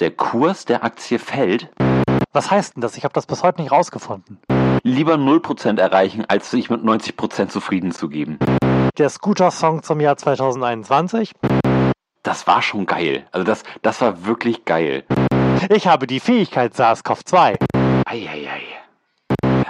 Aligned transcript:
der 0.00 0.10
Kurs 0.10 0.64
der 0.64 0.84
Aktie 0.84 1.18
fällt, 1.18 1.70
Was 2.32 2.50
heißt 2.50 2.74
denn 2.74 2.80
das? 2.80 2.96
Ich 2.96 3.04
habe 3.04 3.14
das 3.14 3.26
bis 3.26 3.42
heute 3.44 3.62
nicht 3.62 3.70
rausgefunden. 3.70 4.38
lieber 4.82 5.14
0% 5.14 5.78
erreichen, 5.80 6.24
als 6.26 6.50
sich 6.50 6.68
mit 6.68 6.82
90% 6.82 7.48
zufrieden 7.48 7.92
zu 7.92 8.08
geben. 8.08 8.38
Der 8.98 9.08
Scooter-Song 9.08 9.82
zum 9.82 10.00
Jahr 10.00 10.16
2021. 10.16 11.32
Das 12.22 12.46
war 12.46 12.60
schon 12.62 12.86
geil. 12.86 13.26
Also 13.32 13.44
das, 13.44 13.62
das 13.82 14.00
war 14.00 14.26
wirklich 14.26 14.64
geil. 14.64 15.04
Ich 15.70 15.86
habe 15.86 16.06
die 16.06 16.20
Fähigkeit 16.20 16.74
SARS-CoV-2. 16.74 17.56
Eieiei. 18.06 18.62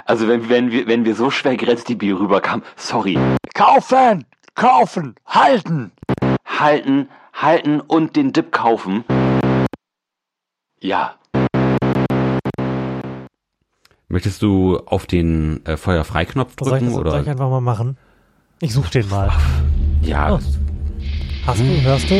Also 0.05 0.27
wenn, 0.27 0.49
wenn, 0.49 0.71
wir, 0.71 0.87
wenn 0.87 1.05
wir 1.05 1.15
so 1.15 1.29
schwer 1.31 1.57
grenzdebil 1.57 2.15
rüberkamen, 2.15 2.63
sorry. 2.75 3.17
Kaufen! 3.53 4.25
Kaufen! 4.55 5.15
Halten! 5.27 5.91
Halten, 6.45 7.09
halten 7.33 7.81
und 7.81 8.15
den 8.15 8.31
Dip 8.33 8.51
kaufen. 8.51 9.03
Ja. 10.85 11.15
Möchtest 14.07 14.43
du 14.43 14.77
auf 14.85 15.07
den 15.07 15.65
äh, 15.65 15.77
Feuerfreiknopf 15.77 16.53
Soll 16.59 16.67
ich, 16.67 16.71
drücken 16.73 16.85
das, 16.85 16.93
soll 16.93 17.07
oder? 17.07 17.21
ich 17.21 17.27
einfach 17.29 17.49
mal 17.49 17.59
machen? 17.59 17.97
Ich 18.61 18.71
suche 18.71 18.91
den 18.91 19.09
mal. 19.09 19.31
ja, 20.03 20.35
Oh. 20.35 20.39
Hast 21.47 21.59
du? 21.59 21.81
Hörst 21.81 22.09
du? 22.11 22.15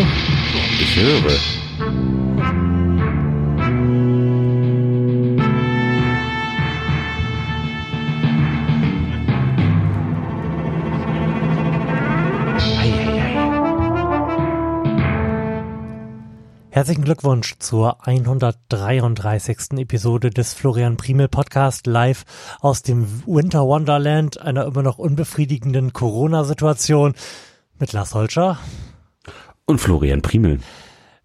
ich 0.82 0.96
höre. 0.96 1.65
Herzlichen 16.76 17.06
Glückwunsch 17.06 17.56
zur 17.60 18.06
133. 18.06 19.78
Episode 19.78 20.30
des 20.30 20.54
Florian 20.54 20.98
Primel 20.98 21.30
Podcast 21.30 21.88
live 21.88 22.26
aus 22.60 22.82
dem 22.82 23.08
Winter 23.26 23.66
Wonderland 23.66 24.42
einer 24.42 24.66
immer 24.66 24.84
noch 24.84 24.98
unbefriedigenden 24.98 25.94
Corona-Situation 25.94 27.14
mit 27.80 27.94
Lars 27.94 28.14
Holscher. 28.14 28.60
Und 29.64 29.80
Florian 29.80 30.22
Primel. 30.22 30.60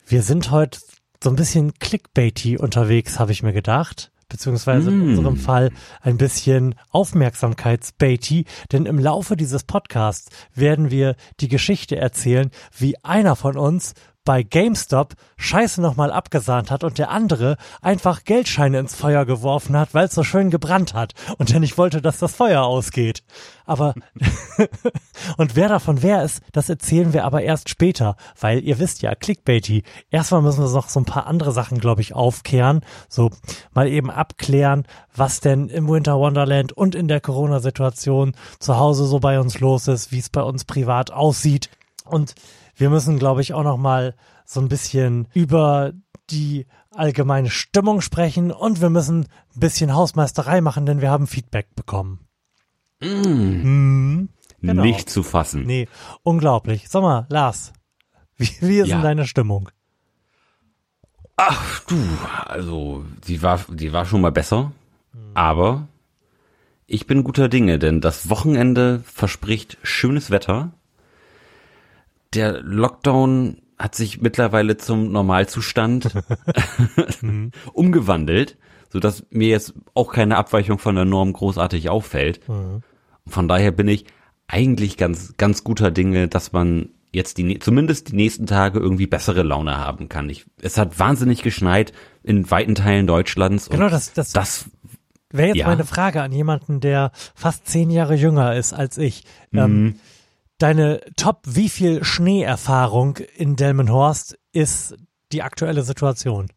Wir 0.07 0.23
sind 0.23 0.53
heute 0.53 0.79
so 1.21 1.31
ein 1.31 1.37
bisschen 1.37 1.75
clickbaity 1.81 2.57
unterwegs, 2.57 3.19
habe 3.19 3.33
ich 3.33 3.43
mir 3.43 3.53
gedacht. 3.53 4.13
Beziehungsweise 4.29 4.91
in 4.91 4.99
Mm. 4.99 5.09
unserem 5.09 5.37
Fall 5.37 5.73
ein 6.01 6.17
bisschen 6.17 6.77
aufmerksamkeitsbaity, 6.91 8.45
denn 8.71 8.87
im 8.87 9.01
Laufe 9.01 9.37
dieses 9.37 9.65
Podcasts 9.65 10.29
werden 10.55 10.93
wir 10.93 11.17
die 11.41 11.49
Geschichte 11.49 11.97
erzählen, 11.97 12.53
wie 12.79 12.95
einer 13.03 13.35
von 13.35 13.57
uns 13.57 13.95
bei 14.31 14.45
GameStop 14.45 15.15
Scheiße 15.39 15.83
nochmal 15.83 16.13
abgesahnt 16.13 16.71
hat 16.71 16.85
und 16.85 16.99
der 16.99 17.11
andere 17.11 17.57
einfach 17.83 18.23
Geldscheine 18.23 18.79
ins 18.79 18.95
Feuer 18.95 19.25
geworfen 19.25 19.77
hat, 19.77 19.93
weil 19.93 20.07
es 20.07 20.15
so 20.15 20.23
schön 20.23 20.51
gebrannt 20.51 20.95
hat 20.95 21.15
und 21.39 21.53
er 21.53 21.59
nicht 21.59 21.77
wollte, 21.77 22.01
dass 22.01 22.21
das 22.21 22.37
Feuer 22.37 22.63
ausgeht. 22.63 23.25
Aber 23.67 23.93
und 25.37 25.57
wer 25.57 25.69
davon 25.69 26.05
wer 26.05 26.23
ist, 26.23 26.45
das 26.53 26.69
erzählen 26.69 27.13
wir 27.13 27.25
aber 27.25 27.43
erst 27.43 27.71
später, 27.71 28.15
weil 28.39 28.63
ihr 28.63 28.79
wisst 28.79 29.03
ja, 29.03 29.17
Clickbaity. 29.17 29.83
Erstmal 30.13 30.43
müssen 30.43 30.63
wir 30.63 30.71
noch 30.71 30.91
so 30.91 31.01
ein 31.01 31.07
paar 31.07 31.27
andere 31.27 31.51
Sachen, 31.51 31.79
glaube 31.79 32.01
ich, 32.01 32.15
aufkehren. 32.15 32.83
So 33.09 33.31
mal 33.75 33.89
eben 33.89 34.13
abklären, 34.13 34.87
was 35.13 35.41
denn 35.41 35.69
im 35.71 35.89
Winter 35.89 36.21
Wonderland 36.21 36.73
und 36.73 36.95
in 36.95 37.09
der 37.09 37.21
Corona-Situation 37.21 38.37
zu 38.61 38.79
Hause 38.79 39.07
so 39.07 39.19
bei 39.19 39.41
uns 39.41 39.59
los 39.59 39.89
ist, 39.89 40.13
wie 40.13 40.21
es 40.21 40.29
bei 40.29 40.43
uns 40.43 40.65
privat 40.65 41.11
aussieht. 41.11 41.69
Und 42.05 42.37
wir 42.81 42.91
müssen, 42.91 43.19
glaube 43.19 43.43
ich, 43.43 43.53
auch 43.55 43.63
noch 43.63 43.77
mal 43.77 44.15
so 44.45 44.61
ein 44.61 44.69
bisschen 44.69 45.29
über 45.35 45.93
die 46.31 46.67
allgemeine 46.93 47.51
Stimmung 47.51 48.01
sprechen 48.01 48.51
und 48.51 48.81
wir 48.81 48.91
müssen 48.91 49.27
ein 49.55 49.61
bisschen 49.61 49.95
Hausmeisterei 49.95 50.61
machen, 50.61 50.87
denn 50.87 51.01
wir 51.01 51.11
haben 51.11 51.27
Feedback 51.27 51.75
bekommen. 51.75 52.21
Mhm. 53.01 54.29
Genau. 54.63 54.83
Nicht 54.83 55.09
zu 55.09 55.23
fassen. 55.23 55.65
Nee, 55.65 55.89
unglaublich. 56.23 56.89
Sag 56.89 57.03
mal, 57.03 57.27
Lars, 57.31 57.73
wie, 58.37 58.51
wie 58.61 58.79
ist 58.81 58.89
Ja. 58.89 58.97
denn 58.97 59.05
deine 59.05 59.27
Stimmung? 59.27 59.71
Ach 61.37 61.81
du, 61.85 61.97
also 62.45 63.05
die 63.27 63.43
war, 63.43 63.61
die 63.71 63.93
war 63.95 64.05
schon 64.05 64.21
mal 64.21 64.33
besser, 64.33 64.73
aber 65.33 65.89
ich 66.87 67.07
bin 67.07 67.25
guter 67.25 67.49
Dinge, 67.49 67.79
denn 67.79 68.03
das 68.03 68.29
Wochenende 68.29 69.01
verspricht 69.07 69.79
schönes 69.83 70.31
Wetter. 70.31 70.73
Der 72.35 72.61
Lockdown 72.63 73.63
hat 73.79 73.95
sich 73.95 74.21
mittlerweile 74.21 74.77
zum 74.77 75.11
Normalzustand 75.11 76.11
umgewandelt, 77.73 78.59
sodass 78.91 79.25
mir 79.31 79.49
jetzt 79.49 79.75
auch 79.95 80.13
keine 80.13 80.37
Abweichung 80.37 80.79
von 80.79 80.95
der 80.95 81.07
Norm 81.07 81.33
großartig 81.33 81.89
auffällt. 81.89 82.41
Von 83.27 83.49
daher 83.49 83.73
bin 83.73 83.89
ich 83.89 84.05
eigentlich 84.47 84.97
ganz, 84.97 85.35
ganz 85.39 85.65
guter 85.65 85.91
Dinge, 85.91 86.29
dass 86.29 86.53
man 86.53 86.91
jetzt 87.13 87.39
die, 87.39 87.59
zumindest 87.59 88.11
die 88.13 88.17
nächsten 88.17 88.47
Tage 88.47 88.79
irgendwie 88.79 89.07
bessere 89.07 89.43
Laune 89.43 89.79
haben 89.79 90.09
kann. 90.09 90.29
Ich, 90.29 90.47
es 90.61 90.79
hat 90.79 90.99
wahnsinnig 90.99 91.43
geschneit 91.43 91.93
in 92.23 92.51
weiten 92.51 92.75
Teilen 92.75 93.07
Deutschlands. 93.07 93.69
und 93.69 93.77
Genau, 93.77 93.89
das, 93.89 94.13
das, 94.13 94.33
das 94.33 94.71
wäre 95.31 95.49
jetzt 95.49 95.57
ja. 95.57 95.67
meine 95.67 95.85
Frage 95.85 96.23
an 96.23 96.33
jemanden, 96.33 96.81
der 96.81 97.13
fast 97.35 97.67
zehn 97.67 97.91
Jahre 97.91 98.15
jünger 98.15 98.55
ist 98.55 98.73
als 98.73 98.99
ich. 98.99 99.25
Mhm. 99.51 99.97
Deine 100.61 101.01
Top, 101.17 101.41
wie 101.47 101.71
viel 101.71 102.05
Schneeerfahrung 102.05 103.17
in 103.37 103.57
Delmenhorst 103.57 104.39
ist 104.53 104.95
die 105.33 105.43
aktuelle 105.43 105.83
Situation? 105.83 106.49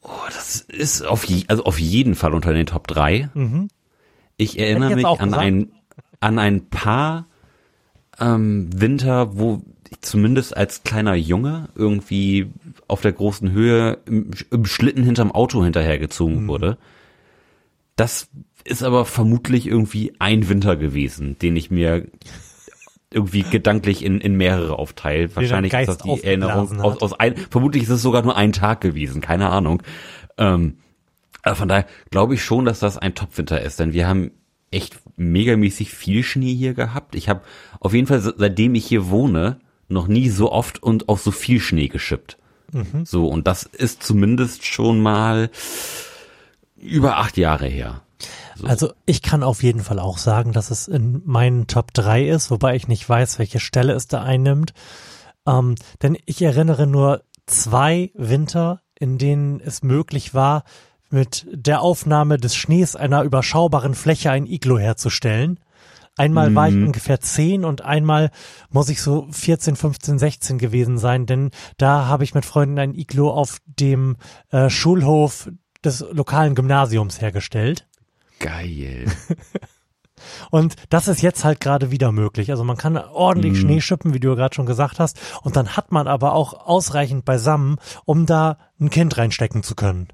Oh, 0.00 0.08
das 0.28 0.62
ist 0.62 1.02
auf, 1.02 1.24
je, 1.24 1.44
also 1.48 1.64
auf 1.64 1.78
jeden 1.78 2.14
Fall 2.14 2.32
unter 2.32 2.54
den 2.54 2.64
Top 2.64 2.86
3. 2.88 3.28
Mhm. 3.34 3.68
Ich 4.38 4.58
erinnere 4.58 4.90
ich 4.90 4.96
mich 4.96 5.04
an 5.06 5.18
gesagt. 5.18 5.42
ein, 5.42 5.72
an 6.20 6.38
ein 6.38 6.70
paar 6.70 7.26
ähm, 8.18 8.70
Winter, 8.74 9.36
wo 9.38 9.60
ich 9.90 10.00
zumindest 10.00 10.56
als 10.56 10.84
kleiner 10.84 11.14
Junge 11.16 11.68
irgendwie 11.74 12.50
auf 12.86 13.02
der 13.02 13.12
großen 13.12 13.52
Höhe 13.52 13.98
im, 14.06 14.30
im 14.50 14.64
Schlitten 14.64 15.02
hinterm 15.02 15.32
Auto 15.32 15.62
hinterhergezogen 15.62 16.44
Mhm. 16.44 16.48
wurde. 16.48 16.78
Das 17.96 18.28
ist 18.64 18.82
aber 18.82 19.04
vermutlich 19.04 19.66
irgendwie 19.66 20.12
ein 20.18 20.48
Winter 20.48 20.76
gewesen, 20.76 21.38
den 21.38 21.56
ich 21.56 21.70
mir 21.70 22.06
irgendwie 23.10 23.42
gedanklich 23.42 24.04
in, 24.04 24.20
in 24.20 24.36
mehrere 24.36 24.78
aufteile. 24.78 25.34
Wahrscheinlich 25.34 25.72
ist 25.72 25.88
das 25.88 25.98
die 25.98 26.10
Erinnerung 26.24 26.68
aus, 26.82 27.00
aus 27.02 27.12
ein, 27.18 27.36
vermutlich 27.50 27.84
ist 27.84 27.88
es 27.88 28.02
sogar 28.02 28.22
nur 28.22 28.36
ein 28.36 28.52
Tag 28.52 28.80
gewesen, 28.82 29.20
keine 29.22 29.48
Ahnung. 29.48 29.82
Ähm, 30.36 30.78
von 31.54 31.68
daher 31.68 31.86
glaube 32.10 32.34
ich 32.34 32.42
schon, 32.44 32.66
dass 32.66 32.80
das 32.80 32.98
ein 32.98 33.14
Topwinter 33.14 33.62
ist, 33.62 33.80
denn 33.80 33.94
wir 33.94 34.06
haben 34.06 34.32
echt 34.70 34.98
megamäßig 35.16 35.90
viel 35.94 36.22
Schnee 36.22 36.54
hier 36.54 36.74
gehabt. 36.74 37.14
Ich 37.14 37.30
habe 37.30 37.40
auf 37.80 37.94
jeden 37.94 38.06
Fall, 38.06 38.20
se- 38.20 38.34
seitdem 38.36 38.74
ich 38.74 38.84
hier 38.86 39.08
wohne, 39.08 39.58
noch 39.88 40.06
nie 40.08 40.28
so 40.28 40.52
oft 40.52 40.82
und 40.82 41.08
auch 41.08 41.16
so 41.18 41.30
viel 41.30 41.60
Schnee 41.60 41.88
geschippt. 41.88 42.36
So, 43.04 43.26
und 43.28 43.46
das 43.46 43.62
ist 43.62 44.02
zumindest 44.02 44.66
schon 44.66 45.00
mal 45.00 45.48
über 46.76 47.16
acht 47.16 47.38
Jahre 47.38 47.66
her. 47.66 48.02
Also 48.64 48.92
ich 49.06 49.22
kann 49.22 49.42
auf 49.42 49.62
jeden 49.62 49.82
Fall 49.82 49.98
auch 49.98 50.18
sagen, 50.18 50.52
dass 50.52 50.70
es 50.70 50.88
in 50.88 51.22
meinen 51.24 51.66
Top 51.66 51.94
3 51.94 52.28
ist, 52.28 52.50
wobei 52.50 52.74
ich 52.76 52.88
nicht 52.88 53.08
weiß, 53.08 53.38
welche 53.38 53.60
Stelle 53.60 53.92
es 53.92 54.08
da 54.08 54.22
einnimmt. 54.22 54.72
Ähm, 55.46 55.76
denn 56.02 56.18
ich 56.26 56.42
erinnere 56.42 56.86
nur 56.86 57.22
zwei 57.46 58.10
Winter, 58.14 58.82
in 58.98 59.18
denen 59.18 59.60
es 59.60 59.82
möglich 59.82 60.34
war, 60.34 60.64
mit 61.10 61.46
der 61.50 61.80
Aufnahme 61.80 62.36
des 62.36 62.54
Schnees 62.54 62.96
einer 62.96 63.22
überschaubaren 63.22 63.94
Fläche 63.94 64.30
ein 64.30 64.46
Iglo 64.46 64.78
herzustellen. 64.78 65.58
Einmal 66.16 66.52
war 66.56 66.68
ich 66.68 66.74
ungefähr 66.74 67.20
10 67.20 67.64
und 67.64 67.82
einmal 67.82 68.32
muss 68.70 68.88
ich 68.88 69.00
so 69.00 69.28
14, 69.30 69.76
15, 69.76 70.18
16 70.18 70.58
gewesen 70.58 70.98
sein, 70.98 71.26
denn 71.26 71.52
da 71.76 72.06
habe 72.06 72.24
ich 72.24 72.34
mit 72.34 72.44
Freunden 72.44 72.80
ein 72.80 72.94
Iglo 72.94 73.30
auf 73.30 73.58
dem 73.66 74.16
äh, 74.50 74.68
Schulhof 74.68 75.48
des 75.84 76.04
lokalen 76.10 76.56
Gymnasiums 76.56 77.20
hergestellt. 77.20 77.87
Geil. 78.38 79.06
Und 80.50 80.74
das 80.90 81.06
ist 81.06 81.22
jetzt 81.22 81.44
halt 81.44 81.60
gerade 81.60 81.92
wieder 81.92 82.10
möglich. 82.10 82.50
Also 82.50 82.64
man 82.64 82.76
kann 82.76 82.96
ordentlich 82.96 83.52
Mhm. 83.52 83.56
Schnee 83.56 83.80
schippen, 83.80 84.14
wie 84.14 84.20
du 84.20 84.30
ja 84.30 84.34
gerade 84.34 84.54
schon 84.54 84.66
gesagt 84.66 84.98
hast. 84.98 85.18
Und 85.42 85.56
dann 85.56 85.76
hat 85.76 85.92
man 85.92 86.08
aber 86.08 86.34
auch 86.34 86.66
ausreichend 86.66 87.24
beisammen, 87.24 87.76
um 88.04 88.26
da 88.26 88.58
ein 88.80 88.90
Kind 88.90 89.16
reinstecken 89.16 89.62
zu 89.62 89.74
können. 89.74 90.08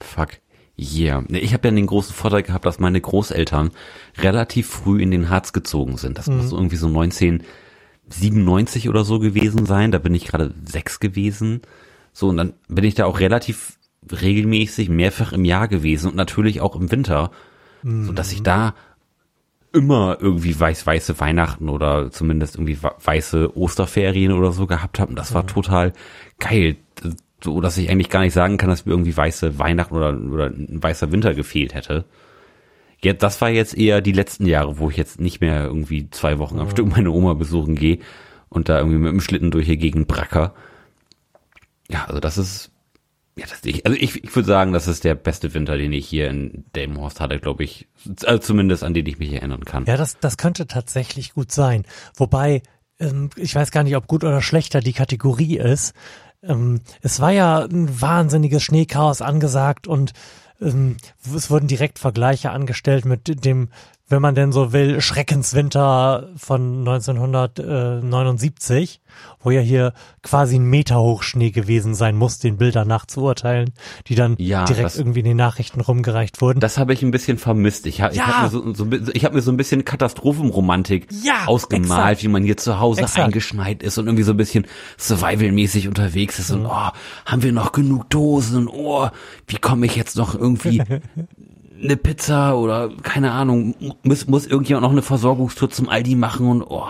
Fuck. 0.00 0.38
Yeah. 0.78 1.24
Ich 1.28 1.52
habe 1.54 1.68
ja 1.68 1.74
den 1.74 1.86
großen 1.86 2.14
Vorteil 2.14 2.42
gehabt, 2.44 2.64
dass 2.64 2.78
meine 2.78 3.00
Großeltern 3.00 3.72
relativ 4.16 4.68
früh 4.68 5.02
in 5.02 5.10
den 5.10 5.28
Harz 5.28 5.52
gezogen 5.52 5.96
sind. 5.98 6.18
Das 6.18 6.28
muss 6.28 6.52
irgendwie 6.52 6.76
so 6.76 6.86
1997 6.86 8.88
oder 8.88 9.04
so 9.04 9.18
gewesen 9.18 9.66
sein. 9.66 9.90
Da 9.90 9.98
bin 9.98 10.14
ich 10.14 10.26
gerade 10.26 10.54
sechs 10.64 11.00
gewesen. 11.00 11.62
So, 12.12 12.28
und 12.28 12.36
dann 12.36 12.52
bin 12.68 12.84
ich 12.84 12.94
da 12.94 13.06
auch 13.06 13.18
relativ 13.20 13.77
regelmäßig 14.10 14.88
mehrfach 14.88 15.32
im 15.32 15.44
Jahr 15.44 15.68
gewesen 15.68 16.10
und 16.10 16.16
natürlich 16.16 16.60
auch 16.60 16.76
im 16.76 16.90
Winter, 16.90 17.30
so 17.82 18.12
dass 18.12 18.32
ich 18.32 18.42
da 18.42 18.74
immer 19.72 20.16
irgendwie 20.20 20.58
weiß 20.58 20.86
weiße 20.86 21.20
Weihnachten 21.20 21.68
oder 21.68 22.10
zumindest 22.10 22.56
irgendwie 22.56 22.78
weiße 22.80 23.56
Osterferien 23.56 24.32
oder 24.32 24.52
so 24.52 24.66
gehabt 24.66 24.98
habe. 24.98 25.10
Und 25.10 25.18
das 25.18 25.34
war 25.34 25.46
total 25.46 25.92
geil. 26.38 26.76
so 27.42 27.60
dass 27.60 27.76
ich 27.78 27.90
eigentlich 27.90 28.08
gar 28.08 28.20
nicht 28.22 28.32
sagen 28.32 28.56
kann, 28.56 28.70
dass 28.70 28.86
mir 28.86 28.92
irgendwie 28.92 29.16
weiße 29.16 29.58
Weihnachten 29.58 29.94
oder, 29.94 30.18
oder 30.18 30.46
ein 30.46 30.82
weißer 30.82 31.12
Winter 31.12 31.34
gefehlt 31.34 31.74
hätte. 31.74 32.04
Ja, 33.02 33.12
das 33.12 33.40
war 33.40 33.50
jetzt 33.50 33.76
eher 33.76 34.00
die 34.00 34.12
letzten 34.12 34.46
Jahre, 34.46 34.78
wo 34.78 34.90
ich 34.90 34.96
jetzt 34.96 35.20
nicht 35.20 35.40
mehr 35.40 35.64
irgendwie 35.64 36.10
zwei 36.10 36.38
Wochen 36.38 36.58
am 36.58 36.66
Mhm. 36.66 36.70
Stück 36.70 36.88
meine 36.88 37.10
Oma 37.10 37.34
besuchen 37.34 37.76
gehe 37.76 37.98
und 38.48 38.68
da 38.68 38.78
irgendwie 38.78 38.98
mit 38.98 39.12
dem 39.12 39.20
Schlitten 39.20 39.50
durch 39.50 39.66
die 39.66 39.78
Gegend 39.78 40.08
bracker. 40.08 40.54
Ja, 41.88 42.06
also 42.06 42.18
das 42.20 42.38
ist, 42.38 42.72
ja, 43.38 43.46
das, 43.48 43.60
ich, 43.64 43.86
also 43.86 43.96
ich, 43.96 44.24
ich 44.24 44.34
würde 44.34 44.46
sagen, 44.46 44.72
das 44.72 44.88
ist 44.88 45.04
der 45.04 45.14
beste 45.14 45.54
Winter, 45.54 45.76
den 45.76 45.92
ich 45.92 46.06
hier 46.06 46.28
in 46.28 46.64
Delmenhorst 46.74 47.20
hatte, 47.20 47.38
glaube 47.38 47.64
ich. 47.64 47.88
Also 48.24 48.38
zumindest 48.38 48.82
an 48.82 48.94
den 48.94 49.06
ich 49.06 49.18
mich 49.18 49.32
erinnern 49.32 49.64
kann. 49.64 49.84
Ja, 49.86 49.96
das, 49.96 50.18
das 50.18 50.36
könnte 50.36 50.66
tatsächlich 50.66 51.34
gut 51.34 51.52
sein. 51.52 51.84
Wobei, 52.16 52.62
ähm, 52.98 53.30
ich 53.36 53.54
weiß 53.54 53.70
gar 53.70 53.84
nicht, 53.84 53.96
ob 53.96 54.08
gut 54.08 54.24
oder 54.24 54.42
schlechter 54.42 54.80
die 54.80 54.92
Kategorie 54.92 55.58
ist. 55.58 55.94
Ähm, 56.42 56.80
es 57.00 57.20
war 57.20 57.30
ja 57.30 57.64
ein 57.64 58.00
wahnsinniges 58.00 58.62
Schneechaos 58.62 59.22
angesagt 59.22 59.86
und 59.86 60.12
ähm, 60.60 60.96
es 61.34 61.50
wurden 61.50 61.68
direkt 61.68 61.98
Vergleiche 61.98 62.50
angestellt 62.50 63.04
mit 63.04 63.44
dem, 63.44 63.68
wenn 64.08 64.22
man 64.22 64.34
denn 64.34 64.52
so 64.52 64.72
will, 64.72 65.00
Schreckenswinter 65.00 66.30
von 66.36 66.78
1979, 68.02 69.00
wo 69.42 69.50
ja 69.50 69.60
hier 69.60 69.92
quasi 70.22 70.56
ein 70.58 70.64
Meter 70.64 70.98
hoch 71.00 71.22
Schnee 71.22 71.50
gewesen 71.50 71.94
sein 71.94 72.16
muss, 72.16 72.38
den 72.38 72.56
Bildern 72.56 72.88
nach 72.88 73.04
zu 73.06 73.22
urteilen, 73.22 73.70
die 74.06 74.14
dann 74.14 74.36
Ja, 74.38 74.64
direkt 74.64 74.96
irgendwie 74.96 75.20
in 75.20 75.24
den 75.26 75.36
Nachrichten 75.36 75.80
rumgereicht 75.80 76.40
wurden. 76.40 76.60
Das 76.60 76.78
habe 76.78 76.92
ich 76.94 77.02
ein 77.02 77.10
bisschen 77.10 77.38
vermisst. 77.38 77.86
Ich 77.86 78.00
habe 78.00 78.14
Ja. 78.14 78.22
ich 78.22 78.28
hab 78.28 78.42
mir, 78.44 78.48
so, 78.50 78.74
so, 78.74 78.86
ich 79.12 79.24
hab 79.24 79.34
mir 79.34 79.42
so 79.42 79.50
ein 79.50 79.56
bisschen 79.56 79.84
Katastrophenromantik 79.84 81.08
Ja, 81.22 81.44
ausgemalt, 81.46 81.90
exakt. 82.12 82.22
wie 82.22 82.28
man 82.28 82.42
hier 82.44 82.56
zu 82.56 82.80
Hause 82.80 83.02
Exakt. 83.02 83.26
eingeschneit 83.26 83.82
ist 83.82 83.98
und 83.98 84.06
irgendwie 84.06 84.24
so 84.24 84.32
ein 84.32 84.36
bisschen 84.38 84.66
survivalmäßig 84.96 85.86
unterwegs 85.88 86.38
ist 86.38 86.50
und 86.50 86.66
oh, 86.66 86.88
haben 87.26 87.42
wir 87.42 87.52
noch 87.52 87.72
genug 87.72 88.08
Dosen? 88.10 88.68
Oh, 88.68 89.08
wie 89.46 89.56
komme 89.56 89.86
ich 89.86 89.96
jetzt 89.96 90.16
noch 90.16 90.34
irgendwie 90.34 90.82
eine 91.82 91.96
Pizza 91.96 92.56
oder 92.56 92.90
keine 93.02 93.32
Ahnung, 93.32 93.74
muss, 94.02 94.26
muss 94.26 94.46
irgendjemand 94.46 94.82
noch 94.82 94.92
eine 94.92 95.02
Versorgungstour 95.02 95.70
zum 95.70 95.88
Aldi 95.88 96.14
machen 96.14 96.48
und 96.48 96.62
oh, 96.62 96.86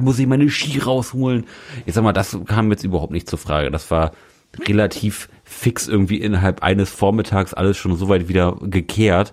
muss 0.00 0.18
ich 0.18 0.26
meine 0.26 0.48
Ski 0.50 0.78
rausholen? 0.78 1.44
Ich 1.86 1.94
sag 1.94 2.04
mal, 2.04 2.12
das 2.12 2.36
kam 2.46 2.70
jetzt 2.70 2.84
überhaupt 2.84 3.12
nicht 3.12 3.28
zur 3.28 3.38
Frage. 3.38 3.70
Das 3.70 3.90
war 3.90 4.12
relativ 4.66 5.28
fix 5.44 5.88
irgendwie 5.88 6.20
innerhalb 6.20 6.62
eines 6.62 6.90
Vormittags 6.90 7.54
alles 7.54 7.76
schon 7.76 7.96
so 7.96 8.08
weit 8.08 8.28
wieder 8.28 8.56
gekehrt, 8.60 9.32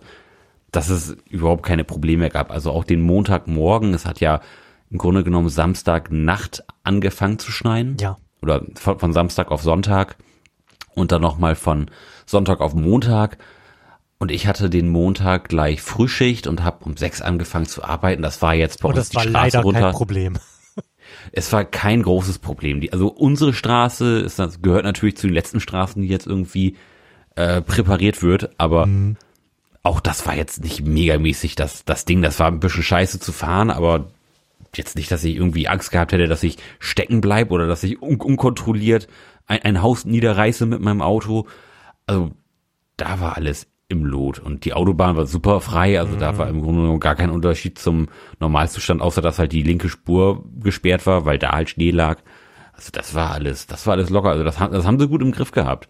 dass 0.72 0.90
es 0.90 1.18
überhaupt 1.30 1.64
keine 1.64 1.84
Probleme 1.84 2.30
gab. 2.30 2.52
Also 2.52 2.72
auch 2.72 2.84
den 2.84 3.02
Montagmorgen, 3.02 3.94
es 3.94 4.06
hat 4.06 4.20
ja 4.20 4.42
im 4.92 4.98
Grunde 4.98 5.24
genommen 5.24 5.50
Samstagnacht 5.50 6.64
angefangen 6.84 7.40
zu 7.40 7.52
schneien. 7.52 7.98
Ja. 8.00 8.18
Oder 8.42 8.64
von, 8.76 9.00
von 9.00 9.14
Samstag 9.14 9.52
auf 9.52 9.62
Sonntag 9.62 10.18
und 10.96 11.12
dann 11.12 11.22
nochmal 11.22 11.56
von 11.56 11.90
Sonntag 12.26 12.62
auf 12.62 12.74
Montag. 12.74 13.38
Und 14.20 14.32
ich 14.32 14.48
hatte 14.48 14.70
den 14.70 14.90
Montag 14.90 15.48
gleich 15.48 15.82
Frühschicht 15.82 16.46
und 16.46 16.62
habe 16.64 16.84
um 16.84 16.98
sechs 16.98 17.22
angefangen 17.22 17.68
zu 17.68 17.84
arbeiten. 17.84 18.22
Das 18.22 18.42
war 18.42 18.54
jetzt 18.54 18.82
bei 18.82 18.90
und 18.90 18.98
uns 18.98 19.10
das 19.10 19.24
die 19.24 19.30
Straße 19.30 19.32
leider 19.32 19.62
runter. 19.62 19.82
kein 19.82 19.92
Problem. 19.94 20.38
Es 21.32 21.52
war 21.52 21.66
kein 21.66 22.04
großes 22.04 22.38
Problem. 22.38 22.82
Die, 22.82 22.94
also 22.94 23.08
unsere 23.08 23.52
Straße 23.52 24.20
ist, 24.20 24.38
das 24.38 24.62
gehört 24.62 24.84
natürlich 24.84 25.18
zu 25.18 25.26
den 25.26 25.34
letzten 25.34 25.60
Straßen, 25.60 26.04
die 26.04 26.08
jetzt 26.08 26.28
irgendwie 26.28 26.78
äh, 27.36 27.62
präpariert 27.64 28.22
wird, 28.22 28.52
aber 28.60 28.88
auch 29.82 30.00
das 30.02 30.28
war 30.28 30.36
jetzt 30.36 30.64
nicht 30.64 30.86
megamäßig 30.86 31.56
das, 31.56 31.84
das 31.84 32.06
Ding. 32.06 32.22
Das 32.22 32.40
war 32.40 32.48
ein 32.48 32.60
bisschen 32.60 32.84
scheiße 32.84 33.20
zu 33.20 33.32
fahren, 33.32 33.72
aber 33.72 34.12
jetzt 34.76 34.96
nicht, 34.96 35.10
dass 35.12 35.24
ich 35.24 35.36
irgendwie 35.36 35.68
Angst 35.68 35.92
gehabt 35.92 36.12
hätte, 36.12 36.28
dass 36.28 36.44
ich 36.44 36.58
stecken 36.78 37.22
bleib 37.22 37.50
oder 37.50 37.66
dass 37.66 37.84
ich 37.84 38.02
un 38.02 38.22
unkontrolliert 38.22 39.08
ein, 39.48 39.64
ein 39.64 39.82
Haus 39.82 40.06
niederreiße 40.06 40.68
mit 40.68 40.80
meinem 40.80 41.02
Auto. 41.02 41.48
Also 42.06 42.32
da 42.98 43.20
war 43.20 43.36
alles 43.36 43.68
im 43.90 44.06
Lot 44.06 44.38
und 44.40 44.66
die 44.66 44.74
Autobahn 44.74 45.18
war 45.18 45.26
super 45.26 45.60
frei, 45.62 46.00
also 46.00 46.16
da 46.16 46.38
war 46.38 46.48
im 46.48 46.62
Grunde 46.62 46.82
genommen 46.82 47.00
gar 47.00 47.16
kein 47.16 47.32
Unterschied 47.32 47.80
zum 47.80 48.08
Normalzustand, 48.40 49.02
außer 49.02 49.22
dass 49.22 49.40
halt 49.40 49.52
die 49.52 49.64
linke 49.64 49.90
Spur 49.90 50.46
gesperrt 50.60 51.06
war, 51.08 51.26
weil 51.26 51.40
da 51.40 51.52
halt 51.54 51.72
Schnee 51.72 51.90
lag. 51.92 52.20
Also 52.74 52.92
das 52.94 53.16
war 53.16 53.32
alles, 53.32 53.66
das 53.68 53.88
war 53.88 53.94
alles 53.96 54.10
locker, 54.12 54.30
also 54.30 54.44
das, 54.44 54.60
haben- 54.60 54.74
das 54.74 54.86
haben 54.86 55.00
sie 55.00 55.08
gut 55.08 55.22
im 55.24 55.32
Griff 55.32 55.52
gehabt. 55.52 55.90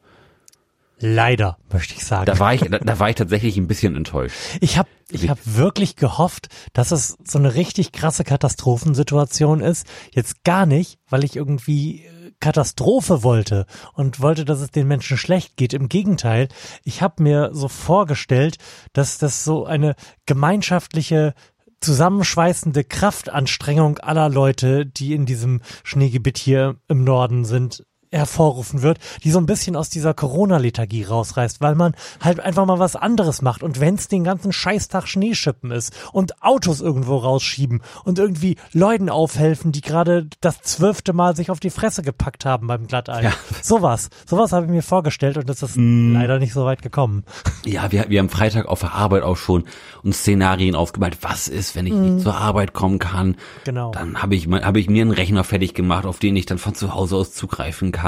Leider, 1.02 1.58
möchte 1.72 1.94
ich 1.94 2.04
sagen. 2.04 2.26
Da 2.26 2.40
war 2.40 2.54
ich, 2.54 2.62
da, 2.62 2.80
da 2.80 3.00
war 3.00 3.10
ich 3.10 3.16
tatsächlich 3.16 3.56
ein 3.58 3.68
bisschen 3.68 3.96
enttäuscht. 3.96 4.36
Ich 4.60 4.78
habe 4.78 4.90
ich 5.10 5.30
hab 5.30 5.38
wirklich 5.46 5.96
gehofft, 5.96 6.50
dass 6.74 6.92
es 6.92 7.18
so 7.24 7.40
eine 7.40 7.54
richtig 7.56 7.94
krasse 7.94 8.26
Katastrophensituation 8.26 9.62
ist. 9.62 9.88
Jetzt 10.12 10.44
gar 10.44 10.66
nicht, 10.66 11.00
weil 11.10 11.24
ich 11.24 11.36
irgendwie 11.38 12.04
Katastrophe 12.40 13.24
wollte 13.24 13.66
und 13.94 14.22
wollte, 14.22 14.46
dass 14.46 14.62
es 14.62 14.72
den 14.72 14.88
Menschen 14.88 15.18
schlecht 15.18 15.58
geht. 15.58 15.74
Im 15.74 15.90
Gegenteil, 15.90 16.48
ich 16.84 17.02
habe 17.02 17.24
mir 17.24 17.50
so 17.54 17.68
vorgestellt, 17.68 18.58
dass 18.94 19.18
das 19.18 19.44
so 19.44 19.66
eine 19.66 19.96
gemeinschaftliche 20.26 21.34
zusammenschweißende 21.82 22.84
Kraftanstrengung 22.84 24.00
aller 24.00 24.30
Leute, 24.30 24.86
die 24.86 25.14
in 25.14 25.26
diesem 25.26 25.62
Schneegebiet 25.84 26.38
hier 26.38 26.76
im 26.88 27.04
Norden 27.04 27.46
sind, 27.46 27.86
hervorrufen 28.12 28.82
wird, 28.82 29.00
die 29.24 29.32
so 29.32 29.40
ein 29.40 29.46
bisschen 29.46 29.76
aus 29.76 29.90
dieser 29.90 30.14
Corona-Lethargie 30.14 31.04
rausreißt, 31.04 31.62
weil 31.62 31.76
man 31.76 31.94
halt 32.22 32.40
einfach 32.40 32.66
mal 32.66 32.80
was 32.80 32.96
anderes 32.96 33.42
macht 33.42 33.62
und 33.62 33.80
wenn 33.80 33.96
es 33.96 34.08
den 34.08 34.24
ganzen 34.24 34.52
Scheißtag 34.52 35.08
Schneeschippen 35.08 35.72
ist 35.72 35.94
und 36.12 36.42
Autos 36.42 36.82
irgendwo 36.82 37.18
rausschieben 37.18 37.82
und 38.06 38.18
irgendwie 38.18 38.58
Leuten 38.74 39.10
aufhelfen, 39.10 39.72
die 39.72 39.82
gerade 39.82 40.28
das 40.42 40.62
zwölfte 40.62 41.14
Mal 41.14 41.36
sich 41.36 41.52
auf 41.52 41.60
die 41.60 41.70
Fresse 41.70 42.02
gepackt 42.02 42.46
haben 42.46 42.68
beim 42.68 42.88
Glatteis. 42.88 43.24
Ja. 43.24 43.34
Sowas, 43.62 44.10
sowas 44.26 44.52
habe 44.54 44.66
ich 44.66 44.72
mir 44.72 44.82
vorgestellt 44.82 45.38
und 45.38 45.48
das 45.48 45.62
ist 45.62 45.76
leider 45.78 46.40
nicht 46.40 46.54
so 46.54 46.66
weit 46.66 46.82
gekommen. 46.82 47.24
Ja, 47.66 47.92
wir, 47.92 48.10
wir 48.10 48.20
haben 48.20 48.30
Freitag 48.30 48.66
auf 48.66 48.80
der 48.80 48.94
Arbeit 48.94 49.22
auch 49.24 49.38
schon 49.38 49.66
uns 50.02 50.20
Szenarien 50.20 50.76
aufgemalt. 50.76 51.20
Was 51.22 51.48
ist, 51.48 51.76
wenn 51.76 51.86
ich 51.86 51.94
nicht 51.94 52.22
zur 52.22 52.36
Arbeit 52.36 52.74
kommen 52.74 52.98
kann? 52.98 53.36
Genau. 53.66 53.92
Dann 53.92 54.22
habe 54.22 54.36
ich, 54.36 54.48
habe 54.48 54.80
ich 54.80 54.90
mir 54.90 55.02
einen 55.02 55.12
Rechner 55.12 55.44
fertig 55.44 55.74
gemacht, 55.74 56.06
auf 56.06 56.20
den 56.20 56.36
ich 56.36 56.46
dann 56.46 56.58
von 56.58 56.74
zu 56.74 56.94
Hause 56.94 57.18
aus 57.18 57.34
zugreifen 57.34 57.92
kann. 57.92 57.99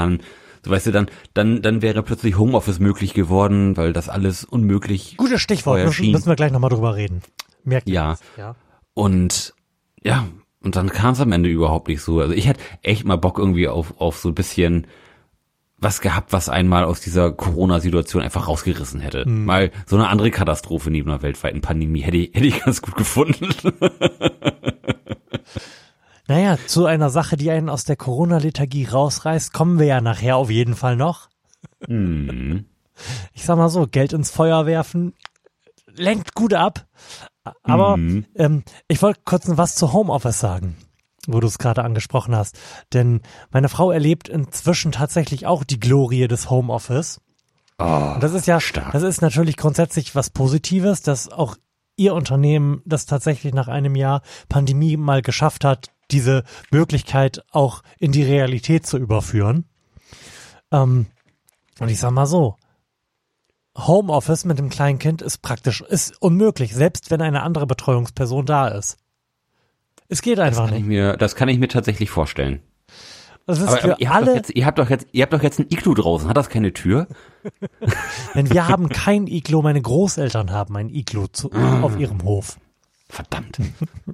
So 0.64 0.70
weißt 0.70 0.86
du, 0.86 0.92
dann, 0.92 1.06
dann, 1.34 1.60
dann 1.62 1.82
wäre 1.82 2.02
plötzlich 2.02 2.38
Homeoffice 2.38 2.78
möglich 2.78 3.14
geworden, 3.14 3.76
weil 3.76 3.92
das 3.92 4.08
alles 4.08 4.44
unmöglich 4.44 5.16
Gutes 5.16 5.40
Stichwort, 5.40 5.84
müssen, 5.84 6.12
müssen 6.12 6.28
wir 6.28 6.36
gleich 6.36 6.52
nochmal 6.52 6.70
drüber 6.70 6.94
reden. 6.94 7.22
Merkt 7.64 7.88
ihr 7.88 7.94
Ja. 7.94 8.10
das? 8.10 8.20
ja. 8.36 8.56
Und 8.94 9.54
ja, 10.02 10.26
und 10.62 10.76
dann 10.76 10.90
kam 10.90 11.14
es 11.14 11.20
am 11.20 11.32
Ende 11.32 11.48
überhaupt 11.48 11.88
nicht 11.88 12.02
so. 12.02 12.20
Also 12.20 12.34
ich 12.34 12.48
hatte 12.48 12.60
echt 12.82 13.04
mal 13.04 13.16
Bock 13.16 13.38
irgendwie 13.38 13.68
auf, 13.68 14.00
auf 14.00 14.18
so 14.18 14.28
ein 14.28 14.34
bisschen 14.34 14.86
was 15.78 16.00
gehabt, 16.00 16.32
was 16.32 16.48
einmal 16.48 16.84
aus 16.84 17.00
dieser 17.00 17.32
Corona-Situation 17.32 18.22
einfach 18.22 18.46
rausgerissen 18.46 19.00
hätte. 19.00 19.28
Mal 19.28 19.72
so 19.86 19.96
eine 19.96 20.08
andere 20.08 20.30
Katastrophe 20.30 20.92
neben 20.92 21.10
einer 21.10 21.22
weltweiten 21.22 21.60
Pandemie 21.60 22.02
hätte 22.02 22.18
ich, 22.18 22.34
hätte 22.34 22.46
ich 22.46 22.60
ganz 22.64 22.82
gut 22.82 22.94
gefunden. 22.94 23.48
Naja, 26.28 26.56
zu 26.66 26.86
einer 26.86 27.10
Sache, 27.10 27.36
die 27.36 27.50
einen 27.50 27.68
aus 27.68 27.84
der 27.84 27.96
Corona-Lethargie 27.96 28.86
rausreißt, 28.86 29.52
kommen 29.52 29.78
wir 29.78 29.86
ja 29.86 30.00
nachher 30.00 30.36
auf 30.36 30.50
jeden 30.50 30.74
Fall 30.76 30.96
noch. 30.96 31.28
Hm. 31.86 32.66
Ich 33.32 33.44
sag 33.44 33.56
mal 33.56 33.68
so, 33.68 33.86
Geld 33.86 34.12
ins 34.12 34.30
Feuer 34.30 34.66
werfen 34.66 35.14
lenkt 35.94 36.34
gut 36.34 36.54
ab. 36.54 36.86
Aber 37.62 37.96
Mhm. 37.96 38.26
ähm, 38.36 38.62
ich 38.88 39.02
wollte 39.02 39.20
kurz 39.24 39.44
was 39.46 39.74
zu 39.74 39.92
Homeoffice 39.92 40.38
sagen, 40.40 40.76
wo 41.26 41.40
du 41.40 41.46
es 41.46 41.58
gerade 41.58 41.82
angesprochen 41.84 42.34
hast. 42.36 42.58
Denn 42.92 43.20
meine 43.50 43.68
Frau 43.68 43.90
erlebt 43.90 44.28
inzwischen 44.28 44.92
tatsächlich 44.92 45.46
auch 45.46 45.64
die 45.64 45.80
Glorie 45.80 46.28
des 46.28 46.50
Homeoffice. 46.50 47.20
Oh, 47.78 48.12
Und 48.14 48.22
das 48.22 48.32
ist 48.32 48.46
ja, 48.46 48.60
stark. 48.60 48.92
das 48.92 49.02
ist 49.02 49.22
natürlich 49.22 49.56
grundsätzlich 49.56 50.14
was 50.14 50.30
Positives, 50.30 51.02
dass 51.02 51.30
auch 51.30 51.56
Ihr 51.96 52.14
Unternehmen 52.14 52.80
das 52.86 53.04
tatsächlich 53.06 53.52
nach 53.52 53.68
einem 53.68 53.96
Jahr 53.96 54.22
Pandemie 54.48 54.96
mal 54.96 55.20
geschafft 55.20 55.64
hat, 55.64 55.90
diese 56.12 56.44
Möglichkeit 56.70 57.42
auch 57.50 57.82
in 57.98 58.12
die 58.12 58.22
Realität 58.22 58.86
zu 58.86 58.98
überführen. 58.98 59.64
Ähm, 60.70 61.06
und 61.80 61.88
ich 61.88 61.98
sag 61.98 62.12
mal 62.12 62.26
so, 62.26 62.56
Homeoffice 63.76 64.44
mit 64.44 64.58
dem 64.58 64.68
Kleinkind 64.68 65.22
ist 65.22 65.38
praktisch, 65.38 65.80
ist 65.80 66.20
unmöglich, 66.20 66.74
selbst 66.74 67.10
wenn 67.10 67.22
eine 67.22 67.42
andere 67.42 67.66
Betreuungsperson 67.66 68.46
da 68.46 68.68
ist. 68.68 68.98
Es 70.08 70.20
geht 70.20 70.38
das 70.38 70.46
einfach 70.46 70.66
ich 70.66 70.72
nicht. 70.72 70.86
mir, 70.86 71.16
das 71.16 71.34
kann 71.34 71.48
ich 71.48 71.58
mir 71.58 71.68
tatsächlich 71.68 72.10
vorstellen. 72.10 72.60
Das 73.46 73.58
ist 73.58 73.68
Aber, 73.68 73.76
für 73.78 73.92
aber 73.92 74.00
ihr, 74.00 74.10
habt 74.10 74.22
doch 74.22 74.26
alle, 74.28 74.36
jetzt, 74.36 74.50
ihr 74.54 74.66
habt 74.66 74.78
doch 74.78 74.90
jetzt, 74.90 75.06
ihr 75.12 75.22
habt 75.22 75.32
doch 75.32 75.42
jetzt 75.42 75.58
ein 75.58 75.66
Iglu 75.70 75.94
draußen. 75.94 76.28
Hat 76.28 76.36
das 76.36 76.48
keine 76.48 76.72
Tür? 76.72 77.08
denn 78.34 78.50
wir 78.50 78.68
haben 78.68 78.88
kein 78.88 79.26
Iglo, 79.26 79.62
meine 79.62 79.80
Großeltern 79.80 80.52
haben 80.52 80.76
ein 80.76 80.90
Iglo 80.90 81.26
zu, 81.26 81.50
auf 81.50 81.98
ihrem 81.98 82.22
Hof. 82.22 82.58
Verdammt. 83.08 83.58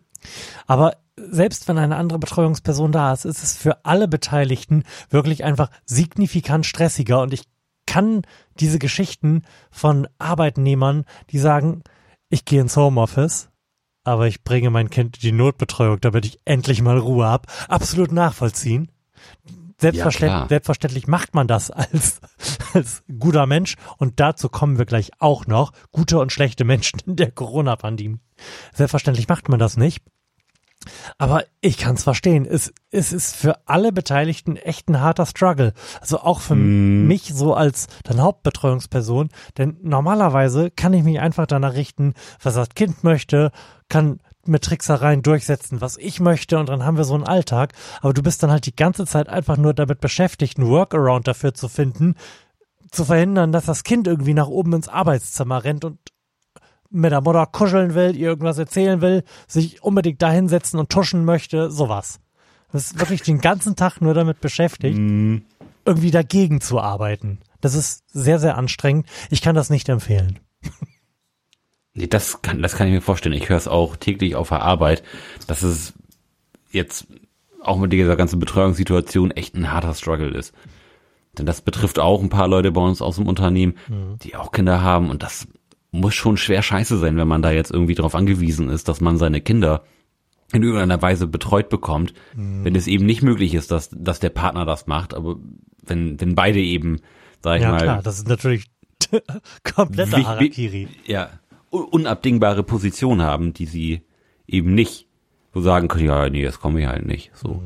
Aber 0.67 0.97
selbst 1.31 1.69
wenn 1.69 1.79
eine 1.79 1.97
andere 1.97 2.19
Betreuungsperson 2.19 2.93
da 2.93 3.13
ist, 3.13 3.25
ist 3.25 3.43
es 3.43 3.57
für 3.57 3.85
alle 3.85 4.09
Beteiligten 4.09 4.85
wirklich 5.11 5.45
einfach 5.45 5.71
signifikant 5.85 6.67
stressiger. 6.67 7.21
Und 7.23 7.33
ich 7.33 7.45
kann 7.87 8.23
diese 8.61 8.79
Geschichten 8.79 9.43
von 9.71 10.07
Arbeitnehmern, 10.19 11.05
die 11.31 11.39
sagen, 11.39 11.83
ich 12.29 12.45
gehe 12.45 12.61
ins 12.61 12.77
Homeoffice, 12.77 13.49
aber 14.05 14.27
ich 14.27 14.45
bringe 14.45 14.71
mein 14.71 14.91
Kind 14.91 15.17
in 15.17 15.21
die 15.21 15.33
Notbetreuung, 15.33 16.01
damit 16.01 16.27
ich 16.27 16.39
endlich 16.45 16.83
mal 16.83 16.99
Ruhe 16.99 17.27
hab, 17.27 17.47
absolut 17.69 18.13
nachvollziehen. 18.13 18.91
selbstverständlich, 19.81 20.39
klar. 20.39 20.49
selbstverständlich 20.49 21.07
macht 21.07 21.35
man 21.35 21.47
das 21.47 21.71
als, 21.71 22.21
als 22.75 23.03
guter 23.19 23.47
Mensch. 23.47 23.77
Und 23.97 24.21
dazu 24.21 24.49
kommen 24.49 24.79
wir 24.79 24.85
gleich 24.85 25.11
auch 25.19 25.47
noch. 25.47 25.73
Gute 25.91 26.19
und 26.19 26.33
schlechte 26.33 26.65
Menschen 26.65 27.01
in 27.07 27.17
der 27.17 27.31
Corona-Pandemie. 27.31 28.19
Selbstverständlich 28.75 29.29
macht 29.29 29.49
man 29.49 29.59
das 29.59 29.77
nicht. 29.77 30.03
Aber 31.19 31.45
ich 31.61 31.79
kann 31.79 31.95
es 31.95 32.05
verstehen. 32.05 32.47
Es, 32.47 32.73
es 32.91 33.13
ist 33.13 33.37
für 33.37 33.67
alle 33.67 33.93
Beteiligten 33.93 34.57
echt 34.57 34.89
ein 34.89 35.01
harter 35.01 35.27
Struggle. 35.27 35.73
Also 36.01 36.21
auch 36.21 36.41
für 36.41 36.55
mich 36.55 37.33
so 37.35 37.55
als 37.55 37.87
dann 38.05 38.21
Hauptbetreuungsperson. 38.21 39.29
Denn 39.57 39.77
normalerweise 39.83 40.71
kann 40.71 40.95
ich 40.95 41.05
mich 41.05 41.21
einfach 41.21 41.47
danach 41.47 41.75
richten, 41.75 42.15
was 42.43 42.55
das 42.55 42.71
Kind 42.71 43.05
möchte, 43.05 43.51
kann 43.89 44.21
mit 44.49 44.65
Tricksereien 44.65 45.23
durchsetzen, 45.23 45.81
was 45.81 45.97
ich 45.97 46.21
möchte 46.21 46.59
und 46.59 46.69
dann 46.69 46.85
haben 46.85 46.97
wir 46.97 47.05
so 47.05 47.15
einen 47.15 47.27
Alltag. 47.27 47.75
Aber 48.01 48.15
du 48.15 48.23
bist 48.23 48.43
dann 48.43 48.51
halt 48.51 48.67
die 48.67 48.75
ganze 48.75 49.07
Zeit 49.07 49.29
einfach 49.29 49.57
nur 49.57 49.75
damit 49.75 50.01
beschäftigt, 50.01 50.59
einen 50.59 50.69
Workaround 50.69 51.29
dafür 51.29 51.55
zu 51.55 51.69
finden, 51.69 52.15
zu 52.91 53.05
verhindern, 53.05 53.53
dass 53.53 53.67
das 53.67 53.85
Kind 53.85 54.07
irgendwie 54.07 54.35
nach 54.35 54.49
oben 54.49 54.73
ins 54.73 54.89
Arbeitszimmer 54.89 55.65
rennt 55.65 55.85
und 55.85 55.99
mit 56.91 57.13
der 57.13 57.21
Mutter 57.21 57.47
kuscheln 57.47 57.95
will, 57.95 58.17
ihr 58.17 58.29
irgendwas 58.29 58.59
erzählen 58.59 59.01
will, 59.01 59.25
sich 59.47 59.83
unbedingt 59.83 60.23
da 60.23 60.31
hinsetzen 60.31 60.79
und 60.79 60.91
tuschen 60.91 61.25
möchte, 61.25 61.71
sowas. 61.71 62.21
Das 62.73 62.87
ist 62.87 63.01
wirklich 63.01 63.23
den 63.23 63.41
ganzen 63.41 63.77
Tag 63.77 64.01
nur 64.01 64.15
damit 64.15 64.41
beschäftigt, 64.41 64.99
irgendwie 65.85 66.11
dagegen 66.11 66.61
zu 66.61 66.81
arbeiten. 66.81 67.39
Das 67.61 67.75
ist 67.75 68.05
sehr, 68.09 68.39
sehr 68.39 68.57
anstrengend. 68.57 69.07
Ich 69.31 69.43
kann 69.43 69.55
das 69.55 69.71
nicht 69.71 69.89
empfehlen. 69.89 70.39
Nee, 71.95 72.07
das 72.07 72.43
kann, 72.43 72.63
das 72.63 72.77
kann 72.77 72.87
ich 72.87 72.93
mir 72.93 73.01
vorstellen. 73.01 73.35
Ich 73.35 73.49
höre 73.49 73.57
es 73.57 73.67
auch 73.67 73.97
täglich 73.97 74.37
auf 74.37 74.51
der 74.51 74.63
Arbeit, 74.63 75.03
dass 75.49 75.63
es 75.63 75.95
jetzt 76.71 77.09
auch 77.61 77.79
mit 77.79 77.93
dieser 77.93 78.15
ganzen 78.15 78.39
Betreuungssituation 78.39 79.33
echt 79.33 79.57
ein 79.57 79.73
harter 79.73 79.95
Struggle 79.95 80.29
ist. 80.29 80.55
Denn 81.37 81.47
das 81.47 81.61
betrifft 81.61 81.99
auch 81.99 82.23
ein 82.23 82.29
paar 82.29 82.47
Leute 82.47 82.71
bei 82.71 82.81
uns 82.81 83.03
aus 83.03 83.17
dem 83.17 83.27
Unternehmen, 83.27 83.75
die 84.23 84.37
auch 84.37 84.53
Kinder 84.53 84.83
haben 84.83 85.11
und 85.11 85.23
das 85.23 85.49
muss 85.91 86.15
schon 86.15 86.37
schwer 86.37 86.63
scheiße 86.63 86.99
sein, 86.99 87.17
wenn 87.17 87.29
man 87.29 87.43
da 87.43 87.51
jetzt 87.51 87.71
irgendwie 87.71 87.95
darauf 87.95 88.15
angewiesen 88.15 88.69
ist, 88.69 88.89
dass 88.89 89.01
man 89.01 89.17
seine 89.17 89.41
Kinder 89.41 89.85
in 90.53 90.63
irgendeiner 90.63 91.01
Weise 91.03 91.27
betreut 91.27 91.69
bekommt, 91.69 92.15
wenn 92.35 92.75
es 92.75 92.87
eben 92.87 93.05
nicht 93.07 93.23
möglich 93.23 93.55
ist, 93.55 93.71
dass, 93.71 93.91
dass 93.93 94.19
der 94.21 94.31
Partner 94.31 94.65
das 94.65 94.87
macht, 94.87 95.13
aber 95.15 95.37
wenn, 95.85 96.19
wenn 96.21 96.35
beide 96.35 96.61
eben, 96.61 97.01
sag 97.43 97.57
ich 97.57 97.63
Ja, 97.63 97.71
mal, 97.71 97.83
klar, 97.83 98.03
das 98.03 98.19
ist 98.19 98.29
natürlich 98.29 98.65
kompletter 99.75 100.25
Harakiri. 100.25 100.89
ja, 101.07 101.31
un- 101.71 101.85
unabdingbare 101.85 102.63
Position 102.63 103.21
haben, 103.23 103.53
die 103.53 103.67
sie 103.67 104.03
eben 104.47 104.75
nicht 104.75 105.07
so 105.55 105.61
sagen 105.61 105.89
können, 105.89 106.07
ja, 106.07 106.29
nee, 106.31 106.45
das 106.45 106.61
komme 106.61 106.81
ich 106.81 106.87
halt 106.87 107.05
nicht. 107.07 107.31
So. 107.35 107.63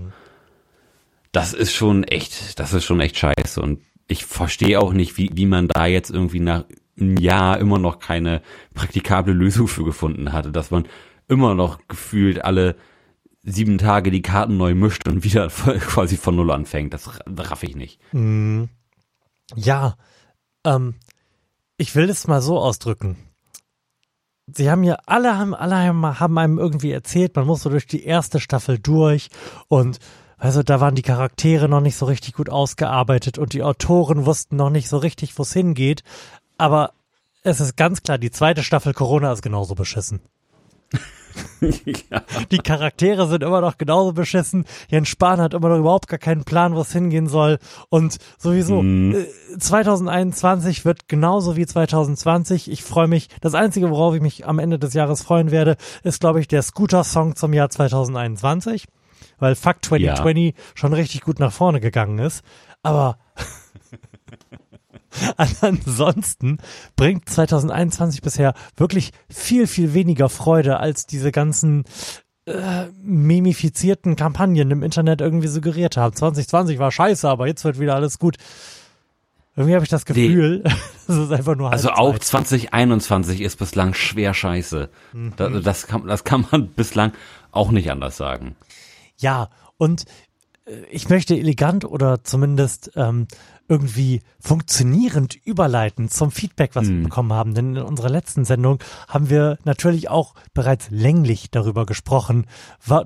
Das 1.32 1.52
ist 1.54 1.72
schon 1.72 2.04
echt, 2.04 2.58
das 2.58 2.72
ist 2.74 2.84
schon 2.84 3.00
echt 3.00 3.16
scheiße. 3.16 3.60
Und 3.60 3.80
ich 4.06 4.24
verstehe 4.26 4.80
auch 4.80 4.92
nicht, 4.92 5.16
wie, 5.18 5.30
wie 5.34 5.46
man 5.46 5.68
da 5.68 5.86
jetzt 5.86 6.10
irgendwie 6.10 6.40
nach 6.40 6.64
einem 6.98 7.16
Jahr 7.16 7.58
immer 7.58 7.78
noch 7.78 7.98
keine 7.98 8.42
praktikable 8.74 9.32
Lösung 9.32 9.68
für 9.68 9.84
gefunden 9.84 10.32
hatte, 10.32 10.52
dass 10.52 10.70
man 10.70 10.86
immer 11.28 11.54
noch 11.54 11.78
gefühlt 11.88 12.44
alle 12.44 12.76
sieben 13.42 13.78
Tage 13.78 14.10
die 14.10 14.22
Karten 14.22 14.56
neu 14.56 14.74
mischt 14.74 15.08
und 15.08 15.24
wieder 15.24 15.48
quasi 15.48 16.16
von 16.16 16.36
Null 16.36 16.50
anfängt. 16.50 16.94
Das 16.94 17.08
raff 17.26 17.62
ich 17.62 17.76
nicht. 17.76 18.00
Ja, 19.54 19.96
ähm, 20.64 20.94
ich 21.76 21.94
will 21.94 22.08
es 22.08 22.28
mal 22.28 22.42
so 22.42 22.58
ausdrücken. 22.58 23.16
Sie 24.46 24.70
haben 24.70 24.84
ja 24.84 24.98
alle 25.06 25.38
haben 25.38 25.54
alle 25.54 25.76
haben 25.76 26.38
einem 26.38 26.58
irgendwie 26.58 26.90
erzählt, 26.90 27.36
man 27.36 27.46
muss 27.46 27.62
so 27.62 27.70
durch 27.70 27.86
die 27.86 28.04
erste 28.04 28.40
Staffel 28.40 28.78
durch 28.78 29.28
und 29.68 29.98
also 30.36 30.64
da 30.64 30.80
waren 30.80 30.96
die 30.96 31.02
Charaktere 31.02 31.68
noch 31.68 31.80
nicht 31.80 31.96
so 31.96 32.06
richtig 32.06 32.34
gut 32.34 32.50
ausgearbeitet 32.50 33.38
und 33.38 33.52
die 33.52 33.62
Autoren 33.62 34.26
wussten 34.26 34.56
noch 34.56 34.70
nicht 34.70 34.88
so 34.88 34.96
richtig, 34.98 35.38
wo 35.38 35.42
es 35.42 35.52
hingeht. 35.52 36.02
Aber 36.58 36.92
es 37.42 37.60
ist 37.60 37.76
ganz 37.76 38.02
klar, 38.02 38.18
die 38.18 38.30
zweite 38.30 38.62
Staffel 38.62 38.94
Corona 38.94 39.32
ist 39.32 39.42
genauso 39.42 39.74
beschissen. 39.74 40.20
ja. 42.10 42.22
Die 42.50 42.58
Charaktere 42.58 43.26
sind 43.28 43.42
immer 43.42 43.60
noch 43.60 43.78
genauso 43.78 44.12
beschissen. 44.12 44.64
Jens 44.88 45.08
Spahn 45.08 45.40
hat 45.40 45.54
immer 45.54 45.68
noch 45.68 45.78
überhaupt 45.78 46.08
gar 46.08 46.18
keinen 46.18 46.44
Plan, 46.44 46.74
wo 46.74 46.80
es 46.80 46.92
hingehen 46.92 47.26
soll. 47.26 47.58
Und 47.88 48.18
sowieso, 48.38 48.82
äh, 48.82 49.26
2021 49.58 50.84
wird 50.84 51.08
genauso 51.08 51.56
wie 51.56 51.66
2020. 51.66 52.70
Ich 52.70 52.82
freue 52.82 53.08
mich. 53.08 53.28
Das 53.40 53.54
Einzige, 53.54 53.90
worauf 53.90 54.14
ich 54.14 54.20
mich 54.20 54.46
am 54.46 54.58
Ende 54.58 54.78
des 54.78 54.94
Jahres 54.94 55.22
freuen 55.22 55.50
werde, 55.50 55.76
ist, 56.02 56.20
glaube 56.20 56.40
ich, 56.40 56.48
der 56.48 56.62
Scooter-Song 56.62 57.36
zum 57.36 57.52
Jahr 57.52 57.70
2021. 57.70 58.86
Weil 59.38 59.54
Fuck 59.54 59.84
2020 59.84 60.54
schon 60.74 60.92
richtig 60.92 61.22
gut 61.22 61.40
nach 61.40 61.52
vorne 61.52 61.80
gegangen 61.80 62.18
ist. 62.18 62.44
Aber 62.82 63.18
ansonsten 65.60 66.58
bringt 66.96 67.28
2021 67.28 68.22
bisher 68.22 68.54
wirklich 68.76 69.12
viel, 69.28 69.66
viel 69.66 69.94
weniger 69.94 70.28
Freude 70.28 70.78
als 70.78 71.06
diese 71.06 71.32
ganzen 71.32 71.84
äh, 72.46 72.86
memifizierten 73.02 74.16
Kampagnen 74.16 74.70
im 74.70 74.82
Internet 74.82 75.20
irgendwie 75.20 75.48
suggeriert 75.48 75.96
haben. 75.96 76.14
2020 76.14 76.78
war 76.78 76.90
scheiße, 76.90 77.28
aber 77.28 77.46
jetzt 77.46 77.64
wird 77.64 77.78
wieder 77.78 77.94
alles 77.94 78.18
gut. 78.18 78.36
Irgendwie 79.54 79.74
habe 79.74 79.84
ich 79.84 79.90
das 79.90 80.06
Gefühl, 80.06 80.64
das 81.06 81.16
ist 81.16 81.30
einfach 81.30 81.56
nur 81.56 81.70
Also 81.70 81.88
Halbzeit. 81.88 82.04
auch 82.04 82.18
2021 82.18 83.42
ist 83.42 83.58
bislang 83.58 83.94
schwer 83.94 84.32
scheiße. 84.34 84.88
Das, 85.36 85.62
das, 85.62 85.86
kann, 85.86 86.06
das 86.06 86.24
kann 86.24 86.46
man 86.50 86.68
bislang 86.76 87.12
auch 87.50 87.70
nicht 87.70 87.90
anders 87.90 88.16
sagen. 88.16 88.56
Ja, 89.18 89.50
und 89.76 90.06
äh, 90.64 90.84
ich 90.90 91.08
möchte 91.08 91.36
elegant 91.36 91.84
oder 91.84 92.24
zumindest 92.24 92.92
ähm, 92.96 93.28
irgendwie 93.72 94.20
funktionierend 94.38 95.34
überleiten 95.46 96.10
zum 96.10 96.30
Feedback, 96.30 96.72
was 96.74 96.88
wir 96.90 97.02
bekommen 97.02 97.32
haben. 97.32 97.54
Denn 97.54 97.76
in 97.76 97.82
unserer 97.82 98.10
letzten 98.10 98.44
Sendung 98.44 98.78
haben 99.08 99.30
wir 99.30 99.58
natürlich 99.64 100.10
auch 100.10 100.34
bereits 100.52 100.90
länglich 100.90 101.50
darüber 101.50 101.86
gesprochen, 101.86 102.46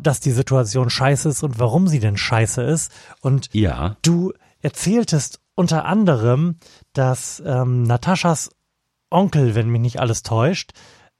dass 0.02 0.18
die 0.18 0.32
Situation 0.32 0.90
scheiße 0.90 1.28
ist 1.28 1.44
und 1.44 1.60
warum 1.60 1.86
sie 1.86 2.00
denn 2.00 2.16
scheiße 2.16 2.62
ist. 2.62 2.90
Und 3.20 3.48
Ja. 3.52 3.96
du 4.02 4.32
erzähltest 4.60 5.40
unter 5.54 5.84
anderem, 5.84 6.56
dass 6.92 7.40
ähm, 7.46 7.84
Nataschas 7.84 8.50
Onkel, 9.08 9.54
wenn 9.54 9.70
mich 9.70 9.80
nicht 9.80 10.00
alles 10.00 10.24
täuscht, 10.24 10.72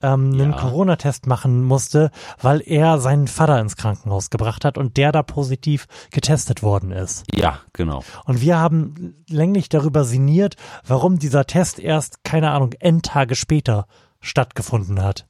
ähm, 0.03 0.33
einen 0.33 0.51
Ja. 0.53 0.57
Corona-Test 0.57 1.27
machen 1.27 1.65
musste, 1.65 2.11
weil 2.41 2.63
er 2.65 2.99
seinen 2.99 3.29
Vater 3.29 3.61
ins 3.61 3.77
Krankenhaus 3.77 4.31
gebracht 4.31 4.65
hat 4.65 4.79
und 4.79 4.97
der 4.97 5.13
da 5.13 5.23
positiv 5.23 5.87
getestet 6.11 6.63
worden 6.63 6.91
ist. 6.93 7.25
Ja, 7.35 7.61
genau. 7.73 8.03
Und 8.25 8.41
wir 8.41 8.59
haben 8.59 9.25
länglich 9.29 9.69
darüber 9.69 10.05
sinniert, 10.05 10.57
warum 10.87 11.19
dieser 11.19 11.47
Test 11.47 11.79
erst, 11.79 12.25
keine 12.25 12.51
Ahnung, 12.51 12.73
Endtage 12.79 13.35
später 13.35 13.87
stattgefunden 14.21 15.03
hat. 15.03 15.27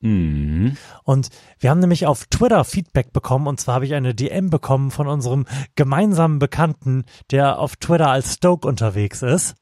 Mhm. 0.00 0.76
Und 1.04 1.30
wir 1.58 1.70
haben 1.70 1.80
nämlich 1.80 2.06
auf 2.06 2.26
Twitter 2.26 2.62
Feedback 2.64 3.12
bekommen, 3.14 3.46
und 3.46 3.58
zwar 3.58 3.76
habe 3.76 3.86
ich 3.86 3.94
eine 3.94 4.14
DM 4.14 4.50
bekommen 4.50 4.90
von 4.90 5.06
unserem 5.06 5.46
gemeinsamen 5.76 6.38
Bekannten, 6.38 7.04
der 7.30 7.58
auf 7.58 7.76
Twitter 7.76 8.10
als 8.10 8.34
Stoke 8.34 8.68
unterwegs 8.68 9.22
ist. 9.22 9.54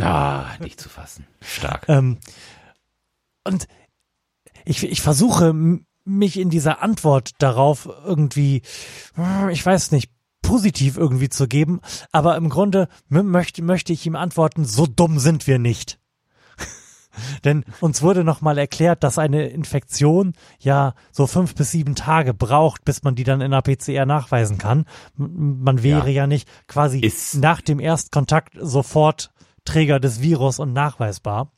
Ah, 0.00 0.46
nicht 0.58 0.80
zu 0.80 0.88
fassen. 0.88 1.26
Stark. 1.40 1.88
Ähm, 1.88 2.18
und 3.46 3.68
ich, 4.64 4.82
ich 4.84 5.00
versuche 5.00 5.54
mich 6.04 6.38
in 6.38 6.50
dieser 6.50 6.82
Antwort 6.82 7.30
darauf 7.38 7.88
irgendwie, 8.04 8.62
hm, 9.14 9.48
ich 9.50 9.64
weiß 9.64 9.90
nicht, 9.92 10.10
positiv 10.42 10.98
irgendwie 10.98 11.30
zu 11.30 11.48
geben, 11.48 11.80
aber 12.12 12.36
im 12.36 12.50
Grunde 12.50 12.88
möchte, 13.08 13.62
möchte 13.62 13.92
ich 13.92 14.04
ihm 14.04 14.14
antworten, 14.16 14.64
so 14.66 14.86
dumm 14.86 15.18
sind 15.18 15.46
wir 15.46 15.58
nicht. 15.58 15.98
Denn 17.44 17.64
uns 17.80 18.02
wurde 18.02 18.24
nochmal 18.24 18.58
erklärt, 18.58 19.02
dass 19.04 19.18
eine 19.18 19.46
Infektion 19.46 20.34
ja 20.58 20.94
so 21.12 21.26
fünf 21.26 21.54
bis 21.54 21.70
sieben 21.70 21.94
Tage 21.94 22.34
braucht, 22.34 22.84
bis 22.84 23.02
man 23.02 23.14
die 23.14 23.24
dann 23.24 23.40
in 23.40 23.52
der 23.52 23.62
PCR 23.62 24.04
nachweisen 24.04 24.58
kann. 24.58 24.84
Man 25.16 25.82
wäre 25.82 26.10
ja, 26.10 26.26
nicht 26.26 26.46
quasi 26.68 27.00
Ist- 27.00 27.36
nach 27.36 27.62
dem 27.62 27.80
Erstkontakt 27.80 28.54
sofort 28.60 29.30
Träger 29.64 29.98
des 29.98 30.20
Virus 30.20 30.58
und 30.58 30.74
nachweisbar. 30.74 31.52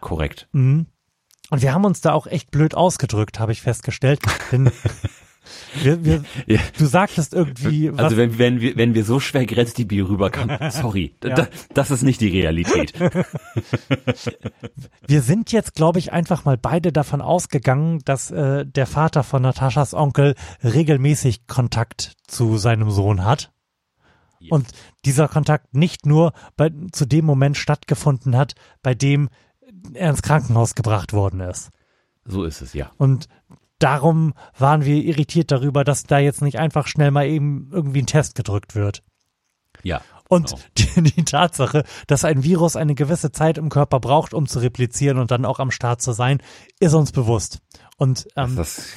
Korrekt. 0.00 0.48
Und 1.52 1.60
wir 1.60 1.74
haben 1.74 1.84
uns 1.84 2.00
da 2.00 2.14
auch 2.14 2.26
echt 2.26 2.50
blöd 2.50 2.74
ausgedrückt, 2.74 3.38
habe 3.38 3.52
ich 3.52 3.60
festgestellt. 3.60 4.20
Denn 4.50 4.70
wir, 5.82 6.02
wir, 6.02 6.24
Ja. 6.46 6.58
du 6.78 6.86
sagtest 6.86 7.34
irgendwie, 7.34 7.92
was, 7.92 8.04
Also 8.04 8.16
wenn, 8.16 8.38
wenn 8.38 8.62
wir 8.62 8.74
wenn 8.78 8.94
wir 8.94 9.04
so 9.04 9.20
schwer 9.20 9.44
Bier 9.44 10.08
rüberkamen, 10.08 10.56
sorry, 10.70 11.14
Ja. 11.22 11.34
da, 11.34 11.48
das 11.74 11.90
ist 11.90 12.04
nicht 12.04 12.22
die 12.22 12.28
Realität. 12.28 12.94
wir 15.06 15.20
sind 15.20 15.52
jetzt, 15.52 15.74
glaube 15.74 15.98
ich, 15.98 16.10
einfach 16.10 16.46
mal 16.46 16.56
beide 16.56 16.90
davon 16.90 17.20
ausgegangen, 17.20 17.98
dass 18.06 18.30
äh, 18.30 18.64
der 18.64 18.86
Vater 18.86 19.22
von 19.22 19.42
Nataschas 19.42 19.92
Onkel 19.92 20.36
regelmäßig 20.64 21.46
Kontakt 21.48 22.14
zu 22.26 22.56
seinem 22.56 22.90
Sohn 22.90 23.26
hat. 23.26 23.52
Ja. 24.40 24.54
Und 24.54 24.68
dieser 25.04 25.28
Kontakt 25.28 25.74
nicht 25.74 26.06
nur 26.06 26.32
bei, 26.56 26.70
zu 26.92 27.04
dem 27.04 27.26
Moment 27.26 27.58
stattgefunden 27.58 28.38
hat, 28.38 28.54
bei 28.82 28.94
dem 28.94 29.28
er 29.94 30.10
ins 30.10 30.22
Krankenhaus 30.22 30.74
gebracht 30.74 31.12
worden 31.12 31.40
ist. 31.40 31.70
So 32.24 32.44
ist 32.44 32.60
es 32.60 32.72
ja. 32.72 32.90
Und 32.98 33.28
darum 33.78 34.34
waren 34.56 34.84
wir 34.84 35.02
irritiert 35.02 35.50
darüber, 35.50 35.84
dass 35.84 36.04
da 36.04 36.18
jetzt 36.18 36.42
nicht 36.42 36.58
einfach 36.58 36.86
schnell 36.86 37.10
mal 37.10 37.26
eben 37.26 37.70
irgendwie 37.72 38.02
ein 38.02 38.06
Test 38.06 38.34
gedrückt 38.34 38.74
wird. 38.74 39.02
Ja. 39.82 40.02
Und 40.28 40.50
genau. 40.74 40.94
die, 40.96 41.14
die 41.14 41.24
Tatsache, 41.24 41.84
dass 42.06 42.24
ein 42.24 42.44
Virus 42.44 42.76
eine 42.76 42.94
gewisse 42.94 43.32
Zeit 43.32 43.58
im 43.58 43.68
Körper 43.68 44.00
braucht, 44.00 44.34
um 44.34 44.46
zu 44.46 44.60
replizieren 44.60 45.18
und 45.18 45.30
dann 45.30 45.44
auch 45.44 45.58
am 45.58 45.70
Start 45.70 46.00
zu 46.00 46.12
sein, 46.12 46.38
ist 46.80 46.94
uns 46.94 47.12
bewusst. 47.12 47.58
Und 47.96 48.26
ähm, 48.36 48.56
Das, 48.56 48.94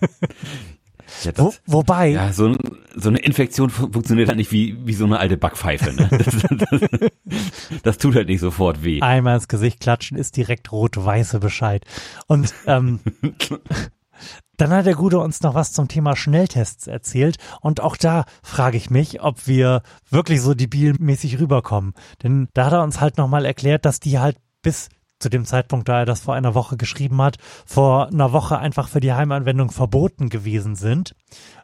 ja, 1.24 1.32
wo, 1.36 1.46
das, 1.46 1.62
wobei, 1.66 2.08
ja, 2.08 2.32
so, 2.32 2.56
so 2.96 3.08
eine 3.08 3.18
Infektion 3.18 3.70
fun- 3.70 3.92
funktioniert 3.92 4.28
halt 4.28 4.38
nicht 4.38 4.52
wie, 4.52 4.76
wie 4.86 4.94
so 4.94 5.04
eine 5.04 5.18
alte 5.18 5.36
Backpfeife. 5.36 5.92
Ne? 5.92 6.08
Das, 6.18 6.80
das, 6.80 7.80
das 7.82 7.98
tut 7.98 8.14
halt 8.14 8.28
nicht 8.28 8.40
sofort 8.40 8.84
weh. 8.84 9.00
einmal 9.00 9.36
ins 9.36 9.48
Gesicht 9.48 9.80
klatschen 9.80 10.16
ist 10.18 10.36
direkt 10.36 10.70
rot-weiße 10.72 11.38
Bescheid. 11.40 11.84
Und 12.26 12.52
ähm, 12.66 13.00
dann 14.56 14.70
hat 14.70 14.86
der 14.86 14.94
Gute 14.94 15.18
uns 15.18 15.40
noch 15.42 15.54
was 15.54 15.72
zum 15.72 15.88
Thema 15.88 16.14
Schnelltests 16.16 16.86
erzählt. 16.86 17.36
Und 17.60 17.80
auch 17.80 17.96
da 17.96 18.24
frage 18.42 18.76
ich 18.76 18.90
mich, 18.90 19.22
ob 19.22 19.46
wir 19.46 19.82
wirklich 20.10 20.40
so 20.40 20.54
debilmäßig 20.54 21.40
rüberkommen. 21.40 21.94
Denn 22.22 22.48
da 22.54 22.66
hat 22.66 22.72
er 22.72 22.82
uns 22.82 23.00
halt 23.00 23.16
nochmal 23.18 23.44
erklärt, 23.44 23.84
dass 23.84 23.98
die 24.00 24.18
halt 24.18 24.36
bis 24.62 24.88
zu 25.22 25.30
dem 25.30 25.44
Zeitpunkt, 25.44 25.88
da 25.88 26.00
er 26.00 26.06
das 26.06 26.20
vor 26.20 26.34
einer 26.34 26.54
Woche 26.54 26.76
geschrieben 26.76 27.22
hat, 27.22 27.38
vor 27.64 28.08
einer 28.08 28.32
Woche 28.32 28.58
einfach 28.58 28.88
für 28.88 29.00
die 29.00 29.12
Heimanwendung 29.12 29.70
verboten 29.70 30.28
gewesen 30.28 30.74
sind, 30.74 31.14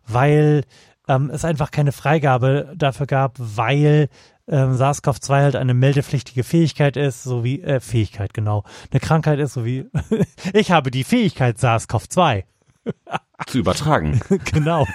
weil 0.06 0.64
ähm, 1.08 1.30
es 1.30 1.44
einfach 1.44 1.70
keine 1.70 1.92
Freigabe 1.92 2.72
dafür 2.76 3.06
gab, 3.06 3.34
weil 3.38 4.08
ähm, 4.46 4.74
SARS-CoV-2 4.74 5.30
halt 5.30 5.56
eine 5.56 5.74
meldepflichtige 5.74 6.44
Fähigkeit 6.44 6.96
ist, 6.96 7.22
so 7.22 7.44
wie, 7.44 7.60
äh, 7.62 7.80
Fähigkeit, 7.80 8.32
genau, 8.32 8.64
eine 8.90 9.00
Krankheit 9.00 9.38
ist, 9.38 9.54
so 9.54 9.64
wie, 9.64 9.86
ich 10.52 10.70
habe 10.70 10.90
die 10.90 11.04
Fähigkeit 11.04 11.58
SARS-CoV-2. 11.58 12.44
Zu 13.46 13.58
übertragen. 13.58 14.20
genau. 14.52 14.86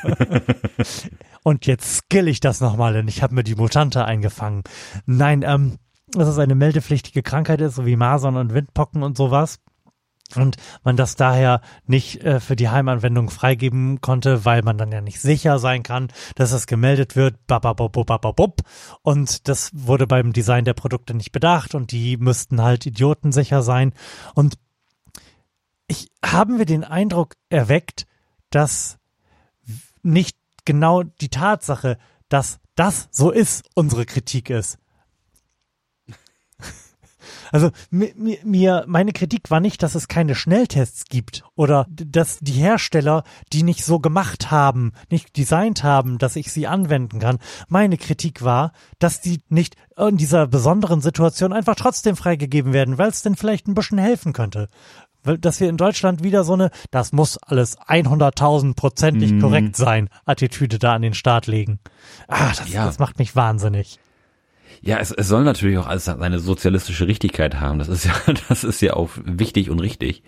Und 1.43 1.65
jetzt 1.67 1.97
skill 1.97 2.27
ich 2.27 2.39
das 2.39 2.59
nochmal, 2.59 2.93
denn 2.93 3.07
ich 3.07 3.21
habe 3.21 3.35
mir 3.35 3.43
die 3.43 3.55
Mutante 3.55 4.05
eingefangen. 4.05 4.63
Nein, 5.05 5.43
ähm, 5.45 5.77
dass 6.19 6.29
es 6.29 6.37
eine 6.37 6.55
meldepflichtige 6.55 7.23
Krankheit 7.23 7.61
ist, 7.61 7.75
so 7.75 7.85
wie 7.85 7.95
Masern 7.95 8.37
und 8.37 8.53
Windpocken 8.53 9.03
und 9.03 9.17
sowas. 9.17 9.59
Und 10.35 10.57
man 10.83 10.97
das 10.97 11.15
daher 11.15 11.61
nicht 11.85 12.23
äh, 12.23 12.39
für 12.39 12.55
die 12.55 12.69
Heimanwendung 12.69 13.29
freigeben 13.29 14.01
konnte, 14.01 14.45
weil 14.45 14.63
man 14.63 14.77
dann 14.77 14.91
ja 14.91 15.01
nicht 15.01 15.21
sicher 15.21 15.59
sein 15.59 15.83
kann, 15.83 16.07
dass 16.35 16.53
es 16.53 16.65
gemeldet 16.65 17.15
wird. 17.15 17.45
Bababobobababub. 17.45 18.61
Und 19.01 19.47
das 19.47 19.69
wurde 19.73 20.07
beim 20.07 20.33
Design 20.33 20.65
der 20.65 20.73
Produkte 20.73 21.13
nicht 21.13 21.31
bedacht 21.31 21.75
und 21.75 21.91
die 21.91 22.17
müssten 22.17 22.61
halt 22.61 22.85
idiotensicher 22.85 23.61
sein. 23.61 23.93
Und 24.33 24.57
ich 25.87 26.09
haben 26.25 26.57
wir 26.57 26.65
den 26.65 26.83
Eindruck 26.83 27.35
erweckt, 27.49 28.07
dass 28.49 28.97
nicht 30.01 30.37
genau 30.65 31.03
die 31.03 31.29
Tatsache, 31.29 31.97
dass 32.29 32.59
das 32.75 33.07
so 33.11 33.29
ist, 33.29 33.69
unsere 33.75 34.05
Kritik 34.05 34.49
ist. 34.49 34.79
Also 37.51 37.69
mi- 37.91 38.13
mi- 38.17 38.39
mir 38.43 38.83
meine 38.87 39.11
Kritik 39.13 39.49
war 39.51 39.59
nicht, 39.59 39.83
dass 39.83 39.95
es 39.95 40.07
keine 40.07 40.35
Schnelltests 40.35 41.05
gibt 41.05 41.43
oder 41.55 41.85
dass 41.89 42.39
die 42.39 42.53
Hersteller 42.53 43.23
die 43.51 43.63
nicht 43.63 43.83
so 43.85 43.99
gemacht 43.99 44.51
haben, 44.51 44.91
nicht 45.09 45.37
designt 45.37 45.83
haben, 45.83 46.17
dass 46.17 46.35
ich 46.35 46.51
sie 46.51 46.67
anwenden 46.67 47.19
kann. 47.19 47.39
Meine 47.67 47.97
Kritik 47.97 48.43
war, 48.43 48.71
dass 48.99 49.21
die 49.21 49.41
nicht 49.49 49.75
in 49.97 50.17
dieser 50.17 50.47
besonderen 50.47 51.01
Situation 51.01 51.53
einfach 51.53 51.75
trotzdem 51.75 52.15
freigegeben 52.15 52.73
werden, 52.73 52.97
weil 52.97 53.09
es 53.09 53.21
denn 53.21 53.35
vielleicht 53.35 53.67
ein 53.67 53.73
bisschen 53.75 53.97
helfen 53.97 54.33
könnte. 54.33 54.69
Dass 55.23 55.61
wir 55.61 55.69
in 55.69 55.77
Deutschland 55.77 56.21
wieder 56.21 56.43
so 56.43 56.51
eine, 56.53 56.69
das 56.91 57.13
muss 57.13 57.37
alles 57.37 57.77
100.000 57.79 58.73
prozentig 58.75 59.31
Mhm. 59.31 59.39
korrekt 59.41 59.75
sein, 59.77 60.09
Attitüde 60.25 60.79
da 60.79 60.93
an 60.95 61.01
den 61.01 61.13
Start 61.13 61.47
legen. 61.47 61.79
Ah, 62.27 62.49
das, 62.57 62.69
Ja. 62.71 62.85
das 62.85 62.99
macht 62.99 63.19
mich 63.19 63.33
wahnsinnig. 63.35 63.99
Ja, 64.85 64.97
es, 64.97 65.11
es 65.11 65.29
soll 65.29 65.45
natürlich 65.45 65.77
auch 65.77 65.87
alles 65.87 66.05
seine 66.05 66.39
sozialistische 66.39 67.07
Richtigkeit 67.07 67.61
haben. 67.61 67.79
Das 67.79 67.87
ist 67.87 68.03
ja, 68.05 68.13
das 68.49 68.65
ist 68.65 68.81
ja 68.81 68.93
auch 68.93 69.11
wichtig 69.23 69.69
und 69.69 69.79
richtig. 69.79 70.23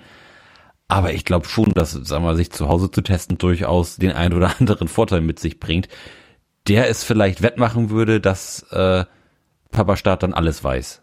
Aber 0.87 1.13
ich 1.13 1.25
glaube 1.25 1.47
schon, 1.47 1.73
dass, 1.73 1.91
sagen 1.91 2.23
wir, 2.23 2.35
sich 2.35 2.51
zu 2.51 2.69
Hause 2.69 2.89
zu 2.89 3.01
testen 3.01 3.37
durchaus 3.37 3.97
den 3.97 4.13
einen 4.13 4.33
oder 4.33 4.55
anderen 4.59 4.87
Vorteil 4.87 5.19
mit 5.19 5.39
sich 5.39 5.59
bringt, 5.59 5.89
der 6.67 6.89
es 6.89 7.03
vielleicht 7.03 7.41
wettmachen 7.41 7.89
würde, 7.89 8.21
dass 8.21 8.63
äh, 8.71 9.03
Papa 9.71 9.97
Staat 9.97 10.23
dann 10.23 10.33
alles 10.33 10.63
weiß. 10.63 11.01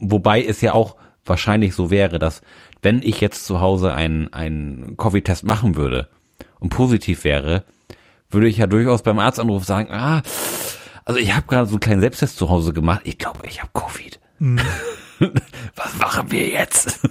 Wobei 0.00 0.42
es 0.42 0.62
ja 0.62 0.72
auch 0.72 0.96
wahrscheinlich 1.26 1.74
so 1.74 1.90
wäre, 1.90 2.18
dass 2.18 2.40
wenn 2.80 3.02
ich 3.02 3.20
jetzt 3.20 3.44
zu 3.44 3.60
Hause 3.60 3.92
einen, 3.92 4.32
einen 4.32 4.96
Coffee-Test 4.96 5.44
machen 5.44 5.76
würde 5.76 6.08
und 6.58 6.70
positiv 6.70 7.24
wäre, 7.24 7.64
würde 8.30 8.48
ich 8.48 8.56
ja 8.56 8.66
durchaus 8.66 9.02
beim 9.02 9.18
Arztanruf 9.18 9.64
sagen, 9.64 9.92
ah, 9.92 10.22
also 11.04 11.20
ich 11.20 11.34
habe 11.34 11.46
gerade 11.46 11.66
so 11.66 11.72
einen 11.74 11.80
kleinen 11.80 12.00
Selbsttest 12.00 12.36
zu 12.36 12.48
Hause 12.48 12.72
gemacht. 12.72 13.02
Ich 13.04 13.18
glaube, 13.18 13.46
ich 13.46 13.62
habe 13.62 13.70
Covid. 13.72 14.20
Was 15.76 15.96
machen 15.98 16.30
wir 16.30 16.48
jetzt? 16.48 17.00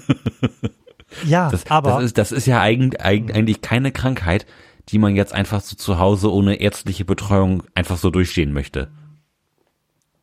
Ja, 1.26 1.50
Das, 1.50 1.70
aber 1.70 1.92
das, 1.92 2.04
ist, 2.06 2.18
das 2.18 2.32
ist 2.32 2.48
ja 2.48 2.60
eigentlich, 2.60 3.00
eigentlich 3.02 3.62
keine 3.62 3.92
Krankheit, 3.92 4.48
die 4.90 4.98
man 4.98 5.16
jetzt 5.16 5.34
einfach 5.34 5.62
so 5.62 5.76
zu 5.76 6.00
Hause 6.00 6.32
ohne 6.32 6.56
ärztliche 6.56 7.06
Betreuung 7.06 7.64
einfach 7.76 7.98
so 7.98 8.10
durchstehen 8.10 8.52
möchte. 8.52 8.92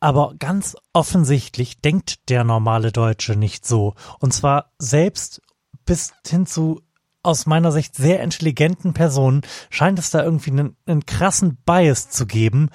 Aber 0.00 0.34
ganz 0.38 0.76
offensichtlich 0.92 1.80
denkt 1.80 2.28
der 2.28 2.42
normale 2.44 2.90
Deutsche 2.90 3.36
nicht 3.36 3.66
so. 3.66 3.94
Und 4.18 4.32
zwar 4.32 4.72
selbst 4.78 5.42
bis 5.84 6.12
hin 6.26 6.46
zu 6.46 6.80
aus 7.22 7.44
meiner 7.44 7.70
Sicht 7.70 7.94
sehr 7.94 8.22
intelligenten 8.22 8.94
Personen 8.94 9.42
scheint 9.68 9.98
es 9.98 10.10
da 10.10 10.24
irgendwie 10.24 10.52
einen, 10.52 10.76
einen 10.86 11.04
krassen 11.04 11.58
Bias 11.66 12.08
zu 12.08 12.26
geben, 12.26 12.70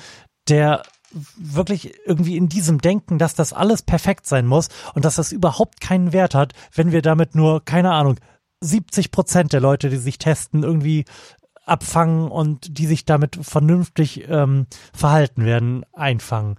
der 0.49 0.83
wirklich 1.37 1.93
irgendwie 2.05 2.35
in 2.35 2.49
diesem 2.49 2.81
Denken, 2.81 3.17
dass 3.17 3.35
das 3.35 3.53
alles 3.53 3.81
perfekt 3.81 4.27
sein 4.27 4.45
muss 4.45 4.67
und 4.93 5.05
dass 5.05 5.15
das 5.15 5.31
überhaupt 5.31 5.79
keinen 5.79 6.11
Wert 6.11 6.35
hat, 6.35 6.53
wenn 6.73 6.91
wir 6.91 7.01
damit 7.01 7.35
nur, 7.35 7.63
keine 7.63 7.91
Ahnung, 7.91 8.17
70 8.61 9.11
Prozent 9.11 9.53
der 9.53 9.61
Leute, 9.61 9.89
die 9.89 9.97
sich 9.97 10.17
testen, 10.17 10.63
irgendwie 10.63 11.05
abfangen 11.65 12.29
und 12.29 12.77
die 12.77 12.85
sich 12.85 13.05
damit 13.05 13.37
vernünftig 13.41 14.27
ähm, 14.27 14.67
verhalten 14.93 15.45
werden, 15.45 15.85
einfangen. 15.93 16.57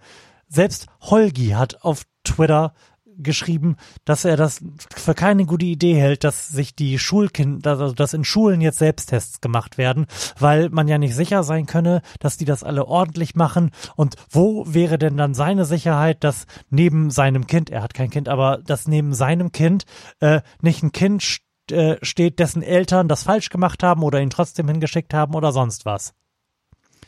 Selbst 0.49 0.87
Holgi 1.01 1.51
hat 1.51 1.83
auf 1.83 2.05
Twitter 2.25 2.75
geschrieben, 3.19 3.77
dass 4.05 4.25
er 4.25 4.37
das 4.37 4.65
für 4.95 5.15
keine 5.15 5.47
gute 5.47 5.67
Idee 5.67 5.95
hält, 5.95 6.25
dass 6.25 6.49
sich 6.49 6.75
die 6.75 6.99
Schulkinder, 6.99 7.71
also 7.73 7.93
dass 7.93 8.15
in 8.15 8.25
Schulen 8.25 8.61
jetzt 8.61 8.79
Selbsttests 8.79 9.41
gemacht 9.41 9.79
werden, 9.79 10.07
weil 10.39 10.71
man 10.71 10.89
ja 10.89 10.99
nicht 10.99 11.15
sicher 11.15 11.43
sein 11.43 11.67
könne, 11.67 12.03
dass 12.21 12.37
die 12.37 12.45
das 12.45 12.65
alle 12.65 12.87
ordentlich 12.87 13.35
machen. 13.35 13.71
Und 13.97 14.17
wo 14.31 14.65
wäre 14.67 14.99
denn 14.99 15.17
dann 15.17 15.35
seine 15.35 15.65
Sicherheit, 15.65 16.25
dass 16.25 16.47
neben 16.71 17.11
seinem 17.11 17.47
Kind, 17.47 17.71
er 17.71 17.83
hat 17.83 17.95
kein 17.95 18.11
Kind, 18.11 18.29
aber 18.29 18.59
dass 18.59 18.89
neben 18.89 19.15
seinem 19.15 19.53
Kind 19.53 19.85
äh, 20.21 20.41
nicht 20.61 20.83
ein 20.83 20.93
Kind 20.93 21.39
äh, 21.71 21.97
steht, 22.03 22.39
dessen 22.39 22.63
Eltern 22.63 23.09
das 23.09 23.25
falsch 23.25 23.51
gemacht 23.51 23.83
haben 23.83 24.03
oder 24.03 24.21
ihn 24.21 24.31
trotzdem 24.31 24.69
hingeschickt 24.69 25.15
haben 25.15 25.35
oder 25.35 25.53
sonst 25.53 25.85
was? 25.85 26.15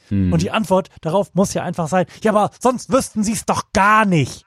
Hm. 0.08 0.32
Und 0.32 0.42
die 0.42 0.50
Antwort 0.50 0.88
darauf 1.00 1.34
muss 1.34 1.54
ja 1.54 1.62
einfach 1.62 1.88
sein, 1.88 2.06
ja, 2.22 2.32
aber 2.32 2.50
sonst 2.60 2.92
wüssten 2.92 3.22
sie 3.22 3.32
es 3.32 3.44
doch 3.44 3.72
gar 3.72 4.04
nicht. 4.04 4.44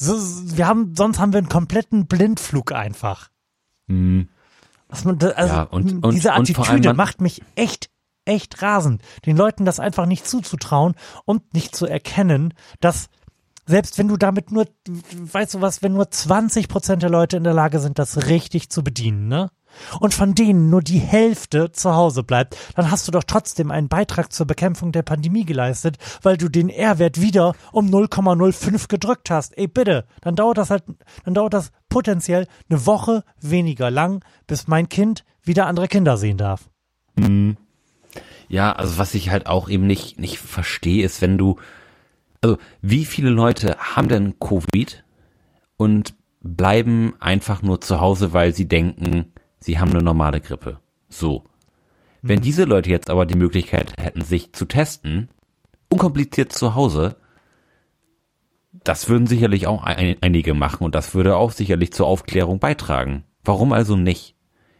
So, 0.00 0.14
wir 0.56 0.66
haben, 0.68 0.94
sonst 0.96 1.18
haben 1.18 1.32
wir 1.32 1.38
einen 1.38 1.48
kompletten 1.48 2.06
Blindflug 2.06 2.70
einfach. 2.72 3.30
Hm. 3.88 4.28
Was 4.88 5.04
man, 5.04 5.20
also 5.20 5.54
Ja, 5.54 5.62
und- 5.62 6.04
und- 6.04 6.14
diese 6.14 6.32
Attitüde 6.34 6.94
macht 6.94 7.20
mich 7.20 7.42
echt, 7.56 7.90
echt 8.24 8.62
rasend. 8.62 9.02
Den 9.26 9.36
Leuten 9.36 9.64
das 9.64 9.80
einfach 9.80 10.06
nicht 10.06 10.26
zuzutrauen 10.26 10.94
und 11.24 11.52
nicht 11.52 11.74
zu 11.74 11.86
erkennen, 11.86 12.54
dass 12.80 13.08
selbst 13.66 13.98
wenn 13.98 14.08
du 14.08 14.16
damit 14.16 14.52
nur, 14.52 14.66
weißt 14.86 15.54
du 15.54 15.60
was, 15.60 15.82
wenn 15.82 15.92
nur 15.92 16.10
20 16.10 16.68
Prozent 16.68 17.02
der 17.02 17.10
Leute 17.10 17.36
in 17.36 17.44
der 17.44 17.52
Lage 17.52 17.80
sind, 17.80 17.98
das 17.98 18.28
richtig 18.28 18.70
zu 18.70 18.82
bedienen, 18.84 19.28
ne? 19.28 19.50
Und 20.00 20.14
von 20.14 20.34
denen 20.34 20.70
nur 20.70 20.82
die 20.82 20.98
Hälfte 20.98 21.72
zu 21.72 21.94
Hause 21.94 22.22
bleibt, 22.22 22.56
dann 22.74 22.90
hast 22.90 23.06
du 23.06 23.12
doch 23.12 23.24
trotzdem 23.24 23.70
einen 23.70 23.88
Beitrag 23.88 24.32
zur 24.32 24.46
Bekämpfung 24.46 24.92
der 24.92 25.02
Pandemie 25.02 25.44
geleistet, 25.44 25.96
weil 26.22 26.36
du 26.36 26.48
den 26.48 26.68
R-Wert 26.68 27.20
wieder 27.20 27.54
um 27.72 27.88
0,05 27.88 28.88
gedrückt 28.88 29.30
hast. 29.30 29.56
Ey, 29.56 29.68
bitte, 29.68 30.06
dann 30.20 30.36
dauert 30.36 30.58
das 30.58 30.70
halt, 30.70 30.84
dann 31.24 31.34
dauert 31.34 31.54
das 31.54 31.72
potenziell 31.88 32.46
eine 32.68 32.86
Woche 32.86 33.24
weniger 33.40 33.90
lang, 33.90 34.24
bis 34.46 34.68
mein 34.68 34.88
Kind 34.88 35.24
wieder 35.42 35.66
andere 35.66 35.88
Kinder 35.88 36.16
sehen 36.16 36.36
darf. 36.36 36.68
Ja, 38.48 38.72
also 38.72 38.98
was 38.98 39.14
ich 39.14 39.30
halt 39.30 39.46
auch 39.46 39.68
eben 39.68 39.86
nicht, 39.86 40.18
nicht 40.18 40.38
verstehe, 40.38 41.04
ist, 41.04 41.20
wenn 41.20 41.36
du, 41.38 41.56
also 42.40 42.58
wie 42.80 43.04
viele 43.04 43.30
Leute 43.30 43.76
haben 43.78 44.08
denn 44.08 44.38
Covid 44.38 45.04
und 45.76 46.14
bleiben 46.40 47.14
einfach 47.20 47.62
nur 47.62 47.80
zu 47.80 48.00
Hause, 48.00 48.32
weil 48.32 48.54
sie 48.54 48.68
denken, 48.68 49.32
sie 49.60 49.78
haben 49.78 49.90
eine 49.90 50.02
normale 50.02 50.40
Grippe. 50.40 50.80
So. 51.08 51.44
Wenn 52.22 52.40
diese 52.40 52.64
Leute 52.64 52.90
jetzt 52.90 53.10
aber 53.10 53.26
die 53.26 53.38
Möglichkeit 53.38 53.92
hätten, 53.98 54.22
sich 54.22 54.52
zu 54.52 54.64
testen, 54.64 55.28
unkompliziert 55.88 56.52
zu 56.52 56.74
Hause, 56.74 57.16
das 58.72 59.08
würden 59.08 59.26
sicherlich 59.26 59.66
auch 59.66 59.82
ein, 59.82 60.16
einige 60.20 60.54
machen 60.54 60.84
und 60.84 60.94
das 60.94 61.14
würde 61.14 61.36
auch 61.36 61.52
sicherlich 61.52 61.92
zur 61.92 62.06
Aufklärung 62.06 62.58
beitragen. 62.58 63.24
Warum 63.44 63.72
also 63.72 63.96
nicht? 63.96 64.34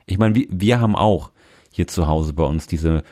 Ich 0.06 0.18
meine, 0.18 0.34
wir, 0.34 0.46
wir 0.50 0.80
haben 0.80 0.96
auch 0.96 1.30
hier 1.70 1.86
zu 1.86 2.06
Hause 2.06 2.32
bei 2.32 2.44
uns 2.44 2.66
diese 2.66 3.02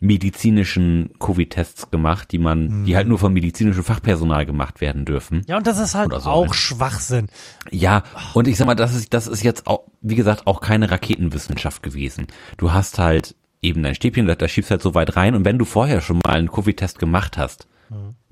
medizinischen 0.00 1.10
Covid-Tests 1.18 1.90
gemacht, 1.90 2.32
die 2.32 2.38
man, 2.38 2.84
die 2.84 2.96
halt 2.96 3.06
nur 3.06 3.18
vom 3.18 3.32
medizinischen 3.32 3.82
Fachpersonal 3.82 4.46
gemacht 4.46 4.80
werden 4.80 5.04
dürfen. 5.04 5.42
Ja, 5.46 5.56
und 5.58 5.66
das 5.66 5.78
ist 5.78 5.94
halt 5.94 6.10
so, 6.12 6.30
auch 6.30 6.48
ne? 6.48 6.54
Schwachsinn. 6.54 7.28
Ja, 7.70 8.02
und 8.34 8.48
ich 8.48 8.56
sag 8.56 8.66
mal, 8.66 8.74
das 8.74 8.94
ist, 8.94 9.12
das 9.12 9.26
ist 9.26 9.42
jetzt 9.42 9.66
auch, 9.66 9.84
wie 10.00 10.16
gesagt, 10.16 10.46
auch 10.46 10.60
keine 10.60 10.90
Raketenwissenschaft 10.90 11.82
gewesen. 11.82 12.26
Du 12.56 12.72
hast 12.72 12.98
halt 12.98 13.34
eben 13.62 13.82
dein 13.82 13.94
Stäbchen, 13.94 14.26
da 14.26 14.34
da 14.34 14.48
schiebst 14.48 14.70
halt 14.70 14.82
so 14.82 14.94
weit 14.94 15.16
rein 15.16 15.34
und 15.34 15.44
wenn 15.44 15.58
du 15.58 15.64
vorher 15.64 16.00
schon 16.00 16.20
mal 16.24 16.32
einen 16.32 16.50
Covid-Test 16.50 16.98
gemacht 16.98 17.36
hast, 17.36 17.68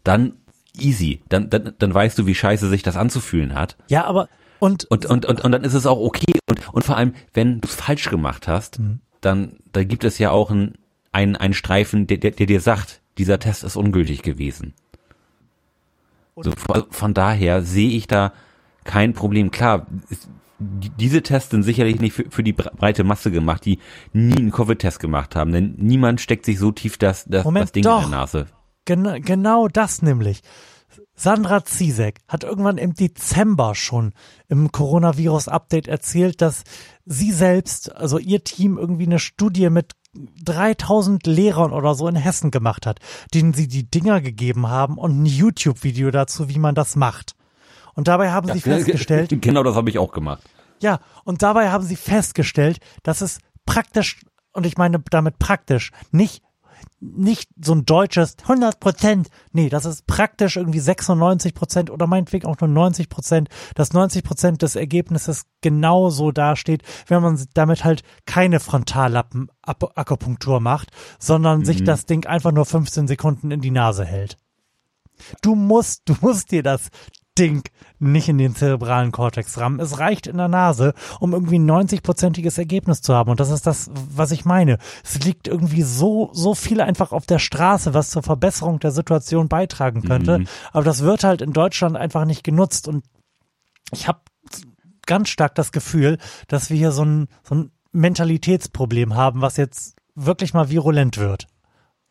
dann 0.04 0.35
easy, 0.78 1.20
dann, 1.28 1.50
dann, 1.50 1.74
dann 1.78 1.92
weißt 1.92 2.18
du, 2.18 2.26
wie 2.26 2.35
scheiße 2.35 2.68
sich 2.68 2.83
das 2.83 2.96
anzufühlen 2.96 3.54
hat. 3.54 3.76
Ja, 3.88 4.04
aber 4.04 4.28
und, 4.61 4.85
Und, 4.90 5.07
und, 5.07 5.26
und, 5.26 5.40
und 5.44 5.52
dann 5.52 5.64
ist 5.64 5.74
es 5.74 5.87
auch 5.87 5.98
okay. 5.98 6.38
Und, 6.48 6.72
und 6.72 6.85
vor 6.85 6.96
allem, 6.96 7.14
wenn 7.33 7.61
du 7.61 7.68
es 7.68 7.74
falsch 7.74 8.11
gemacht 8.11 8.48
hast, 8.48 8.81
dann, 9.20 9.57
da 9.72 9.85
gibt 9.85 10.04
es 10.04 10.18
ja 10.18 10.31
auch 10.31 10.50
einen, 10.50 10.74
einen, 11.18 11.37
einen 11.37 11.54
Streifen, 11.54 12.07
der, 12.07 12.18
der, 12.18 12.31
der 12.31 12.46
dir 12.46 12.61
sagt, 12.61 13.00
dieser 13.18 13.38
Test 13.38 13.64
ist 13.64 13.76
ungültig 13.76 14.22
gewesen. 14.22 14.74
So, 16.40 16.52
von, 16.90 17.14
daher 17.14 17.62
sehe 17.62 17.90
ich 17.90 18.07
da 18.07 18.33
kein 18.85 19.12
Problem. 19.12 19.50
Klar, 19.50 19.87
ist, 20.09 20.28
die- 20.61 20.90
diese 20.90 21.22
Tests 21.22 21.50
sind 21.50 21.64
sicherlich 21.64 22.00
nicht 22.00 22.12
für, 22.14 22.26
für 22.31 22.44
die 22.44 22.54
bre- 22.54 22.74
breite 22.76 23.02
Masse 23.02 23.31
gemacht, 23.33 23.64
die 23.64 23.81
nie 24.12 24.37
einen 24.38 24.52
Covid-Test 24.52 25.00
gemacht 25.00 25.35
haben, 25.35 25.50
denn 25.52 25.74
niemand 25.78 26.20
steckt 26.20 26.44
sich 26.44 26.59
so 26.59 26.70
tief 26.70 26.96
das, 26.96 27.24
das, 27.26 27.44
Moment, 27.44 27.64
das 27.64 27.72
Ding 27.72 27.83
doch. 27.83 28.04
in 28.04 28.11
der 28.11 28.18
Nase. 28.20 28.46
Gen 28.85 29.20
genau 29.24 29.66
das 29.68 30.00
nämlich. 30.02 30.42
Sandra 31.14 31.64
Ziesek 31.64 32.20
hat 32.28 32.44
irgendwann 32.44 32.78
im 32.78 32.94
Dezember 32.94 33.74
schon 33.74 34.12
im 34.48 34.70
Coronavirus-Update 34.70 35.88
erzählt, 35.88 36.40
dass 36.40 36.62
sie 37.04 37.33
selbst, 37.33 37.94
also 37.94 38.18
ihr 38.18 38.44
Team, 38.44 38.78
irgendwie 38.78 39.07
eine 39.07 39.18
Studie 39.18 39.68
mit 39.70 39.92
3000 40.14 41.26
Lehrern 41.26 41.72
oder 41.72 41.94
so 41.94 42.08
in 42.08 42.16
Hessen 42.16 42.50
gemacht 42.50 42.86
hat, 42.86 42.98
denen 43.34 43.52
sie 43.54 43.68
die 43.68 43.88
Dinger 43.90 44.20
gegeben 44.20 44.68
haben 44.68 44.98
und 44.98 45.22
ein 45.22 45.26
YouTube-Video 45.26 46.10
dazu, 46.10 46.48
wie 46.48 46.58
man 46.58 46.74
das 46.74 46.96
macht. 46.96 47.34
Und 47.94 48.08
dabei 48.08 48.30
haben 48.30 48.52
sie 48.52 48.60
festgestellt, 48.60 49.30
Genau 49.42 49.62
das 49.62 49.74
habe 49.76 49.90
ich 49.90 49.98
auch 49.98 50.12
gemacht. 50.12 50.42
ja, 50.80 51.00
und 51.24 51.42
dabei 51.42 51.70
haben 51.70 51.84
sie 51.84 51.96
festgestellt, 51.96 52.78
dass 53.02 53.20
es 53.20 53.38
praktisch, 53.66 54.20
und 54.52 54.66
ich 54.66 54.78
meine 54.78 55.02
damit 55.10 55.38
praktisch, 55.38 55.90
nicht, 56.10 56.42
nicht 57.00 57.48
so 57.62 57.74
ein 57.74 57.84
deutsches 57.84 58.37
100 58.42 58.80
Prozent, 58.80 59.28
nee, 59.52 59.68
das 59.68 59.84
ist 59.84 60.06
praktisch 60.06 60.56
irgendwie 60.56 60.80
96 60.80 61.54
Prozent 61.54 61.90
oder 61.90 62.06
meinetwegen 62.06 62.46
auch 62.46 62.58
nur 62.61 62.68
90 62.68 63.08
Prozent, 63.08 63.48
dass 63.74 63.92
90 63.92 64.24
Prozent 64.24 64.62
des 64.62 64.74
Ergebnisses 64.74 65.44
genauso 65.61 66.32
dasteht, 66.32 66.82
wenn 67.06 67.22
man 67.22 67.42
damit 67.54 67.84
halt 67.84 68.02
keine 68.26 68.61
Frontallappen-Akupunktur 68.61 70.61
macht, 70.61 70.90
sondern 71.18 71.64
sich 71.64 71.84
das 71.84 72.06
Ding 72.06 72.26
einfach 72.26 72.52
nur 72.52 72.66
15 72.66 73.06
Sekunden 73.06 73.50
in 73.50 73.61
die 73.61 73.70
Nase 73.70 74.04
hält. 74.04 74.37
Du 75.42 75.54
musst, 75.54 76.08
du 76.08 76.16
musst 76.20 76.52
dir 76.52 76.62
das 76.62 76.88
Ding 77.38 77.62
nicht 77.98 78.29
in 78.29 78.38
den 78.38 78.55
zerebralen 78.55 79.12
Kortex 79.12 79.59
rammen. 79.59 79.81
Es 79.81 79.98
reicht 79.98 80.27
in 80.27 80.37
der 80.37 80.48
Nase, 80.48 80.94
um 81.20 81.33
irgendwie 81.33 81.59
ein 81.59 81.70
90-prozentiges 81.70 82.59
Ergebnis 82.59 83.03
zu 83.03 83.14
haben. 83.14 83.31
Und 83.31 83.40
das 83.40 83.51
ist 83.51 83.66
das, 83.66 83.90
was 84.14 84.31
ich 84.31 84.44
meine. 84.44 84.79
Es 85.05 85.18
liegt 85.20 85.48
irgendwie 85.48 85.83
so, 85.83 86.31
so 86.33 86.55
viel 86.55 86.81
einfach 86.81 87.12
auf 87.12 87.27
der 87.27 87.38
Straße, 87.38 87.94
was 87.94 88.11
zur 88.11 88.22
Verbesserung 88.22 88.79
der 88.79 88.92
Situation 88.92 89.48
beitragen 89.48 90.03
könnte. 90.03 90.44
Aber 90.72 90.85
das 90.85 91.03
wird 91.03 91.24
halt 91.24 91.42
in 91.42 91.53
Deutschland 91.53 91.96
einfach 91.96 92.24
nicht 92.24 92.44
genutzt. 92.44 92.87
Und 92.87 93.05
ich 93.92 94.07
habe 94.07 94.20
ganz 95.07 95.29
stark 95.29 95.55
das 95.55 95.72
Gefühl, 95.72 96.18
dass 96.46 96.70
wir 96.70 96.77
hier 96.77 96.92
so 96.92 97.05
ein, 97.05 97.29
so 97.42 97.55
ein 97.55 97.70
Mentalitätsproblem 97.92 99.14
haben, 99.14 99.40
was 99.40 99.57
jetzt 99.57 99.96
wirklich 100.14 100.55
mal 100.55 100.70
virulent 100.70 101.18
wird. 101.18 101.46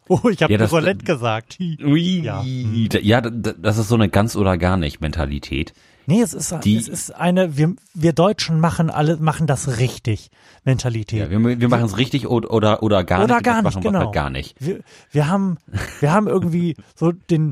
Oh, 0.23 0.29
ich 0.29 0.41
habe 0.43 0.51
Ja, 0.53 0.57
das- 0.59 0.71
virulent 0.71 1.05
gesagt. 1.05 1.57
Ui. 1.59 2.21
Ja. 2.21 2.41
Ja, 2.43 2.99
ja 3.01 3.21
d- 3.21 3.31
d- 3.31 3.55
das 3.61 3.77
ist 3.77 3.87
so 3.89 3.95
eine 3.95 4.09
ganz 4.09 4.35
oder 4.35 4.57
gar 4.57 4.77
nicht 4.77 5.01
Mentalität. 5.01 5.73
Nee, 6.09 6.21
es 6.21 6.33
ist, 6.33 6.55
Die- 6.63 6.77
es 6.77 6.87
ist 6.87 7.11
eine, 7.13 7.57
wir, 7.57 7.73
wir 7.93 8.13
Deutschen 8.13 8.61
machen 8.61 8.89
alle, 8.89 9.17
machen 9.17 9.45
das 9.45 9.77
richtig, 9.79 10.29
Mentalität. 10.63 11.19
Ja, 11.19 11.29
wir, 11.29 11.59
wir 11.59 11.67
machen 11.69 11.83
es 11.85 11.97
richtig 11.97 12.27
oder, 12.27 12.51
oder, 12.51 12.81
oder 12.81 13.03
gar 13.03 13.25
Oder 13.25 13.35
nicht. 13.35 13.43
gar 13.43 13.61
Das 13.61 13.75
nicht, 13.75 13.83
genau. 13.83 13.99
halt 13.99 14.13
gar 14.13 14.29
nicht. 14.29 14.55
Wir, 14.59 14.79
wir 15.11 15.27
haben, 15.27 15.57
wir 15.99 16.13
haben 16.13 16.27
irgendwie 16.27 16.75
so 16.95 17.11
den, 17.11 17.51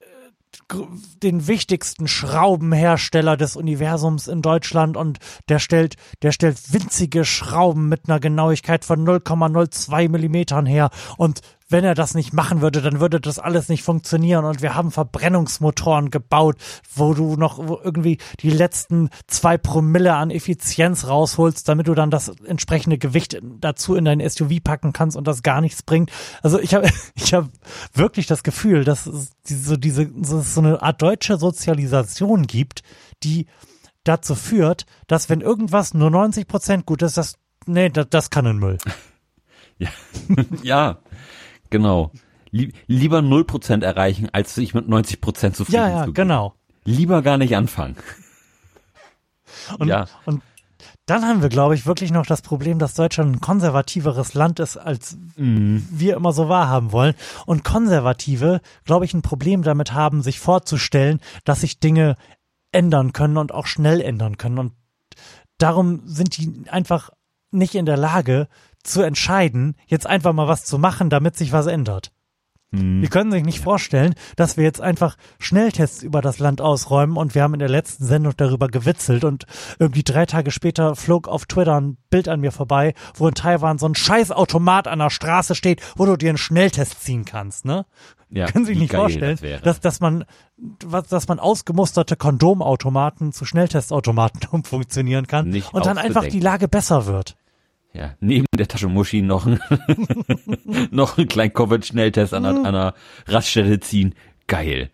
äh, 0.00 0.76
den 1.22 1.46
wichtigsten 1.46 2.08
Schraubenhersteller 2.08 3.36
des 3.36 3.54
Universums 3.56 4.26
in 4.26 4.42
Deutschland 4.42 4.96
und 4.96 5.18
der 5.48 5.60
stellt, 5.60 5.94
der 6.22 6.32
stellt 6.32 6.72
winzige 6.72 7.24
Schrauben 7.24 7.88
mit 7.88 8.08
einer 8.08 8.18
Genauigkeit 8.18 8.84
von 8.84 9.06
0,02 9.06 10.08
Millimetern 10.08 10.66
her 10.66 10.90
und 11.16 11.40
wenn 11.72 11.84
er 11.84 11.94
das 11.94 12.14
nicht 12.14 12.32
machen 12.32 12.60
würde, 12.60 12.80
dann 12.82 13.00
würde 13.00 13.20
das 13.20 13.38
alles 13.38 13.68
nicht 13.68 13.82
funktionieren 13.82 14.44
und 14.44 14.62
wir 14.62 14.74
haben 14.74 14.90
Verbrennungsmotoren 14.90 16.10
gebaut, 16.10 16.56
wo 16.94 17.14
du 17.14 17.36
noch 17.36 17.58
irgendwie 17.58 18.18
die 18.40 18.50
letzten 18.50 19.10
zwei 19.26 19.58
Promille 19.58 20.14
an 20.14 20.30
Effizienz 20.30 21.06
rausholst, 21.08 21.68
damit 21.68 21.88
du 21.88 21.94
dann 21.94 22.10
das 22.10 22.28
entsprechende 22.44 22.98
Gewicht 22.98 23.38
dazu 23.60 23.94
in 23.94 24.04
dein 24.04 24.20
SUV 24.20 24.62
packen 24.62 24.92
kannst 24.92 25.16
und 25.16 25.26
das 25.26 25.42
gar 25.42 25.60
nichts 25.60 25.82
bringt. 25.82 26.10
Also 26.42 26.60
ich 26.60 26.74
habe 26.74 26.88
ich 27.14 27.34
habe 27.34 27.48
wirklich 27.94 28.26
das 28.26 28.42
Gefühl, 28.42 28.84
dass 28.84 29.06
es 29.06 29.30
diese, 29.46 29.78
diese 29.78 30.10
so 30.22 30.60
eine 30.60 30.82
Art 30.82 31.02
deutsche 31.02 31.38
Sozialisation 31.38 32.46
gibt, 32.46 32.82
die 33.22 33.46
dazu 34.04 34.34
führt, 34.34 34.86
dass 35.06 35.28
wenn 35.28 35.40
irgendwas 35.40 35.94
nur 35.94 36.10
90 36.10 36.46
Prozent 36.46 36.86
gut 36.86 37.02
ist, 37.02 37.16
das 37.16 37.36
nee, 37.66 37.88
das, 37.88 38.08
das 38.10 38.30
kann 38.30 38.46
ein 38.46 38.58
Müll. 38.58 38.78
Ja, 39.78 39.90
genau. 41.72 42.12
Lie 42.52 42.72
lieber 42.86 43.18
0% 43.18 43.82
erreichen, 43.82 44.28
als 44.32 44.54
sich 44.54 44.74
mit 44.74 44.86
90% 44.86 45.54
zufrieden 45.54 45.74
Ja, 45.76 45.88
ja, 45.88 45.98
zu 46.00 46.04
geben. 46.12 46.14
genau. 46.14 46.54
Lieber 46.84 47.22
gar 47.22 47.38
nicht 47.38 47.56
anfangen. 47.56 47.96
Und, 49.78 49.88
Ja. 49.88 50.06
und 50.24 50.42
dann 51.06 51.24
haben 51.26 51.42
wir, 51.42 51.48
glaube 51.48 51.74
ich, 51.74 51.84
wirklich 51.84 52.10
noch 52.12 52.26
das 52.26 52.42
Problem, 52.42 52.78
dass 52.78 52.94
Deutschland 52.94 53.36
ein 53.36 53.40
konservativeres 53.40 54.34
Land 54.34 54.60
ist, 54.60 54.76
als 54.76 55.16
wir 55.36 56.16
immer 56.16 56.32
so 56.32 56.48
wahrhaben 56.48 56.92
wollen. 56.92 57.14
Und 57.44 57.64
Konservative, 57.64 58.60
glaube 58.84 59.04
ich, 59.04 59.12
ein 59.12 59.22
Problem 59.22 59.62
damit 59.62 59.92
haben, 59.92 60.22
sich 60.22 60.38
vorzustellen, 60.38 61.20
dass 61.44 61.60
sich 61.62 61.80
Dinge 61.80 62.16
ändern 62.70 63.12
können 63.12 63.36
und 63.36 63.52
auch 63.52 63.66
schnell 63.66 64.00
ändern 64.00 64.38
können. 64.38 64.58
Und 64.58 64.72
darum 65.58 66.02
sind 66.06 66.36
die 66.38 66.64
einfach 66.70 67.10
nicht 67.50 67.74
in 67.74 67.84
der 67.86 67.96
Lage 67.98 68.48
zu 68.82 69.02
entscheiden, 69.02 69.76
jetzt 69.86 70.06
einfach 70.06 70.32
mal 70.32 70.48
was 70.48 70.64
zu 70.64 70.78
machen, 70.78 71.10
damit 71.10 71.36
sich 71.36 71.52
was 71.52 71.66
ändert. 71.66 72.12
Die 72.74 73.08
können 73.08 73.30
sich 73.30 73.44
nicht 73.44 73.60
vorstellen, 73.60 74.14
dass 74.36 74.56
wir 74.56 74.64
jetzt 74.64 74.80
einfach 74.80 75.18
Schnelltests 75.38 76.02
über 76.02 76.22
das 76.22 76.38
Land 76.38 76.62
ausräumen 76.62 77.18
und 77.18 77.34
wir 77.34 77.42
haben 77.42 77.52
in 77.52 77.60
der 77.60 77.68
letzten 77.68 78.06
Sendung 78.06 78.32
darüber 78.34 78.68
gewitzelt 78.68 79.24
und 79.24 79.44
irgendwie 79.78 80.02
drei 80.02 80.24
Tage 80.24 80.50
später 80.50 80.96
flog 80.96 81.28
auf 81.28 81.44
Twitter 81.44 81.78
ein 81.78 81.98
Bild 82.08 82.28
an 82.28 82.40
mir 82.40 82.50
vorbei, 82.50 82.94
wo 83.14 83.28
in 83.28 83.34
Taiwan 83.34 83.76
so 83.76 83.84
ein 83.84 83.94
Scheißautomat 83.94 84.88
an 84.88 85.00
der 85.00 85.10
Straße 85.10 85.54
steht, 85.54 85.82
wo 85.96 86.06
du 86.06 86.16
dir 86.16 86.30
einen 86.30 86.38
Schnelltest 86.38 87.02
ziehen 87.02 87.26
kannst, 87.26 87.66
ne? 87.66 87.84
Ja, 88.30 88.46
können 88.46 88.64
sich 88.64 88.78
nicht 88.78 88.94
vorstellen, 88.94 89.38
das 89.42 89.60
dass, 89.60 89.80
dass 89.80 90.00
man, 90.00 90.24
was, 90.82 91.08
dass 91.08 91.28
man 91.28 91.38
ausgemusterte 91.40 92.16
Kondomautomaten 92.16 93.32
zu 93.32 93.44
Schnelltestautomaten 93.44 94.48
umfunktionieren 94.50 95.26
kann 95.26 95.50
Nicht 95.50 95.74
und 95.74 95.84
dann 95.84 95.98
einfach 95.98 96.26
die. 96.26 96.40
Lage 96.40 96.68
besser 96.68 97.04
wird. 97.04 97.36
Ja, 97.94 98.14
neben 98.20 98.46
der 98.56 98.68
Tasche 98.68 98.88
Muschi 98.88 99.20
noch 99.22 99.44
ein, 99.46 99.60
noch 100.90 101.18
einen 101.18 101.28
kleinen 101.28 101.52
Covid-Schnelltest 101.52 102.32
an, 102.34 102.46
einer- 102.46 102.58
an 102.60 102.66
einer 102.66 102.94
Raststätte 103.26 103.80
ziehen. 103.80 104.14
Geil. 104.46 104.90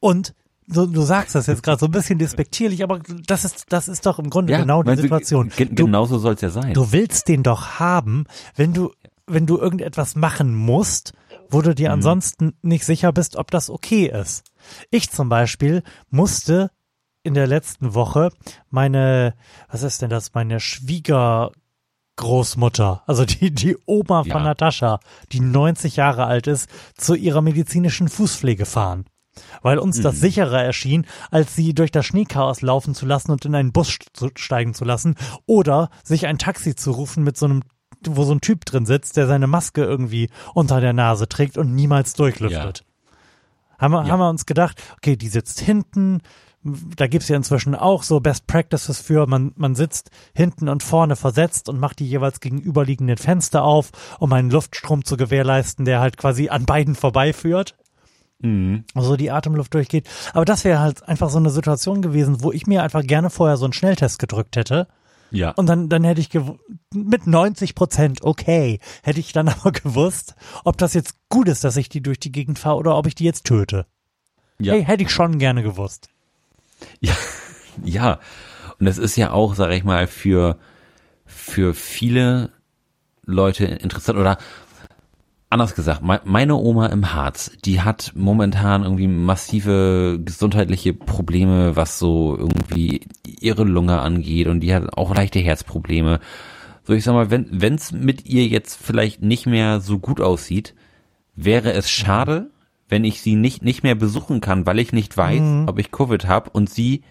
Und 0.00 0.34
du, 0.68 0.86
du 0.86 1.02
sagst 1.02 1.34
das 1.34 1.46
jetzt 1.48 1.62
gerade 1.62 1.78
so 1.80 1.86
ein 1.86 1.90
bisschen 1.92 2.18
despektierlich, 2.18 2.82
aber 2.82 3.00
das 3.26 3.44
ist, 3.44 3.66
das 3.70 3.88
ist 3.88 4.06
doch 4.06 4.18
im 4.18 4.30
Grunde 4.30 4.56
genau 4.56 4.82
die 4.82 4.96
Situation. 4.96 5.50
Du, 5.56 5.66
Genauso 5.86 6.18
soll's 6.18 6.40
ja 6.40 6.50
sein. 6.50 6.72
du 6.74 6.92
willst 6.92 7.28
den 7.28 7.42
doch 7.42 7.78
haben, 7.80 8.26
wenn 8.54 8.72
du, 8.72 8.92
wenn 9.26 9.46
du 9.46 9.58
irgendetwas 9.58 10.14
machen 10.14 10.54
musst, 10.54 11.12
wo 11.50 11.62
du 11.62 11.70
Mhm. 11.70 11.74
dir 11.74 11.92
ansonsten 11.92 12.54
nicht 12.62 12.84
sicher 12.84 13.12
bist, 13.12 13.36
ob 13.36 13.50
das 13.50 13.70
okay 13.70 14.06
ist. 14.06 14.44
Ich 14.90 15.10
zum 15.10 15.28
Beispiel 15.28 15.82
musste 16.10 16.70
in 17.22 17.34
der 17.34 17.46
letzten 17.48 17.94
Woche 17.94 18.30
meine, 18.70 19.34
was 19.68 19.82
ist 19.82 20.00
denn 20.02 20.10
das, 20.10 20.32
meine 20.34 20.58
Schwiegergroßmutter, 22.18 23.02
also 23.06 23.24
die, 23.24 23.50
die 23.54 23.76
Oma 23.86 24.22
von 24.22 24.30
Ja. 24.32 24.40
Natascha, 24.40 25.00
die 25.32 25.40
90 25.40 25.96
Jahre 25.96 26.24
alt 26.26 26.46
ist, 26.46 26.68
zu 26.96 27.14
ihrer 27.14 27.42
medizinischen 27.42 28.08
Fußpflege 28.08 28.66
fahren. 28.66 29.04
Weil 29.60 29.78
uns 29.78 29.98
Mhm. 29.98 30.02
das 30.02 30.20
sicherer 30.20 30.62
erschien, 30.62 31.06
als 31.30 31.54
sie 31.54 31.74
durch 31.74 31.90
das 31.90 32.06
Schneechaos 32.06 32.62
laufen 32.62 32.94
zu 32.94 33.04
lassen 33.04 33.32
und 33.32 33.44
in 33.44 33.54
einen 33.54 33.72
Bus 33.72 33.98
steigen 34.36 34.72
zu 34.72 34.84
lassen 34.86 35.14
oder 35.44 35.90
sich 36.04 36.26
ein 36.26 36.38
Taxi 36.38 36.74
zu 36.74 36.92
rufen 36.92 37.22
mit 37.22 37.36
so 37.36 37.46
einem 37.46 37.62
wo 38.08 38.24
so 38.24 38.32
ein 38.32 38.40
Typ 38.42 38.64
drin 38.66 38.86
sitzt, 38.86 39.16
der 39.16 39.26
seine 39.26 39.46
Maske 39.48 39.82
irgendwie 39.82 40.28
unter 40.54 40.80
der 40.80 40.92
Nase 40.92 41.28
trägt 41.28 41.58
und 41.58 41.74
niemals 41.74 42.12
durchlüftet. 42.12 42.84
Haben, 43.78 43.92
wir, 43.94 44.04
Ja. 44.04 44.08
haben 44.12 44.20
wir 44.20 44.28
uns 44.28 44.46
gedacht, 44.46 44.80
okay, 44.98 45.16
die 45.16 45.28
sitzt 45.28 45.60
hinten, 45.60 46.20
da 46.96 47.06
gibt's 47.06 47.28
ja 47.28 47.36
inzwischen 47.36 47.74
auch 47.74 48.02
so 48.02 48.20
Best 48.20 48.46
Practices 48.46 49.00
für, 49.00 49.26
man, 49.26 49.52
man 49.56 49.74
sitzt 49.74 50.10
hinten 50.34 50.68
und 50.68 50.82
vorne 50.82 51.16
versetzt 51.16 51.68
und 51.68 51.78
macht 51.78 51.98
die 51.98 52.08
jeweils 52.08 52.40
gegenüberliegenden 52.40 53.16
Fenster 53.16 53.62
auf, 53.62 53.90
um 54.18 54.32
einen 54.32 54.50
Luftstrom 54.50 55.04
zu 55.04 55.16
gewährleisten, 55.16 55.84
der 55.84 56.00
halt 56.00 56.16
quasi 56.16 56.48
an 56.48 56.66
beiden 56.66 56.94
vorbeiführt. 56.94 57.76
Mhm. 58.40 58.84
Also 58.94 59.16
die 59.16 59.30
Atemluft 59.30 59.74
durchgeht. 59.74 60.08
Aber 60.32 60.44
das 60.44 60.64
wäre 60.64 60.80
halt 60.80 61.02
einfach 61.08 61.30
so 61.30 61.38
eine 61.38 61.50
Situation 61.50 62.02
gewesen, 62.02 62.42
wo 62.42 62.52
ich 62.52 62.66
mir 62.66 62.82
einfach 62.82 63.02
gerne 63.02 63.30
vorher 63.30 63.56
so 63.56 63.64
einen 63.64 63.72
Schnelltest 63.72 64.18
gedrückt 64.18 64.56
hätte. 64.56 64.88
Ja. 65.30 65.50
Und 65.52 65.66
dann, 65.66 65.88
dann 65.88 66.04
hätte 66.04 66.20
ich 66.20 66.30
mit 66.94 67.26
90 67.26 67.74
Prozent, 67.74 68.22
okay, 68.22 68.78
hätte 69.02 69.20
ich 69.20 69.32
dann 69.32 69.48
aber 69.48 69.72
gewusst, 69.72 70.34
ob 70.64 70.78
das 70.78 70.94
jetzt 70.94 71.16
gut 71.28 71.48
ist, 71.48 71.64
dass 71.64 71.76
ich 71.76 71.88
die 71.88 72.02
durch 72.02 72.20
die 72.20 72.32
Gegend 72.32 72.58
fahre 72.58 72.76
oder 72.76 72.96
ob 72.96 73.06
ich 73.06 73.14
die 73.14 73.24
jetzt 73.24 73.44
töte. 73.44 73.86
ja. 74.58 74.74
Hey, 74.74 74.84
hätte 74.84 75.02
ich 75.02 75.10
schon 75.10 75.38
gerne 75.38 75.62
gewusst. 75.62 76.08
Ja, 77.00 77.14
ja. 77.84 78.20
Und 78.78 78.86
es 78.86 78.98
ist 78.98 79.16
ja 79.16 79.30
auch, 79.30 79.54
sag 79.54 79.72
ich 79.72 79.84
mal, 79.84 80.06
für, 80.06 80.58
für 81.24 81.74
viele 81.74 82.50
Leute 83.24 83.64
interessant 83.64 84.18
oder 84.18 84.38
anders 85.48 85.74
gesagt, 85.74 86.02
me- 86.02 86.20
meine 86.24 86.56
Oma 86.56 86.86
im 86.86 87.14
Harz, 87.14 87.52
die 87.64 87.80
hat 87.80 88.12
momentan 88.14 88.82
irgendwie 88.82 89.06
massive 89.08 90.18
gesundheitliche 90.24 90.92
Probleme, 90.92 91.76
was 91.76 91.98
so 91.98 92.36
irgendwie 92.36 93.00
ihre 93.40 93.64
Lunge 93.64 94.00
angeht 94.00 94.48
und 94.48 94.60
die 94.60 94.74
hat 94.74 94.96
auch 94.96 95.14
leichte 95.14 95.38
Herzprobleme. 95.38 96.20
So, 96.84 96.92
ich 96.92 97.04
sag 97.04 97.14
mal, 97.14 97.30
wenn 97.30 97.46
wenn's 97.50 97.92
mit 97.92 98.26
ihr 98.26 98.46
jetzt 98.46 98.78
vielleicht 98.80 99.22
nicht 99.22 99.46
mehr 99.46 99.80
so 99.80 99.98
gut 99.98 100.20
aussieht, 100.20 100.74
wäre 101.34 101.72
es 101.72 101.88
schade, 101.90 102.50
wenn 102.88 103.04
ich 103.04 103.20
sie 103.22 103.34
nicht 103.36 103.62
nicht 103.62 103.82
mehr 103.82 103.94
besuchen 103.94 104.40
kann, 104.40 104.66
weil 104.66 104.78
ich 104.78 104.92
nicht 104.92 105.16
weiß, 105.16 105.66
ob 105.66 105.78
ich 105.78 105.90
Covid 105.90 106.26
habe 106.26 106.50
und 106.50 106.70
sie 106.70 107.02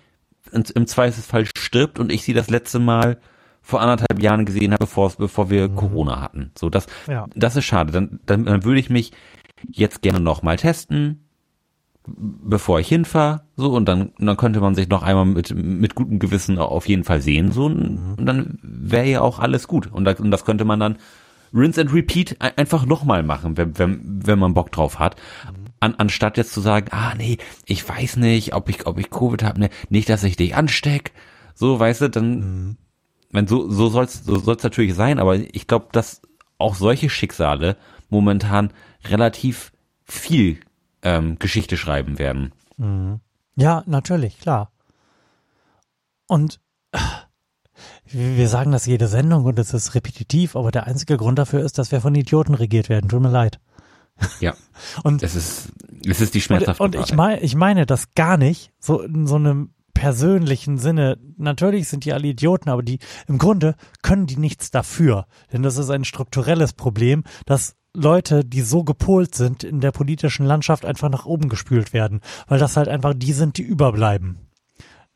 im 0.51 0.87
Zweifelsfall 0.87 1.45
stirbt 1.57 1.99
und 1.99 2.11
ich 2.11 2.23
sie 2.23 2.33
das 2.33 2.49
letzte 2.49 2.79
Mal 2.79 3.17
vor 3.61 3.81
anderthalb 3.81 4.21
Jahren 4.21 4.45
gesehen 4.45 4.73
habe, 4.73 4.85
bevor, 4.85 5.07
es- 5.07 5.15
bevor 5.15 5.49
wir 5.49 5.69
Corona 5.69 6.21
hatten. 6.21 6.51
So, 6.57 6.69
das, 6.69 6.85
Ja. 7.07 7.25
das 7.35 7.55
ist 7.55 7.65
schade. 7.65 7.91
Dann, 7.91 8.19
dann, 8.25 8.45
dann 8.45 8.63
würde 8.63 8.79
ich 8.79 8.89
mich 8.91 9.11
jetzt 9.71 10.01
gerne 10.03 10.19
noch 10.19 10.43
mal 10.43 10.55
testen, 10.55 11.27
bevor 12.07 12.79
ich 12.79 12.87
hinfahre. 12.87 13.41
So, 13.57 13.71
und 13.73 13.85
dann, 13.85 14.11
dann 14.19 14.37
könnte 14.37 14.59
man 14.61 14.75
sich 14.75 14.87
noch 14.87 15.01
einmal 15.01 15.25
mit, 15.25 15.53
mit 15.55 15.95
gutem 15.95 16.19
Gewissen 16.19 16.59
auf 16.59 16.87
jeden 16.87 17.03
Fall 17.03 17.21
sehen. 17.21 17.51
So, 17.51 17.65
und 17.65 18.17
dann 18.25 18.59
wäre 18.61 19.07
ja 19.07 19.21
auch 19.21 19.39
alles 19.39 19.67
gut. 19.67 19.91
Und, 19.91 20.05
da, 20.05 20.13
und 20.13 20.29
das 20.29 20.45
könnte 20.45 20.65
man 20.65 20.79
dann 20.79 20.97
rinse 21.53 21.81
and 21.81 21.91
repeat 21.93 22.35
ein- 22.39 22.57
einfach 22.57 22.85
nochmal 22.85 23.23
machen, 23.23 23.57
wenn, 23.57 23.77
wenn, 23.79 24.01
wenn 24.27 24.37
man 24.39 24.53
Bock 24.53 24.71
drauf 24.71 24.99
hat. 24.99 25.15
An, 25.79 25.95
anstatt 25.97 26.37
jetzt 26.37 26.53
zu 26.53 26.61
sagen, 26.61 26.87
ah 26.91 27.13
nee, 27.15 27.37
ich 27.65 27.87
weiß 27.87 28.17
nicht, 28.17 28.53
ob 28.53 28.69
ich, 28.69 28.87
ob 28.87 28.97
ich 28.97 29.09
Covid 29.09 29.43
habe, 29.43 29.59
ne, 29.59 29.69
nicht, 29.89 30.09
dass 30.09 30.23
ich 30.23 30.35
dich 30.35 30.55
ansteck. 30.55 31.11
So, 31.53 31.79
weißt 31.79 32.01
du, 32.01 32.09
dann, 32.09 32.77
wenn 33.31 33.47
so, 33.47 33.69
so 33.69 33.89
soll's, 33.89 34.23
so 34.23 34.37
soll's 34.37 34.63
natürlich 34.63 34.95
sein, 34.95 35.19
aber 35.19 35.35
ich 35.35 35.67
glaube, 35.67 35.87
dass 35.91 36.21
auch 36.57 36.75
solche 36.75 37.09
Schicksale 37.09 37.77
momentan 38.09 38.71
relativ 39.05 39.71
viel 40.03 40.59
ähm, 41.01 41.37
Geschichte 41.39 41.77
schreiben 41.77 42.19
werden. 42.19 42.53
Ja, 43.55 43.83
natürlich, 43.85 44.39
klar. 44.39 44.71
Und 46.27 46.59
äh, 46.91 46.97
wir 48.05 48.37
wir 48.37 48.47
sagen 48.47 48.71
das 48.71 48.85
jede 48.85 49.07
Sendung 49.07 49.45
und 49.45 49.59
es 49.59 49.73
ist 49.73 49.95
repetitiv, 49.95 50.55
aber 50.55 50.71
der 50.71 50.87
einzige 50.87 51.17
Grund 51.17 51.39
dafür 51.39 51.61
ist, 51.61 51.77
dass 51.77 51.91
wir 51.91 52.01
von 52.01 52.15
Idioten 52.15 52.53
regiert 52.53 52.89
werden. 52.89 53.09
Tut 53.09 53.21
mir 53.21 53.29
leid. 53.29 53.59
Ja, 54.39 54.55
Und 55.03 55.23
es 55.23 55.35
ist, 55.35 55.69
es 56.05 56.21
ist 56.21 56.33
die 56.33 56.39
Und, 56.39 56.43
schmerzhafte 56.43 56.83
und 56.83 56.95
ich, 56.95 57.01
Wahrheit. 57.01 57.15
mein, 57.15 57.43
ich 57.43 57.55
meine 57.55 57.85
das 57.85 58.13
gar 58.15 58.37
nicht, 58.37 58.71
so 58.79 59.01
in 59.01 59.27
so 59.27 59.35
einem 59.35 59.71
persönlichen 59.93 60.77
Sinne. 60.77 61.17
Natürlich 61.37 61.87
sind 61.87 62.05
die 62.05 62.13
alle 62.13 62.27
Idioten, 62.27 62.69
aber 62.69 62.83
die 62.83 62.99
im 63.27 63.37
Grunde 63.37 63.75
können 64.01 64.27
die 64.27 64.37
nichts 64.37 64.69
dafür. 64.71 65.25
Denn 65.51 65.63
das 65.63 65.77
ist 65.77 65.89
ein 65.89 66.03
strukturelles 66.05 66.73
Problem, 66.73 67.23
dass 67.45 67.75
Leute, 67.93 68.43
die 68.43 68.61
so 68.61 68.83
gepolt 68.83 69.35
sind 69.35 69.63
in 69.63 69.79
der 69.79 69.91
politischen 69.91 70.45
Landschaft, 70.45 70.85
einfach 70.85 71.09
nach 71.09 71.25
oben 71.25 71.47
gespült 71.47 71.93
werden. 71.93 72.19
Weil 72.47 72.59
das 72.59 72.75
halt 72.75 72.89
einfach 72.89 73.13
die 73.15 73.31
sind, 73.33 73.57
die 73.57 73.63
überbleiben. 73.63 74.39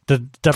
Da, 0.06 0.18
da, 0.42 0.54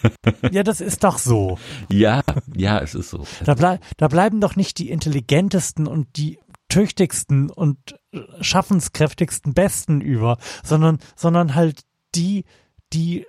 ja, 0.50 0.64
das 0.64 0.80
ist 0.80 1.04
doch 1.04 1.18
so. 1.18 1.58
Ja, 1.92 2.22
ja, 2.56 2.80
es 2.80 2.94
ist 2.96 3.10
so. 3.10 3.24
Da, 3.44 3.54
blei 3.54 3.78
da 3.98 4.08
bleiben 4.08 4.40
doch 4.40 4.56
nicht 4.56 4.78
die 4.78 4.90
intelligentesten 4.90 5.86
und 5.86 6.16
die 6.16 6.40
tüchtigsten 6.76 7.48
und 7.48 7.98
schaffenskräftigsten 8.42 9.54
Besten 9.54 10.02
über, 10.02 10.36
sondern, 10.62 10.98
sondern 11.14 11.54
halt 11.54 11.84
die, 12.14 12.44
die 12.92 13.26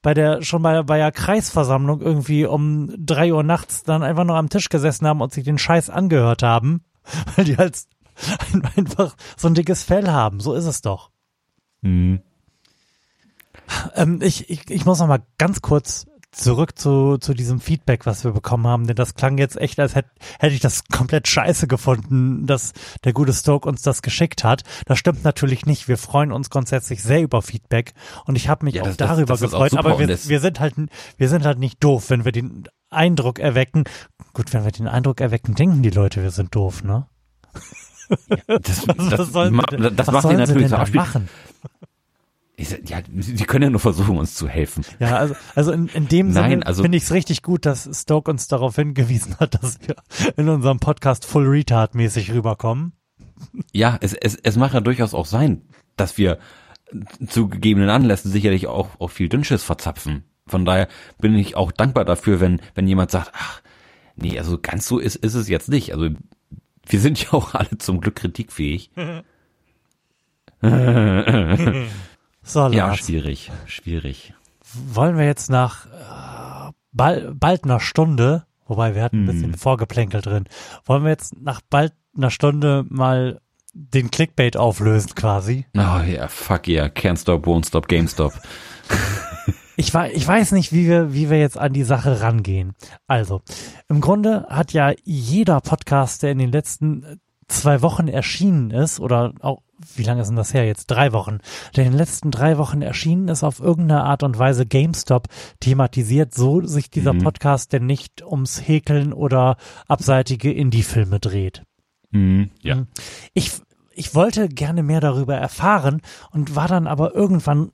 bei 0.00 0.14
der, 0.14 0.40
schon 0.40 0.62
bei, 0.62 0.82
bei 0.82 0.96
der 0.96 1.12
Kreisversammlung 1.12 2.00
irgendwie 2.00 2.46
um 2.46 2.90
drei 2.96 3.34
Uhr 3.34 3.42
nachts 3.42 3.82
dann 3.82 4.02
einfach 4.02 4.24
nur 4.24 4.36
am 4.36 4.48
Tisch 4.48 4.70
gesessen 4.70 5.06
haben 5.06 5.20
und 5.20 5.30
sich 5.30 5.44
den 5.44 5.58
Scheiß 5.58 5.90
angehört 5.90 6.42
haben, 6.42 6.84
weil 7.36 7.44
die 7.44 7.58
halt 7.58 7.82
einfach 8.76 9.14
so 9.36 9.48
ein 9.48 9.54
dickes 9.54 9.82
Fell 9.82 10.08
haben. 10.08 10.40
So 10.40 10.54
ist 10.54 10.64
es 10.64 10.80
doch. 10.80 11.10
Mhm. 11.82 12.22
Ähm, 13.94 14.20
ich, 14.22 14.48
ich, 14.48 14.70
ich 14.70 14.86
muss 14.86 15.00
noch 15.00 15.08
mal 15.08 15.22
ganz 15.36 15.60
kurz 15.60 16.06
zurück 16.36 16.78
zu, 16.78 17.16
zu 17.18 17.32
diesem 17.34 17.60
Feedback, 17.60 18.04
was 18.06 18.22
wir 18.24 18.32
bekommen 18.32 18.66
haben, 18.66 18.86
denn 18.86 18.96
das 18.96 19.14
klang 19.14 19.38
jetzt 19.38 19.56
echt, 19.56 19.80
als 19.80 19.94
hätte 19.94 20.10
hätte 20.38 20.54
ich 20.54 20.60
das 20.60 20.84
komplett 20.84 21.26
scheiße 21.28 21.66
gefunden, 21.66 22.46
dass 22.46 22.72
der 23.04 23.12
gute 23.12 23.32
Stoke 23.32 23.68
uns 23.68 23.82
das 23.82 24.02
geschickt 24.02 24.44
hat. 24.44 24.62
Das 24.84 24.98
stimmt 24.98 25.24
natürlich 25.24 25.64
nicht. 25.66 25.88
Wir 25.88 25.96
freuen 25.96 26.32
uns 26.32 26.50
grundsätzlich 26.50 27.02
sehr 27.02 27.22
über 27.22 27.40
Feedback 27.42 27.94
und 28.26 28.36
ich 28.36 28.48
habe 28.48 28.64
mich 28.66 28.74
Ja, 28.74 28.82
auch 28.82 28.86
das- 28.86 28.96
das- 28.98 29.08
darüber 29.08 29.26
das 29.34 29.42
auch 29.42 29.50
gefreut, 29.50 29.70
super 29.70 29.84
aber 29.86 29.98
wir, 29.98 30.06
das- 30.06 30.28
wir 30.28 30.40
sind 30.40 30.60
halt, 30.60 30.74
wir 31.16 31.28
sind 31.28 31.44
halt 31.46 31.58
nicht 31.58 31.82
doof, 31.82 32.10
wenn 32.10 32.24
wir 32.24 32.32
den 32.32 32.64
Eindruck 32.90 33.38
erwecken. 33.38 33.84
Gut, 34.34 34.52
wenn 34.52 34.64
wir 34.64 34.72
den 34.72 34.88
Eindruck 34.88 35.20
erwecken, 35.20 35.54
denken 35.54 35.82
die 35.82 35.90
Leute, 35.90 36.22
wir 36.22 36.30
sind 36.30 36.54
doof, 36.54 36.84
ne? 36.84 37.06
Das, 38.46 38.86
Was 38.96 39.08
das, 39.10 39.32
sollen 39.32 39.60
denn- 39.70 39.96
das 39.96 40.06
was 40.06 40.12
macht 40.14 40.22
sollen 40.22 40.36
sie 40.46 40.52
natürlich 40.52 40.70
denn 40.70 40.94
machen? 40.94 41.28
Ich 42.58 42.70
Ja, 42.88 43.00
sie 43.18 43.44
können 43.44 43.64
ja 43.64 43.70
nur 43.70 43.80
versuchen, 43.80 44.16
uns 44.16 44.34
zu 44.34 44.48
helfen. 44.48 44.82
Ja, 44.98 45.16
also, 45.16 45.34
also 45.54 45.72
in, 45.72 45.88
in 45.88 46.08
dem 46.08 46.30
Nein, 46.30 46.50
Sinne 46.52 46.66
also- 46.66 46.82
finde 46.82 46.96
ich 46.96 47.04
es 47.04 47.12
richtig 47.12 47.42
gut, 47.42 47.66
dass 47.66 47.88
Stoke 47.92 48.30
uns 48.30 48.48
darauf 48.48 48.76
hingewiesen 48.76 49.36
hat, 49.38 49.62
dass 49.62 49.78
wir 49.86 49.96
in 50.36 50.48
unserem 50.48 50.78
Podcast 50.80 51.26
full 51.26 51.46
retard 51.46 51.94
mäßig 51.94 52.32
rüberkommen. 52.32 52.94
Ja, 53.72 53.98
es, 54.00 54.14
es, 54.14 54.36
es 54.36 54.56
mag 54.56 54.72
ja 54.72 54.80
durchaus 54.80 55.12
auch 55.12 55.26
sein, 55.26 55.62
dass 55.96 56.16
wir 56.16 56.38
zu 57.28 57.48
gegebenen 57.48 57.90
Anlässen 57.90 58.30
sicherlich 58.30 58.66
auch, 58.68 58.88
auch 59.00 59.08
viel 59.08 59.28
Dünnschiss 59.28 59.62
verzapfen. 59.62 60.24
Von 60.46 60.64
daher 60.64 60.88
bin 61.18 61.34
ich 61.34 61.56
auch 61.56 61.72
dankbar 61.72 62.06
dafür, 62.06 62.40
wenn, 62.40 62.62
wenn 62.74 62.88
jemand 62.88 63.10
sagt, 63.10 63.32
ach, 63.34 63.60
nee, 64.14 64.38
also 64.38 64.58
ganz 64.58 64.86
so 64.86 64.98
ist, 64.98 65.16
ist 65.16 65.34
es 65.34 65.48
jetzt 65.48 65.68
nicht. 65.68 65.92
Also 65.92 66.08
wir 66.86 67.00
sind 67.00 67.22
ja 67.22 67.32
auch 67.34 67.52
alle 67.54 67.76
zum 67.76 68.00
Glück 68.00 68.16
kritikfähig. 68.16 68.90
So, 72.46 72.68
Ja, 72.68 72.94
schwierig, 72.96 73.50
schwierig. 73.66 74.32
wollen 74.72 75.18
wir 75.18 75.24
jetzt 75.26 75.50
nach 75.50 75.86
äh, 75.86 76.72
bald, 76.92 77.38
bald 77.40 77.64
einer 77.64 77.80
Stunde, 77.80 78.46
wobei 78.66 78.94
wir 78.94 79.02
hatten 79.02 79.24
ein 79.24 79.26
bisschen 79.26 79.54
Vorgeplänkel 79.54 80.20
drin, 80.22 80.44
wollen 80.84 81.02
wir 81.02 81.10
jetzt 81.10 81.34
nach 81.40 81.60
bald 81.68 81.92
einer 82.16 82.30
Stunde 82.30 82.84
mal 82.88 83.40
den 83.74 84.10
Clickbait 84.10 84.56
auflösen 84.56 85.14
quasi? 85.14 85.66
Oh 85.76 86.00
ja, 86.06 86.28
fuck 86.28 86.66
yeah, 86.68 86.86
can't 86.86 87.20
stop, 87.20 87.46
won't 87.46 87.66
stop, 87.66 87.88
GameStop. 87.88 88.32
Ich, 89.78 89.92
wei- 89.92 90.10
ich 90.14 90.26
weiß 90.26 90.52
nicht, 90.52 90.72
wie 90.72 90.86
wir, 90.86 91.12
wie 91.12 91.28
wir 91.28 91.38
jetzt 91.38 91.58
an 91.58 91.74
die 91.74 91.84
Sache 91.84 92.22
rangehen. 92.22 92.72
Also, 93.06 93.42
im 93.90 94.00
Grunde 94.00 94.46
hat 94.48 94.72
ja 94.72 94.94
jeder 95.04 95.60
Podcast, 95.60 96.22
der 96.22 96.30
in 96.30 96.38
den 96.38 96.50
letzten 96.50 97.20
zwei 97.48 97.82
Wochen 97.82 98.08
erschienen 98.08 98.70
ist, 98.70 99.00
oder 99.00 99.32
auch, 99.40 99.62
wie 99.94 100.02
lange 100.02 100.22
ist 100.22 100.28
denn 100.28 100.36
das 100.36 100.54
her 100.54 100.66
jetzt? 100.66 100.86
Drei 100.86 101.12
Wochen. 101.12 101.38
In 101.76 101.84
den 101.84 101.92
letzten 101.92 102.30
drei 102.30 102.58
Wochen 102.58 102.82
erschienen 102.82 103.28
ist, 103.28 103.44
auf 103.44 103.60
irgendeine 103.60 104.04
Art 104.04 104.22
und 104.22 104.38
Weise 104.38 104.66
GameStop 104.66 105.28
thematisiert, 105.60 106.34
so 106.34 106.64
sich 106.66 106.90
dieser 106.90 107.12
Mhm. 107.12 107.18
Podcast 107.18 107.72
denn 107.72 107.86
nicht 107.86 108.22
ums 108.24 108.66
Häkeln 108.66 109.12
oder 109.12 109.56
abseitige 109.86 110.52
Indie-Filme 110.52 111.20
dreht. 111.20 111.62
Mhm, 112.10 112.50
ja. 112.62 112.76
Mhm. 112.76 112.86
Ich, 113.34 113.52
ich 113.92 114.14
wollte 114.14 114.48
gerne 114.48 114.82
mehr 114.82 115.00
darüber 115.00 115.36
erfahren 115.36 116.00
und 116.30 116.56
war 116.56 116.68
dann 116.68 116.86
aber 116.86 117.14
irgendwann 117.14 117.70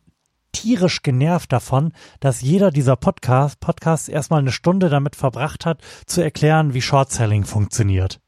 tierisch 0.53 1.03
genervt 1.03 1.51
davon, 1.53 1.93
dass 2.21 2.43
jeder 2.43 2.71
dieser 2.71 2.97
Podcast, 2.97 3.59
Podcasts 3.61 4.09
erstmal 4.09 4.41
eine 4.41 4.53
Stunde 4.53 4.91
damit 4.91 5.17
verbracht 5.17 5.65
hat, 5.65 5.81
zu 6.07 6.21
erklären, 6.21 6.75
wie 6.75 6.83
Short-Selling 6.83 7.45
funktioniert. 7.45 8.21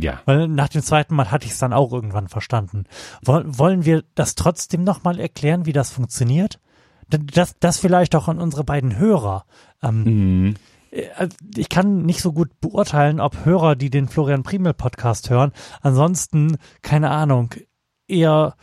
Ja. 0.00 0.20
Weil 0.26 0.48
nach 0.48 0.68
dem 0.68 0.82
zweiten 0.82 1.14
Mal 1.14 1.30
hatte 1.30 1.46
ich 1.46 1.52
es 1.52 1.58
dann 1.58 1.72
auch 1.72 1.92
irgendwann 1.92 2.28
verstanden. 2.28 2.84
Woll, 3.22 3.44
wollen 3.46 3.84
wir 3.84 4.04
das 4.14 4.34
trotzdem 4.34 4.84
nochmal 4.84 5.18
erklären, 5.18 5.66
wie 5.66 5.72
das 5.72 5.90
funktioniert? 5.90 6.60
Das, 7.08 7.54
das 7.58 7.78
vielleicht 7.78 8.14
auch 8.14 8.28
an 8.28 8.38
unsere 8.38 8.64
beiden 8.64 8.96
Hörer. 8.98 9.44
Ähm, 9.82 10.04
Mhm. 10.04 10.54
also 11.16 11.36
ich 11.56 11.68
kann 11.68 12.02
nicht 12.02 12.20
so 12.20 12.32
gut 12.32 12.60
beurteilen, 12.60 13.20
ob 13.20 13.44
Hörer, 13.44 13.76
die 13.76 13.90
den 13.90 14.08
Florian 14.08 14.42
Primel 14.42 14.74
Podcast 14.74 15.30
hören, 15.30 15.52
ansonsten, 15.80 16.56
keine 16.82 17.10
Ahnung, 17.10 17.54
eher 18.06 18.54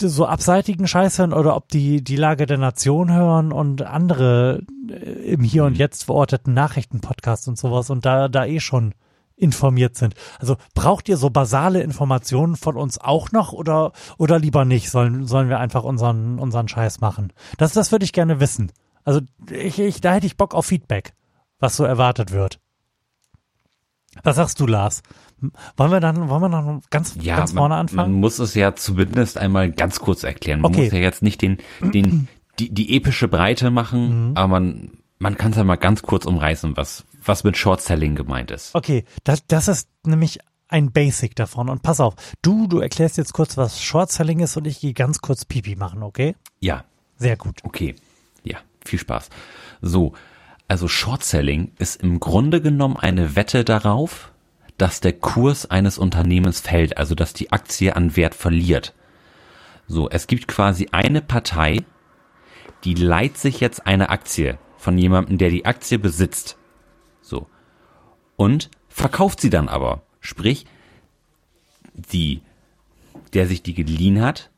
so 0.00 0.26
abseitigen 0.26 0.86
Scheiß 0.86 1.18
hören 1.18 1.32
oder 1.32 1.56
ob 1.56 1.68
die 1.68 2.02
die 2.02 2.16
Lage 2.16 2.46
der 2.46 2.58
Nation 2.58 3.12
hören 3.12 3.52
und 3.52 3.82
andere 3.82 4.62
äh, 4.88 5.32
im 5.32 5.42
Hier 5.42 5.64
und 5.64 5.74
Mhm. 5.74 5.78
Jetzt 5.78 6.04
verorteten 6.04 6.54
Nachrichtenpodcasts 6.54 7.48
und 7.48 7.58
sowas 7.58 7.90
und 7.90 8.04
da 8.06 8.28
da 8.28 8.44
eh 8.46 8.60
schon 8.60 8.94
informiert 9.36 9.96
sind. 9.96 10.14
Also 10.38 10.56
braucht 10.74 11.08
ihr 11.08 11.16
so 11.16 11.28
basale 11.30 11.82
Informationen 11.82 12.56
von 12.56 12.76
uns 12.76 12.98
auch 12.98 13.32
noch 13.32 13.52
oder 13.52 13.92
oder 14.18 14.38
lieber 14.38 14.64
nicht? 14.64 14.90
Sollen 14.90 15.26
sollen 15.26 15.48
wir 15.48 15.58
einfach 15.58 15.82
unseren 15.84 16.38
unseren 16.38 16.68
Scheiß 16.68 17.00
machen? 17.00 17.32
Das 17.58 17.72
das 17.72 17.90
würde 17.92 18.04
ich 18.04 18.12
gerne 18.12 18.38
wissen. 18.40 18.70
Also 19.04 19.20
ich, 19.50 19.78
ich 19.78 20.00
da 20.00 20.14
hätte 20.14 20.26
ich 20.26 20.36
Bock 20.36 20.54
auf 20.54 20.66
Feedback, 20.66 21.14
was 21.58 21.76
so 21.76 21.84
erwartet 21.84 22.30
wird. 22.30 22.60
Was 24.22 24.36
sagst 24.36 24.60
du, 24.60 24.66
Lars? 24.66 25.02
Wollen 25.76 25.90
wir 25.90 25.98
dann 26.00 26.28
wollen 26.28 26.40
wir 26.42 26.48
noch 26.48 26.80
ganz 26.90 27.16
Ja, 27.20 27.36
ganz 27.36 27.52
vorne 27.52 27.74
man, 27.74 27.80
anfangen? 27.80 28.12
man 28.12 28.20
muss 28.20 28.38
es 28.38 28.54
ja 28.54 28.74
zumindest 28.76 29.36
einmal 29.38 29.72
ganz 29.72 29.98
kurz 30.00 30.22
erklären. 30.22 30.60
Man 30.60 30.70
Okay. 30.72 30.84
muss 30.84 30.92
ja 30.92 30.98
jetzt 31.00 31.22
nicht 31.22 31.42
den, 31.42 31.58
den, 31.80 32.28
die, 32.60 32.72
die 32.72 32.96
epische 32.96 33.26
Breite 33.26 33.70
machen, 33.72 34.28
Mhm. 34.30 34.36
aber 34.36 34.46
man, 34.48 34.90
man 35.18 35.36
kann 35.36 35.50
es 35.50 35.56
ja 35.56 35.64
mal 35.64 35.74
ganz 35.76 36.02
kurz 36.02 36.24
umreißen, 36.26 36.76
was, 36.76 37.04
was 37.24 37.44
mit 37.44 37.56
Short 37.56 37.80
Selling 37.80 38.14
gemeint 38.14 38.50
ist. 38.50 38.74
Okay, 38.74 39.04
das, 39.24 39.46
das 39.46 39.68
ist 39.68 39.88
nämlich 40.04 40.38
ein 40.68 40.92
Basic 40.92 41.36
davon. 41.36 41.68
Und 41.68 41.82
pass 41.82 42.00
auf, 42.00 42.14
du, 42.42 42.66
du 42.66 42.80
erklärst 42.80 43.16
jetzt 43.16 43.32
kurz, 43.32 43.56
was 43.56 43.82
Short 43.82 44.10
Selling 44.10 44.40
ist 44.40 44.56
und 44.56 44.66
ich 44.66 44.80
gehe 44.80 44.92
ganz 44.92 45.20
kurz 45.20 45.44
Pipi 45.44 45.76
machen, 45.76 46.02
okay? 46.02 46.34
Ja, 46.60 46.84
Sehr 47.16 47.36
gut. 47.36 47.60
okay. 47.62 47.94
Ja, 48.42 48.58
viel 48.84 48.98
Spaß. 48.98 49.28
So, 49.82 50.12
also 50.68 50.88
Short 50.88 51.24
Selling 51.24 51.72
ist 51.78 52.02
im 52.02 52.20
Grunde 52.20 52.60
genommen 52.60 52.96
eine 52.96 53.36
Wette 53.36 53.64
darauf, 53.64 54.32
dass 54.78 55.00
der 55.00 55.12
Kurs 55.12 55.70
eines 55.70 55.98
Unternehmens 55.98 56.60
fällt, 56.60 56.98
also 56.98 57.14
dass 57.14 57.32
die 57.32 57.52
Aktie 57.52 57.94
an 57.94 58.16
Wert 58.16 58.34
verliert. 58.34 58.94
So, 59.86 60.08
es 60.08 60.26
gibt 60.26 60.48
quasi 60.48 60.88
eine 60.92 61.20
Partei, 61.20 61.84
die 62.84 62.94
leiht 62.94 63.38
sich 63.38 63.60
jetzt 63.60 63.86
eine 63.86 64.08
Aktie 64.10 64.58
von 64.76 64.98
jemandem, 64.98 65.38
der 65.38 65.50
die 65.50 65.66
Aktie 65.66 65.98
besitzt. 65.98 66.56
Und 68.36 68.70
verkauft 68.88 69.40
sie 69.40 69.50
dann 69.50 69.68
aber. 69.68 70.02
Sprich, 70.20 70.66
die, 71.94 72.40
der 73.32 73.46
sich 73.46 73.62
die 73.62 73.74
geliehen 73.74 74.20
hat, 74.20 74.50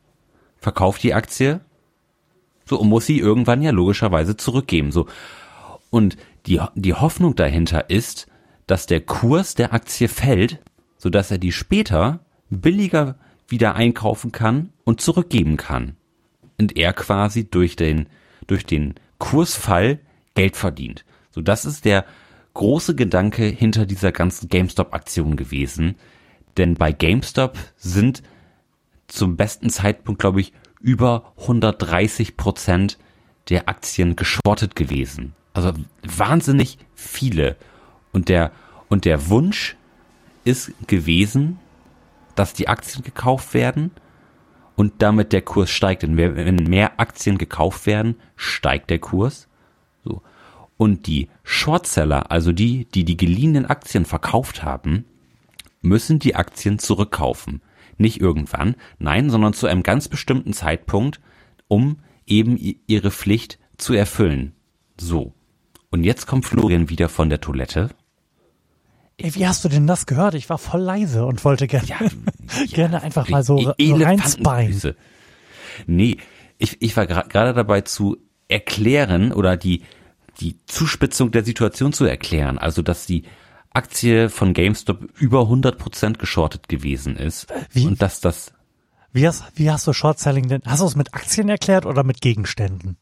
verkauft 0.58 1.02
die 1.02 1.14
Aktie, 1.14 1.60
so, 2.64 2.80
und 2.80 2.88
muss 2.88 3.06
sie 3.06 3.18
irgendwann 3.18 3.62
ja 3.62 3.70
logischerweise 3.70 4.36
zurückgeben, 4.36 4.90
so. 4.90 5.06
Und 5.90 6.16
die, 6.46 6.60
die 6.74 6.94
Hoffnung 6.94 7.36
dahinter 7.36 7.90
ist, 7.90 8.26
dass 8.66 8.86
der 8.86 9.00
Kurs 9.00 9.54
der 9.54 9.72
Aktie 9.72 10.08
fällt, 10.08 10.58
so 10.98 11.08
dass 11.08 11.30
er 11.30 11.38
die 11.38 11.52
später 11.52 12.20
billiger 12.50 13.16
wieder 13.48 13.76
einkaufen 13.76 14.32
kann 14.32 14.72
und 14.84 15.00
zurückgeben 15.00 15.56
kann. 15.56 15.96
Und 16.58 16.76
er 16.76 16.92
quasi 16.92 17.48
durch 17.48 17.76
den, 17.76 18.08
durch 18.46 18.66
den 18.66 18.94
Kursfall 19.18 20.00
Geld 20.34 20.56
verdient. 20.56 21.04
So, 21.30 21.40
das 21.40 21.64
ist 21.64 21.84
der 21.84 22.04
große 22.56 22.94
Gedanke 22.94 23.44
hinter 23.44 23.84
dieser 23.84 24.12
ganzen 24.12 24.48
GameStop-Aktion 24.48 25.36
gewesen. 25.36 25.96
Denn 26.56 26.74
bei 26.74 26.90
GameStop 26.90 27.58
sind 27.76 28.22
zum 29.08 29.36
besten 29.36 29.68
Zeitpunkt, 29.68 30.20
glaube 30.20 30.40
ich, 30.40 30.54
über 30.80 31.32
130 31.38 32.36
Prozent 32.38 32.98
der 33.50 33.68
Aktien 33.68 34.16
geschortet 34.16 34.74
gewesen. 34.74 35.34
Also 35.52 35.72
wahnsinnig 36.02 36.78
viele. 36.94 37.56
Und 38.12 38.30
der, 38.30 38.52
und 38.88 39.04
der 39.04 39.28
Wunsch 39.28 39.76
ist 40.44 40.72
gewesen, 40.86 41.58
dass 42.36 42.54
die 42.54 42.68
Aktien 42.68 43.04
gekauft 43.04 43.52
werden 43.52 43.90
und 44.76 44.94
damit 45.02 45.34
der 45.34 45.42
Kurs 45.42 45.68
steigt. 45.68 46.04
Denn 46.04 46.16
wenn 46.16 46.56
mehr 46.56 46.98
Aktien 46.98 47.36
gekauft 47.36 47.84
werden, 47.84 48.16
steigt 48.34 48.88
der 48.88 48.98
Kurs. 48.98 49.46
Und 50.76 51.06
die 51.06 51.28
Shortseller, 51.42 52.30
also 52.30 52.52
die, 52.52 52.84
die 52.86 53.04
die 53.04 53.16
geliehenen 53.16 53.66
Aktien 53.66 54.04
verkauft 54.04 54.62
haben, 54.62 55.04
müssen 55.80 56.18
die 56.18 56.34
Aktien 56.34 56.78
zurückkaufen. 56.78 57.62
Nicht 57.98 58.20
irgendwann, 58.20 58.76
nein, 58.98 59.30
sondern 59.30 59.54
zu 59.54 59.66
einem 59.66 59.82
ganz 59.82 60.08
bestimmten 60.08 60.52
Zeitpunkt, 60.52 61.20
um 61.68 61.98
eben 62.26 62.58
ihre 62.86 63.10
Pflicht 63.10 63.58
zu 63.78 63.94
erfüllen. 63.94 64.52
So. 65.00 65.32
Und 65.90 66.04
jetzt 66.04 66.26
kommt 66.26 66.44
Florian 66.44 66.90
wieder 66.90 67.08
von 67.08 67.30
der 67.30 67.40
Toilette. 67.40 67.90
Ey, 69.18 69.34
wie 69.34 69.46
hast 69.46 69.64
du 69.64 69.70
denn 69.70 69.86
das 69.86 70.04
gehört? 70.04 70.34
Ich 70.34 70.50
war 70.50 70.58
voll 70.58 70.82
leise 70.82 71.24
und 71.24 71.42
wollte 71.44 71.66
gerne, 71.66 71.86
gerne 72.70 73.02
einfach 73.02 73.28
mal 73.30 73.42
so, 73.42 73.72
E- 73.78 73.88
so 73.88 73.94
reinspeien. 73.94 74.94
Nee, 75.86 76.18
ich, 76.58 76.76
ich 76.82 76.96
war 76.96 77.06
gerade 77.06 77.54
dabei 77.54 77.80
zu 77.80 78.18
erklären 78.48 79.32
oder 79.32 79.56
die, 79.56 79.82
die 80.40 80.64
Zuspitzung 80.66 81.30
der 81.30 81.44
Situation 81.44 81.92
zu 81.92 82.04
erklären. 82.04 82.58
Also, 82.58 82.82
dass 82.82 83.06
die 83.06 83.24
Aktie 83.70 84.30
von 84.30 84.54
GameStop 84.54 85.08
über 85.18 85.42
100% 85.42 86.18
geschortet 86.18 86.68
gewesen 86.68 87.16
ist. 87.16 87.46
Wie? 87.70 87.86
Und 87.86 88.00
dass 88.00 88.20
das, 88.20 88.52
Wie 89.12 89.26
hast, 89.26 89.44
wie 89.54 89.70
hast 89.70 89.86
du 89.86 89.92
Short 89.92 90.18
Selling 90.18 90.48
denn? 90.48 90.62
Hast 90.64 90.80
du 90.80 90.86
es 90.86 90.96
mit 90.96 91.14
Aktien 91.14 91.48
erklärt 91.48 91.86
oder 91.86 92.02
mit 92.02 92.20
Gegenständen? 92.20 92.96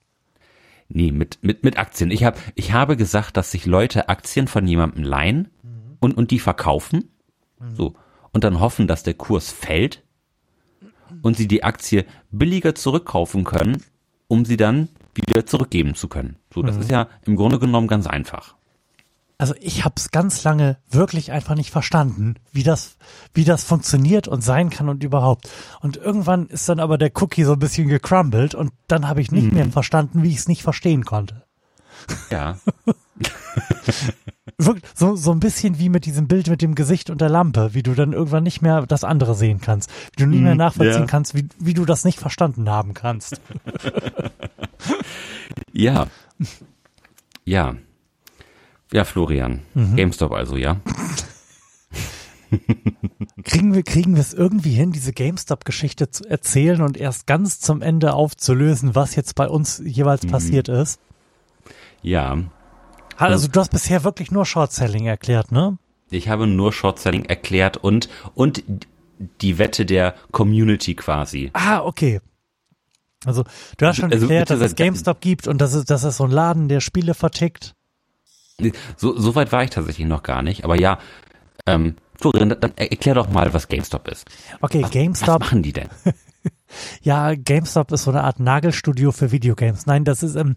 nee, 0.88 1.12
mit, 1.12 1.38
mit, 1.42 1.64
mit 1.64 1.79
Aktien. 1.79 2.11
Ich 2.11 2.25
habe, 2.25 2.38
ich 2.55 2.73
habe 2.73 2.97
gesagt, 2.97 3.37
dass 3.37 3.51
sich 3.51 3.66
Leute 3.66 4.09
Aktien 4.09 4.49
von 4.49 4.66
jemandem 4.66 5.05
leihen 5.05 5.49
und, 6.01 6.16
und 6.16 6.31
die 6.31 6.38
verkaufen. 6.38 7.11
So. 7.77 7.94
Und 8.33 8.44
dann 8.44 8.61
hoffen, 8.61 8.87
dass 8.87 9.03
der 9.03 9.14
Kurs 9.14 9.51
fällt 9.51 10.03
und 11.23 11.37
sie 11.37 11.49
die 11.49 11.64
Aktie 11.64 12.05
billiger 12.31 12.75
zurückkaufen 12.75 13.44
können, 13.44 13.83
um 14.29 14.44
sie 14.44 14.57
dann 14.57 14.88
wieder 15.16 15.46
zurückgeben 15.46 15.94
zu 15.94 16.09
können. 16.09 16.37
So, 16.53 16.62
das 16.62 16.77
ist 16.77 16.90
ja 16.90 17.09
im 17.24 17.37
Grunde 17.37 17.59
genommen 17.59 17.88
ganz 17.88 18.07
einfach. 18.07 18.55
Also 19.37 19.55
ich 19.61 19.85
habe 19.85 19.94
es 19.96 20.11
ganz 20.11 20.44
lange 20.44 20.79
wirklich 20.88 21.33
einfach 21.33 21.57
nicht 21.57 21.70
verstanden, 21.70 22.37
wie 22.53 22.62
das, 22.62 22.96
wie 23.33 23.44
das 23.44 23.64
funktioniert 23.64 24.29
und 24.29 24.42
sein 24.42 24.70
kann 24.70 24.88
und 24.88 25.03
überhaupt. 25.03 25.50
Und 25.81 25.96
irgendwann 25.96 26.46
ist 26.46 26.68
dann 26.68 26.79
aber 26.79 26.98
der 26.98 27.11
Cookie 27.16 27.42
so 27.42 27.55
ein 27.55 27.59
bisschen 27.59 27.88
gecrumbled 27.88 28.55
und 28.55 28.72
dann 28.87 29.09
habe 29.09 29.20
ich 29.20 29.33
nicht 29.33 29.53
mehr 29.53 29.66
verstanden, 29.70 30.22
wie 30.22 30.31
ich 30.31 30.37
es 30.37 30.48
nicht 30.48 30.62
verstehen 30.62 31.05
konnte. 31.05 31.43
Ja. 32.31 32.59
So, 34.95 35.17
so 35.17 35.33
ein 35.33 35.40
bisschen 35.40 35.79
wie 35.79 35.88
mit 35.88 36.07
diesem 36.07 36.29
Bild 36.29 36.49
mit 36.49 36.62
dem 36.62 36.75
Gesicht 36.75 37.11
und 37.11 37.21
der 37.21 37.29
Lampe, 37.29 37.75
wie 37.75 37.83
du 37.83 37.95
dann 37.95 38.12
irgendwann 38.12 38.45
nicht 38.45 38.62
mehr 38.62 38.87
das 38.87 39.03
andere 39.03 39.35
sehen 39.35 39.61
kannst, 39.61 39.90
wie 40.12 40.23
du 40.23 40.29
nicht 40.29 40.43
mehr 40.43 40.55
nachvollziehen 40.55 41.03
ja. 41.03 41.07
kannst, 41.07 41.35
wie, 41.35 41.49
wie 41.59 41.75
du 41.75 41.85
das 41.85 42.05
nicht 42.05 42.21
verstanden 42.21 42.71
haben 42.71 42.95
kannst. 42.95 43.40
Ja. 45.77 46.07
Ja. 47.45 47.75
Ja, 48.93 49.05
Florian. 49.05 49.62
GameStop 49.75 50.33
also, 50.33 50.57
ja. 50.57 50.81
Kriegen 53.45 53.75
wir, 53.75 53.83
kriegen 53.83 54.14
wir 54.14 54.21
es 54.21 54.33
irgendwie 54.33 54.71
hin, 54.71 54.93
diese 54.93 55.12
GameStop-Geschichte 55.12 56.11
zu 56.11 56.25
erzählen 56.29 56.81
und 56.81 56.97
erst 56.97 57.27
ganz 57.27 57.59
zum 57.59 57.83
Ende 57.83 58.14
aufzulösen, 58.14 58.95
was 58.95 59.17
jetzt 59.17 59.35
bei 59.35 59.49
uns 59.49 59.83
jeweils 59.85 60.27
passiert 60.27 60.69
ist? 60.69 61.01
Ja. 62.05 62.38
Also 63.17 63.49
du 63.49 63.61
hast 63.61 63.71
bisher 63.71 64.05
wirklich 64.05 64.31
nur 64.31 64.45
Short-Selling 64.45 65.07
erklärt, 65.07 65.51
ne? 65.51 65.79
Ich 66.11 66.29
habe 66.29 66.47
nur 66.47 66.73
Short 66.73 66.99
Selling 66.99 67.25
erklärt 67.25 67.77
und, 67.77 68.09
und 68.35 68.62
die 69.40 69.59
Wette 69.59 69.87
der 69.87 70.14
Community 70.31 70.95
quasi. 70.95 71.51
Ah, 71.55 71.81
okay. 71.81 72.21
Also 73.25 73.45
du 73.79 73.87
hast 73.87 73.97
schon 73.97 74.12
Also, 74.12 74.27
erklärt, 74.27 74.51
dass 74.51 74.61
es 74.61 74.75
GameStop 74.75 75.21
gibt 75.21 75.49
und 75.49 75.61
dass 75.61 75.73
es, 75.73 75.85
dass 75.87 76.05
es 76.05 76.19
so 76.19 76.25
ein 76.25 76.31
Laden, 76.31 76.69
der 76.69 76.81
Spiele 76.81 77.14
vertickt. 77.14 77.75
So, 78.97 79.19
so 79.19 79.35
weit 79.35 79.51
war 79.51 79.64
ich 79.64 79.71
tatsächlich 79.71 80.07
noch 80.07 80.23
gar 80.23 80.43
nicht. 80.43 80.64
Aber 80.64 80.79
ja, 80.79 80.99
ähm, 81.67 81.97
Florian, 82.21 82.51
dann 82.61 82.77
erklär 82.77 83.14
doch 83.14 83.31
mal, 83.31 83.53
was 83.55 83.69
GameStop 83.69 84.09
ist. 84.09 84.29
Okay, 84.61 84.83
Was 84.83 84.90
GameStop, 84.90 85.40
machen 85.40 85.62
die 85.62 85.73
denn? 85.73 85.88
ja, 87.03 87.35
GameStop 87.35 87.90
ist 87.93 88.05
so 88.05 88.11
eine 88.11 88.23
Art 88.23 88.40
Nagelstudio 88.40 89.11
für 89.11 89.33
Videogames. 89.33 89.87
Nein, 89.87 90.05
das 90.05 90.23
ist 90.23 90.37
ähm, 90.37 90.55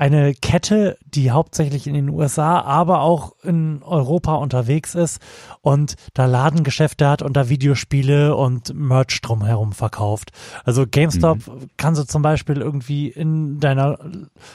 eine 0.00 0.32
Kette, 0.32 0.96
die 1.04 1.30
hauptsächlich 1.30 1.86
in 1.86 1.92
den 1.92 2.08
USA, 2.08 2.62
aber 2.62 3.02
auch 3.02 3.34
in 3.42 3.82
Europa 3.82 4.34
unterwegs 4.36 4.94
ist 4.94 5.20
und 5.60 5.96
da 6.14 6.24
Ladengeschäfte 6.24 7.06
hat 7.06 7.20
und 7.20 7.36
da 7.36 7.50
Videospiele 7.50 8.34
und 8.34 8.72
Merch 8.72 9.20
drumherum 9.20 9.72
verkauft. 9.72 10.30
Also 10.64 10.86
GameStop 10.90 11.40
kannst 11.76 12.00
du 12.00 12.06
zum 12.06 12.22
Beispiel 12.22 12.62
irgendwie 12.62 13.08
in 13.08 13.60
deiner 13.60 13.98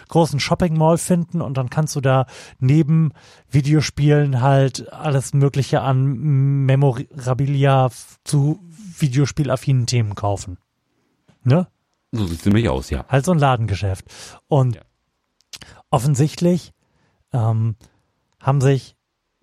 großen 0.08 0.40
Shopping 0.40 0.80
Mall 0.80 0.98
finden 0.98 1.42
und 1.42 1.58
dann 1.58 1.70
kannst 1.70 1.96
du 1.96 2.02
da 2.02 2.26
neben 2.58 3.12
Videospielen 3.48 4.42
halt 4.42 4.92
alles 4.92 5.36
Mögliche 5.36 5.82
an 5.82 6.66
Memorabilia 6.66 7.92
zu 8.24 8.60
Videospielaffinen 8.98 9.86
Themen 9.86 10.16
kaufen. 10.16 10.58
Ne? 11.44 11.68
So 12.12 12.26
sieht's 12.26 12.46
nämlich 12.46 12.68
aus, 12.68 12.90
ja. 12.90 13.06
halt 13.10 13.26
so 13.26 13.32
ein 13.32 13.38
Ladengeschäft. 13.38 14.06
Und 14.48 14.78
Ja. 14.78 14.82
Offensichtlich 15.96 16.74
ähm, 17.32 17.76
haben 18.42 18.60
sich 18.60 18.96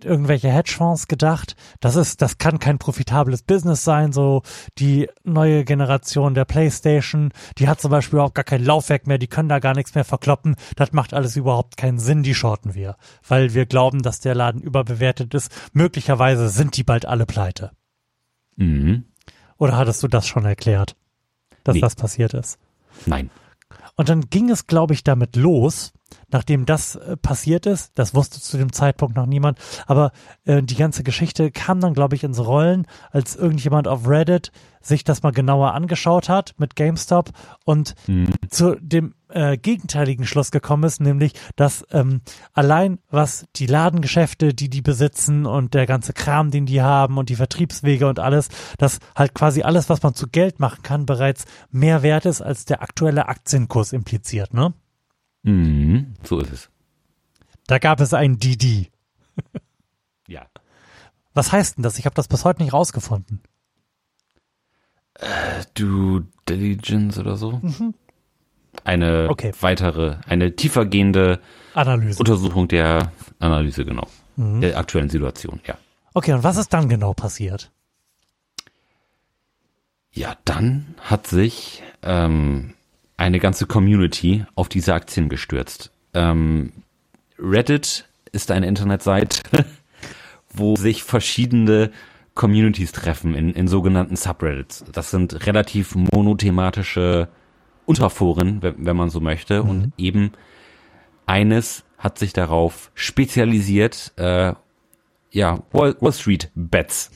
irgendwelche 0.05 0.51
Hedgefonds 0.51 1.07
gedacht, 1.09 1.55
das 1.81 1.97
ist, 1.97 2.21
das 2.21 2.37
kann 2.37 2.59
kein 2.59 2.79
profitables 2.79 3.43
Business 3.43 3.85
sein, 3.85 4.13
so 4.13 4.43
die 4.79 5.09
neue 5.23 5.65
Generation 5.65 6.35
der 6.35 6.45
Playstation, 6.45 7.31
die 7.59 7.69
hat 7.69 7.81
zum 7.81 7.91
Beispiel 7.91 8.17
überhaupt 8.17 8.35
gar 8.35 8.45
kein 8.45 8.65
Laufwerk 8.65 9.07
mehr, 9.07 9.19
die 9.19 9.29
können 9.29 9.49
da 9.49 9.61
gar 9.61 9.75
nichts 9.75 9.95
mehr 9.95 10.05
verkloppen, 10.05 10.57
das 10.77 10.93
macht 10.93 11.15
alles 11.15 11.37
überhaupt 11.37 11.77
keinen 11.77 11.99
Sinn, 12.01 12.23
die 12.23 12.35
shorten 12.35 12.75
wir, 12.75 12.97
weil 13.27 13.55
wir 13.55 13.65
glauben, 13.65 14.03
dass 14.03 14.21
der 14.21 14.35
Laden 14.35 14.61
überbewertet 14.61 15.33
ist, 15.35 15.51
möglicherweise 15.73 16.49
sind 16.49 16.77
die 16.77 16.85
bald 16.85 17.07
alle 17.07 17.25
pleite. 17.25 17.71
Mhm. 18.57 19.05
Oder 19.57 19.77
hattest 19.77 20.03
du 20.03 20.09
das 20.09 20.27
schon 20.27 20.45
erklärt, 20.45 20.97
dass 21.65 21.77
Nee. 21.77 21.81
das 21.81 21.95
passiert 21.95 22.35
ist? 22.35 22.59
Nein. 23.07 23.31
Und 23.97 24.09
dann 24.09 24.29
ging 24.31 24.51
es, 24.51 24.67
glaube 24.67 24.95
ich, 24.95 25.05
damit 25.05 25.37
los, 25.37 25.93
nachdem 26.33 26.67
das 26.67 26.97
äh, 26.97 27.17
passiert 27.17 27.67
ist. 27.67 27.93
Das 27.95 28.15
wusste 28.15 28.41
zu 28.41 28.57
dem 28.57 28.73
Zeitpunkt 28.73 29.17
noch 29.17 29.27
niemand. 29.27 29.59
Aber 29.87 30.13
äh, 30.45 30.63
die 30.63 30.77
ganze 30.77 31.05
Geschichte 31.05 31.51
kam 31.51 31.81
dann, 31.81 31.95
glaube 31.95 32.17
ich, 32.17 32.25
ins 32.25 32.45
Rollen, 32.45 32.87
als 33.11 33.37
irgendjemand 33.37 33.87
auf 33.87 34.09
Reddit 34.09 34.51
sich 34.81 35.05
das 35.05 35.23
mal 35.23 35.31
genauer 35.31 35.75
angeschaut 35.75 36.29
hat 36.29 36.55
mit 36.59 36.75
GameStop 36.75 37.31
und 37.65 37.95
zu 38.51 38.75
dem 38.81 39.15
äh, 39.29 39.57
gegenteiligen 39.57 40.27
Schluss 40.27 40.51
gekommen 40.51 40.85
ist, 40.85 41.01
nämlich, 41.01 41.33
dass 41.57 41.85
ähm, 41.93 42.21
allein 42.53 42.99
was 43.09 43.47
die 43.57 43.67
Ladengeschäfte, 43.67 44.55
die 44.55 44.69
die 44.69 44.83
besitzen 44.83 45.47
und 45.47 45.75
der 45.75 45.87
ganze 45.87 46.13
Kram, 46.13 46.51
den 46.51 46.67
die 46.67 46.83
haben 46.83 47.19
und 47.19 47.29
die 47.29 47.37
Vertriebswege 47.37 48.09
und 48.09 48.19
alles, 48.19 48.49
dass 48.79 48.99
halt 49.17 49.35
quasi 49.35 49.63
alles, 49.63 49.89
was 49.89 50.03
man 50.03 50.15
zu 50.15 50.27
Geld 50.29 50.61
machen 50.61 50.83
kann, 50.83 51.07
bereits 51.07 51.45
mehr 51.71 52.03
wert 52.03 52.27
ist, 52.27 52.43
als 52.43 52.65
der 52.65 52.83
aktuelle 52.83 53.29
Aktienkurs 53.29 53.93
impliziert, 53.93 54.53
ne? 54.53 54.75
Mhm. 55.43 56.15
So 56.23 56.39
ist 56.41 56.53
es. 56.53 56.71
Da 57.67 57.79
gab 57.79 58.01
es 58.01 58.13
ein 58.15 58.39
DD. 58.39 58.91
Ja. 60.29 60.47
Was 61.35 61.53
heißt 61.53 61.77
denn 61.79 61.83
das? 61.83 61.99
Ich 61.99 62.05
habe 62.07 62.15
das 62.15 62.29
bis 62.29 62.45
heute 62.45 62.63
nicht 62.63 62.73
rausgefunden. 62.73 63.41
Due 65.75 66.27
Diligence 66.49 67.19
oder 67.19 67.37
so? 67.37 67.61
Eine 68.85 69.29
Okay. 69.31 69.53
weitere, 69.61 70.17
eine 70.27 70.57
tiefergehende 70.57 71.41
Analyse. 71.75 72.19
Untersuchung 72.19 72.69
der 72.69 73.13
Analyse, 73.39 73.85
genau. 73.85 74.07
Der 74.37 74.79
aktuellen 74.79 75.11
Situation, 75.11 75.61
ja. 75.67 75.77
Okay, 76.15 76.33
und 76.33 76.43
was 76.43 76.57
ist 76.57 76.71
dann 76.73 76.89
genau 76.89 77.13
passiert? 77.13 77.71
Ja, 80.11 80.37
dann 80.45 80.95
hat 81.01 81.27
sich 81.27 81.83
ähm, 82.03 82.75
eine 83.17 83.39
ganze 83.39 83.67
Community 83.67 84.45
auf 84.55 84.69
diese 84.69 84.95
Aktien 84.95 85.29
gestürzt. 85.29 85.93
Ähm, 86.15 86.73
Reddit 87.39 88.09
ist 88.33 88.51
eine 88.51 88.67
Internetseite, 88.67 89.43
wo 90.53 90.77
sich 90.77 91.03
verschiedene 91.03 91.91
Communities 92.35 92.93
treffen 92.93 93.35
in, 93.35 93.53
in 93.53 93.69
sogenannten 93.69 94.17
Subreddits. 94.17 94.85
Das 94.93 95.11
sind 95.11 95.47
relativ 95.47 95.95
monothematische 95.95 97.29
Unterforen, 97.85 98.63
wenn, 98.63 98.87
wenn 98.87 98.97
man 98.97 99.11
so 99.11 99.21
möchte. 99.21 99.63
Und 99.63 99.93
eben 99.99 100.33
eines 101.27 101.85
hat 101.99 102.19
sich 102.19 102.33
darauf 102.33 102.91
spezialisiert, 102.95 104.13
äh, 104.17 104.55
ja, 105.31 105.63
Wall, 105.73 105.97
Wall 106.01 106.13
Street 106.13 106.51
Bets 106.55 107.11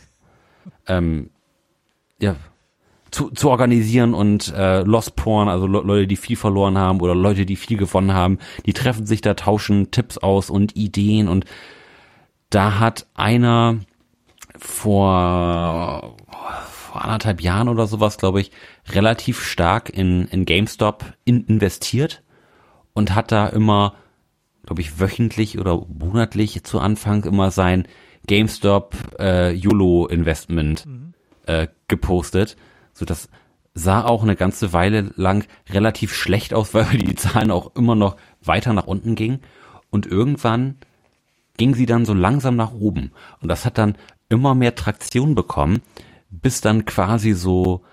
ähm, 0.86 1.30
ja, 2.20 2.36
zu, 3.10 3.30
zu 3.30 3.50
organisieren 3.50 4.14
und 4.14 4.52
äh, 4.54 4.82
Lost 4.82 5.16
Porn, 5.16 5.48
also 5.48 5.66
Le 5.66 5.80
Leute, 5.80 6.06
die 6.06 6.16
viel 6.16 6.36
verloren 6.36 6.76
haben 6.78 7.00
oder 7.00 7.14
Leute, 7.14 7.46
die 7.46 7.56
viel 7.56 7.76
gewonnen 7.76 8.12
haben, 8.12 8.38
die 8.66 8.72
treffen 8.72 9.06
sich 9.06 9.20
da, 9.20 9.34
tauschen 9.34 9.90
Tipps 9.90 10.18
aus 10.18 10.50
und 10.50 10.76
Ideen 10.76 11.28
und 11.28 11.44
da 12.50 12.78
hat 12.78 13.06
einer 13.14 13.80
vor, 14.58 16.16
vor 16.90 17.04
anderthalb 17.04 17.40
Jahren 17.40 17.68
oder 17.68 17.86
sowas, 17.86 18.18
glaube 18.18 18.40
ich, 18.40 18.50
relativ 18.88 19.42
stark 19.42 19.90
in, 19.90 20.26
in 20.28 20.44
GameStop 20.44 21.04
in, 21.24 21.44
investiert 21.44 22.22
und 22.92 23.14
hat 23.14 23.32
da 23.32 23.46
immer, 23.48 23.94
glaube 24.64 24.80
ich, 24.80 25.00
wöchentlich 25.00 25.58
oder 25.58 25.84
monatlich 25.88 26.64
zu 26.64 26.80
Anfang 26.80 27.24
immer 27.24 27.50
sein 27.50 27.86
GameStop 28.26 28.96
äh, 29.18 29.52
YOLO 29.52 30.06
Investment 30.06 30.86
äh, 31.46 31.68
gepostet. 31.88 32.56
So 32.96 33.04
das 33.04 33.28
sah 33.74 34.04
auch 34.04 34.22
eine 34.22 34.36
ganze 34.36 34.72
Weile 34.72 35.12
lang 35.16 35.46
relativ 35.68 36.14
schlecht 36.14 36.54
aus, 36.54 36.72
weil 36.74 36.96
die 36.96 37.14
Zahlen 37.14 37.50
auch 37.50 37.76
immer 37.76 37.94
noch 37.94 38.16
weiter 38.42 38.72
nach 38.72 38.86
unten 38.86 39.14
gingen. 39.14 39.40
Und 39.90 40.06
irgendwann 40.06 40.76
ging 41.58 41.74
sie 41.74 41.86
dann 41.86 42.06
so 42.06 42.14
langsam 42.14 42.56
nach 42.56 42.72
oben. 42.72 43.12
Und 43.40 43.48
das 43.48 43.64
hat 43.64 43.78
dann 43.78 43.96
immer 44.28 44.54
mehr 44.54 44.74
Traktion 44.74 45.34
bekommen, 45.34 45.82
bis 46.30 46.60
dann 46.60 46.86
quasi 46.86 47.32
so 47.32 47.84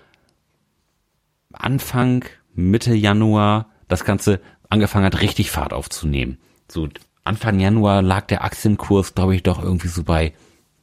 Anfang, 1.52 2.24
Mitte 2.54 2.94
Januar 2.94 3.68
das 3.88 4.04
Ganze 4.04 4.40
angefangen 4.70 5.04
hat, 5.04 5.20
richtig 5.20 5.50
Fahrt 5.50 5.72
aufzunehmen. 5.72 6.38
So 6.68 6.88
Anfang 7.24 7.60
Januar 7.60 8.02
lag 8.02 8.26
der 8.26 8.42
Aktienkurs, 8.42 9.14
glaube 9.14 9.36
ich, 9.36 9.42
doch 9.42 9.62
irgendwie 9.62 9.88
so 9.88 10.02
bei 10.02 10.32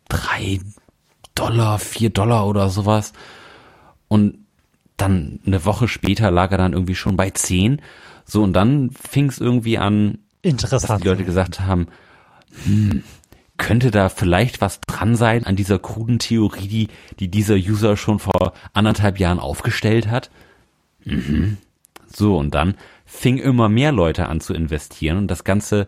drei 0.07 0.59
Dollar, 1.35 1.79
vier 1.79 2.11
Dollar 2.11 2.47
oder 2.47 2.69
sowas. 2.69 3.13
Und 4.11 4.39
dann 4.97 5.39
eine 5.45 5.63
Woche 5.63 5.87
später 5.87 6.31
lag 6.31 6.51
er 6.51 6.57
dann 6.57 6.73
irgendwie 6.73 6.95
schon 6.95 7.15
bei 7.15 7.29
zehn. 7.29 7.81
So, 8.25 8.43
und 8.43 8.51
dann 8.51 8.89
fing 8.91 9.29
es 9.29 9.39
irgendwie 9.39 9.77
an, 9.77 10.19
dass 10.41 10.51
Interessant. 10.51 11.01
die 11.01 11.07
Leute 11.07 11.23
gesagt 11.23 11.61
haben, 11.61 11.87
hm, 12.65 13.05
könnte 13.55 13.89
da 13.89 14.09
vielleicht 14.09 14.59
was 14.59 14.81
dran 14.81 15.15
sein 15.15 15.45
an 15.45 15.55
dieser 15.55 15.79
kruden 15.79 16.19
Theorie, 16.19 16.67
die, 16.67 16.87
die 17.21 17.29
dieser 17.29 17.55
User 17.55 17.95
schon 17.95 18.19
vor 18.19 18.51
anderthalb 18.73 19.17
Jahren 19.17 19.39
aufgestellt 19.39 20.09
hat? 20.09 20.29
Mhm. 21.05 21.55
So, 22.13 22.37
und 22.37 22.53
dann 22.53 22.75
fing 23.05 23.37
immer 23.37 23.69
mehr 23.69 23.93
Leute 23.93 24.27
an 24.27 24.41
zu 24.41 24.53
investieren 24.53 25.19
und 25.19 25.27
das 25.29 25.45
Ganze, 25.45 25.87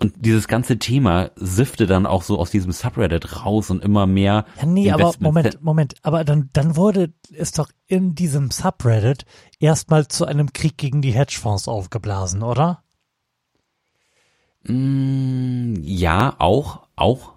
und 0.00 0.14
dieses 0.16 0.48
ganze 0.48 0.78
Thema 0.78 1.30
siffte 1.36 1.86
dann 1.86 2.06
auch 2.06 2.22
so 2.22 2.38
aus 2.38 2.50
diesem 2.50 2.72
Subreddit 2.72 3.44
raus 3.44 3.70
und 3.70 3.84
immer 3.84 4.06
mehr. 4.06 4.46
Ja, 4.58 4.66
nee, 4.66 4.90
aber 4.90 5.12
Moment, 5.20 5.62
Moment, 5.62 5.94
aber 6.02 6.24
dann, 6.24 6.48
dann 6.54 6.74
wurde 6.76 7.12
es 7.34 7.52
doch 7.52 7.68
in 7.86 8.14
diesem 8.14 8.50
Subreddit 8.50 9.26
erstmal 9.58 10.08
zu 10.08 10.24
einem 10.24 10.52
Krieg 10.54 10.78
gegen 10.78 11.02
die 11.02 11.12
Hedgefonds 11.12 11.68
aufgeblasen, 11.68 12.42
oder? 12.42 12.82
Mm, 14.64 15.74
Ja, 15.82 16.34
auch, 16.38 16.80
auch. 16.96 17.32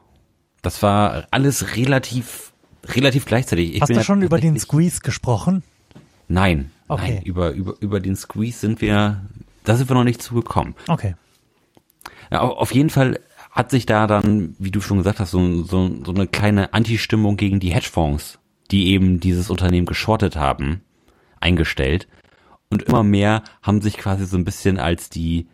Das 0.62 0.82
war 0.82 1.28
alles 1.32 1.76
relativ, 1.76 2.54
relativ 2.86 3.26
gleichzeitig. 3.26 3.76
Ich 3.76 3.82
Hast 3.82 3.90
du 3.94 4.04
schon 4.04 4.22
über 4.22 4.40
den 4.40 4.58
Squeeze 4.58 5.02
gesprochen? 5.02 5.64
Nein, 6.30 6.72
Okay. 6.88 7.16
nein, 7.16 7.24
über, 7.24 7.52
über, 7.52 7.74
über 7.80 8.00
den 8.00 8.16
Squeeze 8.16 8.60
sind 8.60 8.80
wir, 8.82 9.22
da 9.64 9.76
sind 9.76 9.90
wir 9.90 9.96
noch 9.96 10.04
nicht 10.04 10.22
zugekommen. 10.22 10.76
Okay. 10.88 11.16
Ja, 12.32 12.42
au- 12.42 12.54
auf 12.58 12.74
jeden 12.74 12.90
Fall 12.90 13.20
hat 13.52 13.70
sich 13.72 13.86
da 13.86 14.08
dann, 14.08 14.56
wie 14.60 14.72
du 14.72 14.82
schon 14.82 14.98
gesagt 14.98 15.20
hast, 15.20 15.32
so, 15.32 15.64
so, 15.64 15.90
so 16.04 16.14
eine 16.14 16.28
kleine 16.28 16.74
Anti-Stimmung 16.74 17.38
gegen 17.38 17.60
die 17.60 17.74
Hedgefonds, 17.74 18.40
die 18.72 18.88
eben 18.88 19.20
dieses 19.20 19.50
Unternehmen 19.50 19.86
geschortet 19.86 20.36
haben, 20.36 20.82
eingestellt. 21.40 22.08
Und 22.70 22.84
immer 22.84 23.04
mehr 23.04 23.44
haben 23.62 23.82
sich 23.82 23.98
quasi 23.98 24.26
so 24.26 24.38
ein 24.38 24.46
bisschen 24.46 24.80
als 24.80 25.10
die 25.10 25.48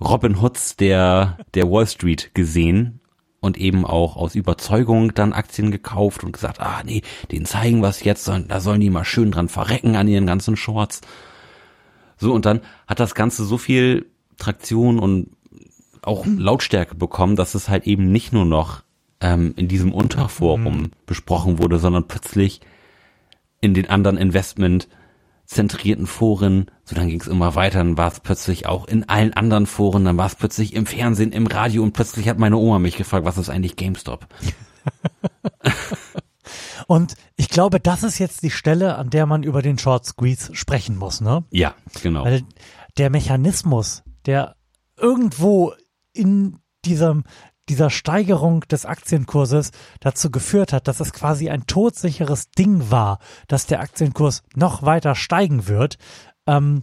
Robin 0.00 0.40
Hoods 0.40 0.76
der, 0.76 1.38
der 1.54 1.70
Wall 1.70 1.86
Street 1.86 2.30
gesehen 2.34 3.00
und 3.40 3.58
eben 3.58 3.84
auch 3.84 4.16
aus 4.16 4.34
Überzeugung 4.34 5.12
dann 5.14 5.32
Aktien 5.32 5.70
gekauft 5.70 6.24
und 6.24 6.32
gesagt, 6.32 6.60
ah 6.60 6.82
nee, 6.84 7.02
denen 7.30 7.44
zeigen 7.46 7.82
wir 7.82 7.88
es 7.88 8.02
jetzt, 8.04 8.26
da 8.28 8.60
sollen 8.60 8.80
die 8.80 8.90
mal 8.90 9.04
schön 9.04 9.30
dran 9.30 9.48
verrecken 9.48 9.96
an 9.96 10.08
ihren 10.08 10.26
ganzen 10.26 10.56
Shorts. 10.56 11.02
So, 12.16 12.32
und 12.32 12.46
dann 12.46 12.60
hat 12.86 13.00
das 13.00 13.14
Ganze 13.14 13.44
so 13.44 13.58
viel 13.58 14.06
Traktion 14.38 14.98
und 14.98 15.30
auch 16.08 16.26
Lautstärke 16.26 16.94
bekommen, 16.94 17.36
dass 17.36 17.54
es 17.54 17.68
halt 17.68 17.86
eben 17.86 18.10
nicht 18.10 18.32
nur 18.32 18.44
noch 18.44 18.82
ähm, 19.20 19.54
in 19.56 19.68
diesem 19.68 19.92
Unterforum 19.92 20.90
besprochen 21.06 21.58
wurde, 21.58 21.78
sondern 21.78 22.08
plötzlich 22.08 22.60
in 23.60 23.74
den 23.74 23.90
anderen 23.90 24.16
Investment 24.16 24.88
zentrierten 25.44 26.06
Foren, 26.06 26.66
so 26.84 26.94
dann 26.94 27.08
ging 27.08 27.20
es 27.20 27.26
immer 27.26 27.54
weiter, 27.54 27.78
dann 27.78 27.96
war 27.96 28.12
es 28.12 28.20
plötzlich 28.20 28.66
auch 28.66 28.86
in 28.86 29.08
allen 29.08 29.32
anderen 29.32 29.66
Foren, 29.66 30.04
dann 30.04 30.18
war 30.18 30.26
es 30.26 30.34
plötzlich 30.34 30.74
im 30.74 30.84
Fernsehen, 30.84 31.32
im 31.32 31.46
Radio 31.46 31.82
und 31.82 31.92
plötzlich 31.92 32.28
hat 32.28 32.38
meine 32.38 32.58
Oma 32.58 32.78
mich 32.78 32.96
gefragt, 32.96 33.24
was 33.24 33.38
ist 33.38 33.48
eigentlich 33.48 33.76
GameStop? 33.76 34.26
Und 36.86 37.16
ich 37.36 37.50
glaube, 37.50 37.80
das 37.80 38.02
ist 38.02 38.18
jetzt 38.18 38.42
die 38.42 38.50
Stelle, 38.50 38.96
an 38.96 39.10
der 39.10 39.26
man 39.26 39.42
über 39.42 39.60
den 39.60 39.76
Short 39.76 40.06
Squeeze 40.06 40.54
sprechen 40.54 40.96
muss, 40.96 41.20
ne? 41.20 41.44
Ja, 41.50 41.74
genau. 42.02 42.24
Weil 42.24 42.44
der 42.96 43.10
Mechanismus, 43.10 44.02
der 44.24 44.56
irgendwo 44.96 45.74
in 46.18 46.58
diesem, 46.84 47.24
dieser 47.68 47.90
Steigerung 47.90 48.62
des 48.62 48.84
Aktienkurses 48.86 49.70
dazu 50.00 50.30
geführt 50.30 50.72
hat, 50.72 50.88
dass 50.88 51.00
es 51.00 51.12
quasi 51.12 51.48
ein 51.50 51.66
todsicheres 51.66 52.50
Ding 52.50 52.90
war, 52.90 53.18
dass 53.46 53.66
der 53.66 53.80
Aktienkurs 53.80 54.42
noch 54.54 54.82
weiter 54.82 55.14
steigen 55.14 55.68
wird, 55.68 55.98
ähm, 56.46 56.82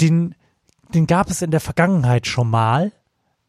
den, 0.00 0.34
den 0.94 1.06
gab 1.06 1.30
es 1.30 1.42
in 1.42 1.50
der 1.50 1.60
Vergangenheit 1.60 2.26
schon 2.26 2.50
mal, 2.50 2.92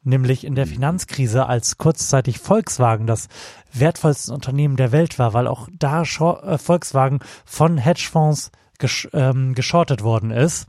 nämlich 0.04 0.44
in 0.46 0.56
der 0.56 0.68
Finanzkrise, 0.68 1.48
als 1.48 1.78
kurzzeitig 1.78 2.40
Volkswagen 2.40 3.08
das 3.08 3.28
wertvollste 3.72 4.34
Unternehmen 4.34 4.76
der 4.76 4.92
Welt 4.92 5.18
war, 5.18 5.34
weil 5.34 5.48
auch 5.48 5.68
da 5.80 6.04
äh, 6.04 6.58
Volkswagen 6.58 7.20
von 7.46 7.78
Hedgefonds 7.78 8.52
gesch 8.80 9.08
ähm, 9.14 9.56
geschortet 9.56 10.04
worden 10.04 10.32
ist 10.32 10.68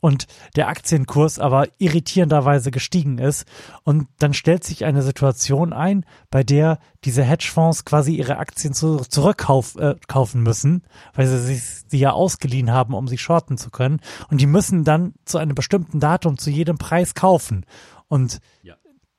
und 0.00 0.26
der 0.54 0.68
Aktienkurs 0.68 1.38
aber 1.38 1.68
irritierenderweise 1.78 2.70
gestiegen 2.70 3.18
ist. 3.18 3.46
Und 3.82 4.08
dann 4.18 4.34
stellt 4.34 4.64
sich 4.64 4.84
eine 4.84 5.02
Situation 5.02 5.72
ein, 5.72 6.04
bei 6.30 6.44
der 6.44 6.78
diese 7.04 7.22
Hedgefonds 7.22 7.84
quasi 7.84 8.14
ihre 8.14 8.38
Aktien 8.38 8.74
zu, 8.74 8.98
zurückkaufen 8.98 9.80
äh, 9.80 10.36
müssen, 10.36 10.82
weil 11.14 11.26
sie 11.26 11.38
sich 11.38 11.62
sie 11.88 11.98
ja 11.98 12.12
ausgeliehen 12.12 12.72
haben, 12.72 12.94
um 12.94 13.08
sie 13.08 13.18
shorten 13.18 13.58
zu 13.58 13.70
können. 13.70 14.00
Und 14.28 14.40
die 14.40 14.46
müssen 14.46 14.84
dann 14.84 15.14
zu 15.24 15.38
einem 15.38 15.54
bestimmten 15.54 16.00
Datum 16.00 16.38
zu 16.38 16.50
jedem 16.50 16.78
Preis 16.78 17.14
kaufen. 17.14 17.64
Und 18.08 18.40
ja. 18.62 18.74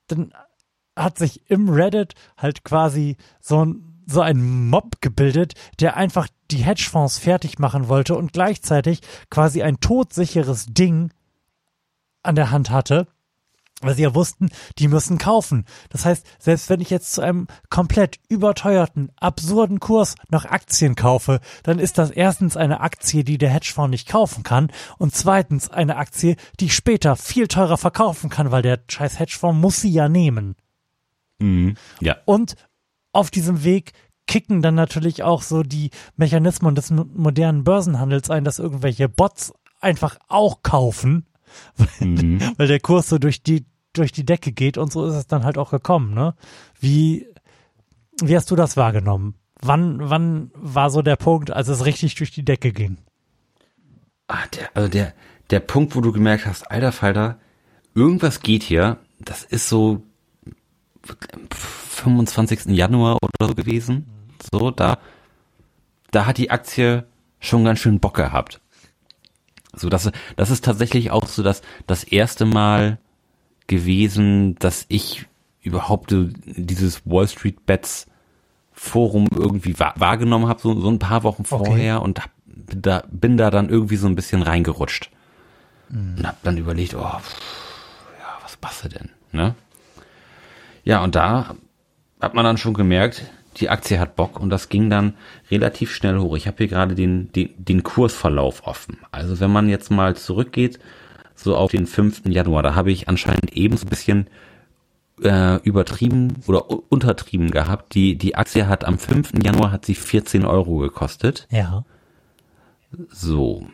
dann 0.07 0.33
hat 0.95 1.17
sich 1.17 1.49
im 1.49 1.69
Reddit 1.69 2.13
halt 2.37 2.63
quasi 2.63 3.17
so 3.39 3.63
ein 3.63 3.86
so 4.07 4.21
ein 4.21 4.69
Mob 4.69 5.01
gebildet, 5.01 5.53
der 5.79 5.97
einfach 5.97 6.27
die 6.49 6.63
Hedgefonds 6.63 7.19
fertig 7.19 7.59
machen 7.59 7.89
wollte 7.89 8.15
und 8.15 8.33
gleichzeitig 8.33 9.01
quasi 9.29 9.61
ein 9.61 9.79
todsicheres 9.79 10.65
Ding 10.69 11.11
an 12.23 12.35
der 12.35 12.49
Hand 12.49 12.71
hatte, 12.71 13.07
weil 13.81 13.95
sie 13.95 14.03
ja 14.03 14.15
wussten, 14.15 14.49
die 14.79 14.87
müssen 14.87 15.17
kaufen. 15.17 15.65
Das 15.89 16.05
heißt, 16.05 16.25
selbst 16.39 16.69
wenn 16.69 16.81
ich 16.81 16.89
jetzt 16.89 17.13
zu 17.13 17.21
einem 17.21 17.47
komplett 17.69 18.19
überteuerten, 18.27 19.11
absurden 19.17 19.79
Kurs 19.79 20.15
noch 20.29 20.45
Aktien 20.45 20.95
kaufe, 20.95 21.39
dann 21.63 21.77
ist 21.77 21.97
das 21.97 22.09
erstens 22.09 22.57
eine 22.57 22.79
Aktie, 22.79 23.23
die 23.23 23.37
der 23.37 23.49
Hedgefonds 23.49 23.91
nicht 23.91 24.07
kaufen 24.07 24.43
kann 24.43 24.71
und 24.97 25.13
zweitens 25.13 25.69
eine 25.69 25.97
Aktie, 25.97 26.37
die 26.59 26.65
ich 26.65 26.75
später 26.75 27.15
viel 27.15 27.47
teurer 27.47 27.77
verkaufen 27.77 28.29
kann, 28.29 28.51
weil 28.51 28.63
der 28.63 28.79
scheiß 28.87 29.19
Hedgefonds 29.19 29.61
muss 29.61 29.81
sie 29.81 29.91
ja 29.91 30.09
nehmen. 30.09 30.55
Mhm, 31.39 31.75
ja. 31.99 32.17
Und 32.25 32.55
auf 33.17 33.31
diesem 33.31 33.63
Weg 33.63 33.93
kicken 34.27 34.61
dann 34.61 34.75
natürlich 34.75 35.23
auch 35.23 35.41
so 35.41 35.63
die 35.63 35.89
Mechanismen 36.17 36.75
des 36.75 36.91
modernen 36.91 37.63
Börsenhandels 37.63 38.29
ein, 38.29 38.43
dass 38.43 38.59
irgendwelche 38.59 39.09
Bots 39.09 39.53
einfach 39.81 40.17
auch 40.27 40.61
kaufen, 40.61 41.25
weil, 41.77 42.07
mhm. 42.07 42.41
weil 42.57 42.67
der 42.67 42.79
Kurs 42.79 43.09
so 43.09 43.17
durch 43.17 43.41
die 43.41 43.65
durch 43.93 44.11
die 44.11 44.25
Decke 44.25 44.51
geht 44.51 44.77
und 44.77 44.91
so 44.91 45.07
ist 45.07 45.15
es 45.15 45.25
dann 45.25 45.43
halt 45.43 45.57
auch 45.57 45.71
gekommen, 45.71 46.13
ne? 46.13 46.35
Wie 46.79 47.27
wie 48.21 48.35
hast 48.35 48.51
du 48.51 48.55
das 48.55 48.77
wahrgenommen? 48.77 49.33
Wann 49.61 49.97
wann 50.07 50.51
war 50.53 50.91
so 50.91 51.01
der 51.01 51.15
Punkt, 51.15 51.49
als 51.49 51.69
es 51.69 51.85
richtig 51.85 52.13
durch 52.15 52.29
die 52.29 52.45
Decke 52.45 52.71
ging? 52.71 52.97
Ah, 54.27 54.45
der 54.55 54.69
also 54.75 54.89
der 54.89 55.13
der 55.49 55.61
Punkt, 55.61 55.95
wo 55.95 56.01
du 56.01 56.11
gemerkt 56.11 56.45
hast, 56.45 56.69
alter 56.69 56.91
Falter, 56.91 57.39
irgendwas 57.95 58.41
geht 58.41 58.61
hier, 58.61 58.99
das 59.19 59.43
ist 59.43 59.69
so 59.69 60.03
25. 61.49 62.65
Januar 62.67 63.17
oder 63.21 63.47
so 63.47 63.55
gewesen. 63.55 64.05
So, 64.51 64.71
da, 64.71 64.99
da 66.11 66.25
hat 66.25 66.37
die 66.37 66.51
Aktie 66.51 67.05
schon 67.39 67.63
ganz 67.63 67.79
schön 67.79 67.99
Bock 67.99 68.15
gehabt. 68.15 68.61
So, 69.73 69.89
das, 69.89 70.11
das 70.35 70.49
ist 70.49 70.65
tatsächlich 70.65 71.11
auch 71.11 71.27
so 71.27 71.43
das, 71.43 71.61
das 71.85 72.03
erste 72.03 72.45
Mal 72.45 72.97
gewesen, 73.67 74.55
dass 74.55 74.85
ich 74.89 75.27
überhaupt 75.61 76.13
dieses 76.13 77.05
Wall 77.05 77.27
Street 77.27 77.65
Bets 77.65 78.07
Forum 78.71 79.27
irgendwie 79.35 79.77
wahrgenommen 79.79 80.47
habe, 80.47 80.61
so, 80.61 80.79
so 80.79 80.89
ein 80.89 80.99
paar 80.99 81.23
Wochen 81.23 81.45
vorher 81.45 81.97
okay. 81.97 82.05
und 82.05 82.23
hab, 82.23 82.29
da, 82.45 83.03
bin 83.09 83.35
da 83.35 83.49
dann 83.49 83.69
irgendwie 83.69 83.95
so 83.95 84.07
ein 84.07 84.15
bisschen 84.15 84.43
reingerutscht. 84.43 85.09
Mhm. 85.89 86.15
Und 86.17 86.27
hab 86.27 86.43
dann 86.43 86.57
überlegt, 86.57 86.93
oh, 86.93 87.19
pff, 87.19 87.41
ja, 88.19 88.37
was 88.61 88.81
du 88.81 88.89
denn, 88.89 89.09
ne? 89.31 89.55
Ja, 90.87 91.03
und 91.03 91.15
da 91.15 91.57
hat 92.21 92.33
man 92.33 92.45
dann 92.45 92.57
schon 92.57 92.73
gemerkt, 92.73 93.25
die 93.57 93.69
Aktie 93.69 93.99
hat 93.99 94.15
Bock 94.15 94.39
und 94.39 94.49
das 94.49 94.69
ging 94.69 94.89
dann 94.89 95.15
relativ 95.51 95.93
schnell 95.93 96.17
hoch. 96.17 96.37
Ich 96.37 96.47
habe 96.47 96.59
hier 96.59 96.69
gerade 96.69 96.95
den, 96.95 97.29
den, 97.33 97.49
den 97.57 97.83
Kursverlauf 97.83 98.65
offen. 98.65 98.97
Also 99.11 99.41
wenn 99.41 99.51
man 99.51 99.67
jetzt 99.67 99.91
mal 99.91 100.15
zurückgeht, 100.15 100.79
so 101.35 101.57
auf 101.57 101.71
den 101.71 101.87
5. 101.87 102.21
Januar, 102.27 102.63
da 102.63 102.73
habe 102.73 102.89
ich 102.89 103.09
anscheinend 103.09 103.51
eben 103.51 103.75
so 103.75 103.85
ein 103.85 103.89
bisschen 103.89 104.27
äh, 105.21 105.57
übertrieben 105.63 106.35
oder 106.47 106.69
untertrieben 106.69 107.51
gehabt. 107.51 107.93
Die, 107.93 108.17
die 108.17 108.35
Aktie 108.35 108.69
hat 108.69 108.85
am 108.85 108.97
5. 108.97 109.43
Januar 109.43 109.73
hat 109.73 109.83
sie 109.83 109.95
14 109.95 110.45
Euro 110.45 110.77
gekostet. 110.77 111.49
Ja. 111.51 111.83
So. 113.09 113.67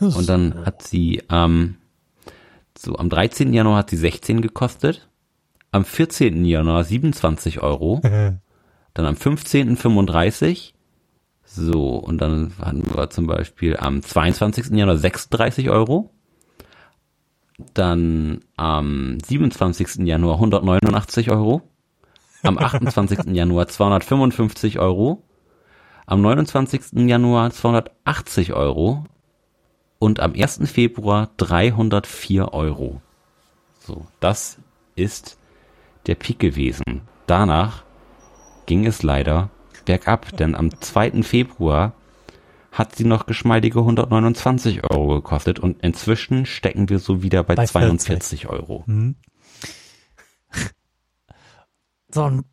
Und 0.00 0.26
dann 0.26 0.64
hat 0.64 0.84
sie 0.84 1.22
ähm, 1.28 1.76
so 2.78 2.96
am 2.96 3.10
13. 3.10 3.52
Januar 3.52 3.76
hat 3.76 3.90
sie 3.90 3.98
16 3.98 4.40
gekostet. 4.40 5.06
Am 5.72 5.84
14. 5.84 6.44
Januar 6.44 6.84
27 6.84 7.62
Euro. 7.62 8.00
Dann 8.94 9.06
am 9.06 9.16
15. 9.16 9.76
35. 9.76 10.74
So, 11.52 11.96
und 11.96 12.18
dann 12.18 12.52
hatten 12.60 12.94
wir 12.94 13.10
zum 13.10 13.26
Beispiel 13.26 13.76
am 13.76 14.02
22. 14.02 14.66
Januar 14.68 14.96
36 14.96 15.68
Euro. 15.68 16.10
Dann 17.74 18.44
am 18.56 19.18
27. 19.20 20.06
Januar 20.06 20.36
189 20.36 21.30
Euro. 21.30 21.62
Am 22.44 22.56
28. 22.56 23.34
Januar 23.34 23.66
255 23.66 24.78
Euro. 24.78 25.24
Am 26.06 26.22
29. 26.22 26.92
Januar 27.08 27.50
280 27.50 28.52
Euro. 28.52 29.04
Und 29.98 30.20
am 30.20 30.34
1. 30.34 30.70
Februar 30.70 31.30
304 31.36 32.54
Euro. 32.54 33.02
So, 33.80 34.06
das 34.20 34.58
ist 34.94 35.36
der 36.06 36.14
Peak 36.14 36.38
gewesen. 36.38 37.02
Danach 37.26 37.84
ging 38.66 38.86
es 38.86 39.02
leider 39.02 39.50
bergab, 39.84 40.36
denn 40.36 40.54
am 40.54 40.80
2. 40.80 41.22
Februar 41.22 41.94
hat 42.72 42.94
sie 42.94 43.04
noch 43.04 43.26
geschmeidige 43.26 43.80
129 43.80 44.84
Euro 44.90 45.14
gekostet 45.16 45.58
und 45.58 45.82
inzwischen 45.82 46.46
stecken 46.46 46.88
wir 46.88 46.98
so 46.98 47.22
wieder 47.22 47.42
bei, 47.42 47.56
bei 47.56 47.66
42 47.66 48.48
Euro. 48.48 48.84
Mhm. 48.86 49.16
So, 52.12 52.24
und 52.24 52.44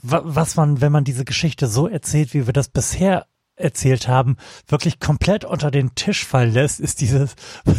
was 0.00 0.56
man, 0.56 0.80
wenn 0.80 0.92
man 0.92 1.04
diese 1.04 1.24
Geschichte 1.24 1.68
so 1.68 1.86
erzählt, 1.86 2.34
wie 2.34 2.46
wir 2.46 2.52
das 2.52 2.68
bisher 2.68 3.26
erzählt 3.54 4.08
haben, 4.08 4.36
wirklich 4.66 4.98
komplett 4.98 5.44
unter 5.44 5.70
den 5.70 5.94
Tisch 5.94 6.24
fallen 6.24 6.52
lässt, 6.52 6.80
ist 6.80 7.00
diese 7.00 7.28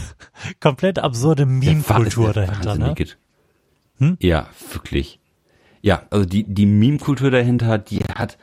komplett 0.61 0.99
absurde 0.99 1.45
Meme-Kultur 1.45 2.33
dahinter. 2.33 2.75
Ne? 2.75 2.95
Hm? 3.99 4.17
Ja, 4.19 4.47
wirklich. 4.71 5.19
Ja, 5.81 6.03
also 6.09 6.25
die, 6.25 6.43
die 6.43 6.65
Meme-Kultur 6.65 7.29
dahinter, 7.29 7.77
die 7.77 7.99
hat 7.99 8.37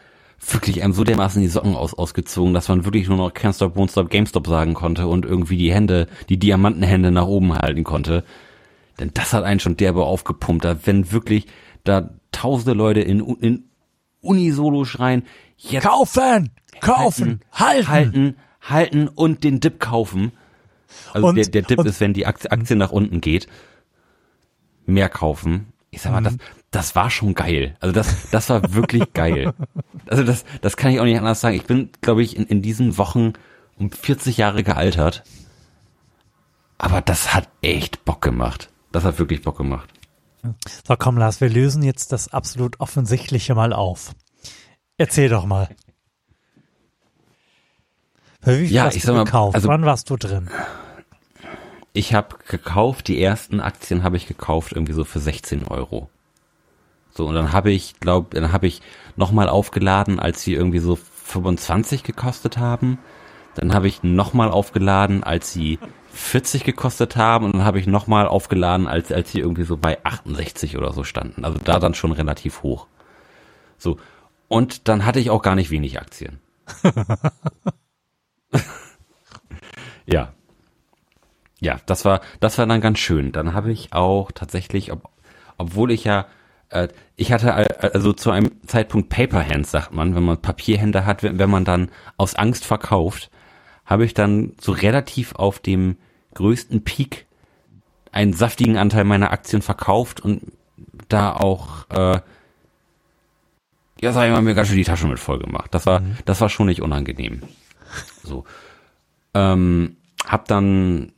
wirklich 0.49 0.83
einem 0.83 0.93
so 0.93 1.05
dermaßen 1.05 1.43
die 1.43 1.49
Socken 1.49 1.75
aus, 1.75 1.95
ausgezogen, 1.95 2.55
dass 2.55 2.69
man 2.69 2.85
wirklich 2.85 3.09
nur 3.09 3.17
noch 3.17 3.33
Can't 3.33 3.55
Stop, 3.55 3.77
Won't 3.77 3.91
Stop, 3.91 4.11
GameStop 4.11 4.47
sagen 4.47 4.75
konnte 4.75 5.07
und 5.07 5.25
irgendwie 5.25 5.57
die 5.57 5.73
Hände, 5.73 6.07
die 6.29 6.39
Diamantenhände 6.39 7.11
nach 7.11 7.27
oben 7.27 7.55
halten 7.55 7.85
konnte. 7.85 8.25
Denn 8.99 9.11
das 9.15 9.33
hat 9.33 9.45
einen 9.45 9.61
schon 9.61 9.77
derbe 9.77 10.05
aufgepumpt. 10.05 10.65
Da, 10.65 10.77
wenn 10.85 11.13
wirklich 11.13 11.47
da 11.85 12.11
tausende 12.33 12.75
Leute 12.75 13.01
in, 13.01 13.21
in 13.21 13.65
Unisolo 14.21 14.85
schreien, 14.85 15.25
jetzt 15.57 15.85
kaufen, 15.85 16.51
kaufen, 16.81 17.41
halten, 17.53 17.89
halten, 17.89 18.37
halten 18.61 19.09
und 19.09 19.45
den 19.45 19.61
Dip 19.61 19.81
kaufen. 19.81 20.33
Also 21.13 21.29
und, 21.29 21.37
der, 21.37 21.47
der 21.47 21.63
Dip 21.63 21.85
ist, 21.85 22.01
wenn 22.01 22.13
die 22.13 22.27
Aktie, 22.27 22.51
Aktie 22.51 22.77
nach 22.77 22.93
unten 22.93 23.21
geht. 23.21 23.47
Mehr 24.91 25.09
kaufen. 25.09 25.72
Ich 25.91 26.03
sag 26.03 26.12
mal, 26.12 26.22
das, 26.22 26.34
mhm 26.34 26.41
das 26.70 26.95
war 26.95 27.11
schon 27.11 27.34
geil. 27.34 27.76
Also 27.80 27.93
das, 27.93 28.30
das 28.30 28.49
war 28.49 28.74
wirklich 28.74 29.12
geil. 29.12 29.53
Also 30.07 30.22
das, 30.24 30.45
das 30.61 30.76
kann 30.76 30.93
ich 30.93 31.01
auch 31.01 31.05
nicht 31.05 31.18
anders 31.18 31.41
sagen. 31.41 31.57
Ich 31.57 31.64
bin, 31.64 31.91
glaube 32.01 32.22
ich, 32.22 32.36
in, 32.36 32.47
in 32.47 32.62
diesen 32.62 32.97
Wochen 32.97 33.32
um 33.76 33.91
40 33.91 34.36
Jahre 34.36 34.62
gealtert. 34.62 35.24
Aber 36.78 37.01
das 37.01 37.34
hat 37.34 37.49
echt 37.61 38.05
Bock 38.05 38.22
gemacht. 38.22 38.70
Das 38.93 39.05
hat 39.05 39.18
wirklich 39.18 39.43
Bock 39.43 39.57
gemacht. 39.57 39.88
So, 40.86 40.97
komm, 40.97 41.18
Lars, 41.18 41.41
wir 41.41 41.51
lösen 41.51 41.82
jetzt 41.82 42.12
das 42.12 42.32
absolut 42.32 42.80
Offensichtliche 42.80 43.55
mal 43.55 43.72
auf. 43.72 44.12
Erzähl 44.97 45.28
doch 45.28 45.45
mal. 45.45 45.68
Für 48.43 48.59
wie 48.59 48.68
viel 48.68 48.76
ja, 48.76 48.84
hast 48.84 48.97
ich 48.97 49.03
du 49.03 49.09
sag 49.09 49.16
mal, 49.16 49.24
gekauft? 49.24 49.55
Also, 49.55 49.68
Wann 49.68 49.84
warst 49.84 50.09
du 50.09 50.16
drin? 50.16 50.49
Ich 51.93 52.14
habe 52.14 52.36
gekauft, 52.47 53.09
die 53.09 53.22
ersten 53.22 53.61
Aktien 53.61 54.03
habe 54.03 54.16
ich 54.16 54.26
gekauft 54.26 54.72
irgendwie 54.72 54.93
so 54.93 55.05
für 55.05 55.18
16 55.18 55.66
Euro. 55.66 56.09
So, 57.12 57.26
und 57.26 57.34
dann 57.34 57.53
habe 57.53 57.72
ich, 57.72 57.99
glaube, 57.99 58.38
dann 58.38 58.53
habe 58.53 58.68
ich 58.68 58.80
nochmal 59.16 59.49
aufgeladen, 59.49 60.20
als 60.20 60.43
sie 60.43 60.55
irgendwie 60.55 60.78
so 60.78 60.97
25 60.97 62.05
gekostet 62.05 62.59
haben. 62.59 62.99
Dann 63.57 63.74
habe 63.74 63.88
ich 63.88 64.05
nochmal 64.05 64.51
aufgeladen, 64.51 65.24
als 65.24 65.53
sie 65.53 65.80
40 66.12 66.62
gekostet 66.64 67.16
haben. 67.16 67.47
Und 67.47 67.57
dann 67.57 67.64
habe 67.64 67.80
ich 67.80 67.88
nochmal 67.88 68.28
aufgeladen, 68.28 68.86
als, 68.86 69.11
als 69.11 69.32
sie 69.32 69.41
irgendwie 69.41 69.64
so 69.64 69.76
bei 69.76 69.99
68 70.05 70.76
oder 70.76 70.93
so 70.93 71.03
standen. 71.03 71.45
Also 71.45 71.59
da 71.59 71.80
dann 71.80 71.95
schon 71.95 72.12
relativ 72.12 72.62
hoch. 72.62 72.86
So. 73.76 73.99
Und 74.47 74.88
dann 74.88 75.05
hatte 75.05 75.18
ich 75.18 75.30
auch 75.30 75.43
gar 75.43 75.57
nicht 75.57 75.70
wenig 75.70 76.01
Aktien. 76.01 76.38
ja. 80.07 80.32
Ja, 81.61 81.79
das 81.87 82.05
war, 82.05 82.21
das 82.41 82.59
war 82.59 82.67
dann 82.67 82.81
ganz 82.81 82.99
schön. 82.99 83.33
Dann 83.33 83.53
habe 83.55 83.71
ich 83.71 83.93
auch 83.93 84.33
tatsächlich, 84.33 84.93
ob, 84.93 85.11
obwohl 85.59 85.91
ich 85.91 86.05
ja, 86.05 86.27
äh, 86.71 86.89
ich 87.17 87.33
hatte 87.33 87.55
also 87.95 88.13
zu 88.15 88.31
einem 88.31 88.51
Zeitpunkt 88.67 89.11
Paper 89.11 89.47
Hands, 89.47 89.71
sagt 89.71 89.93
man, 89.93 90.15
wenn 90.15 90.23
man 90.23 90.41
Papierhände 90.41 91.05
hat, 91.05 91.23
wenn, 91.23 91.39
wenn 91.39 91.51
man 91.51 91.65
dann 91.65 91.91
aus 92.17 92.35
Angst 92.35 92.65
verkauft, 92.65 93.31
habe 93.85 94.05
ich 94.05 94.15
dann 94.15 94.55
so 94.61 94.73
relativ 94.73 95.35
auf 95.35 95.59
dem 95.59 95.97
größten 96.35 96.83
Peak 96.83 97.27
einen 98.13 98.33
saftigen 98.33 98.77
Anteil 98.79 99.05
meiner 99.05 99.31
Aktien 99.31 99.63
verkauft 99.63 100.21
und 100.21 100.53
da 101.09 101.33
auch, 101.35 101.89
äh, 101.91 102.21
ja, 104.01 104.13
sag 104.13 104.27
ich 104.27 104.33
mal, 104.33 104.41
mir 104.41 104.55
ganz 104.55 104.69
schön 104.69 104.79
die 104.79 104.85
Tasche 104.85 105.07
mit 105.07 105.19
voll 105.19 105.39
gemacht. 105.39 105.75
Das 105.75 105.87
war, 105.87 106.01
mhm. 106.01 106.17
das 106.25 106.41
war 106.41 106.49
schon 106.49 106.67
nicht 106.67 106.81
unangenehm. 106.81 107.43
So. 108.23 108.45
Ähm, 109.35 109.97
hab 110.27 110.47
dann 110.47 111.13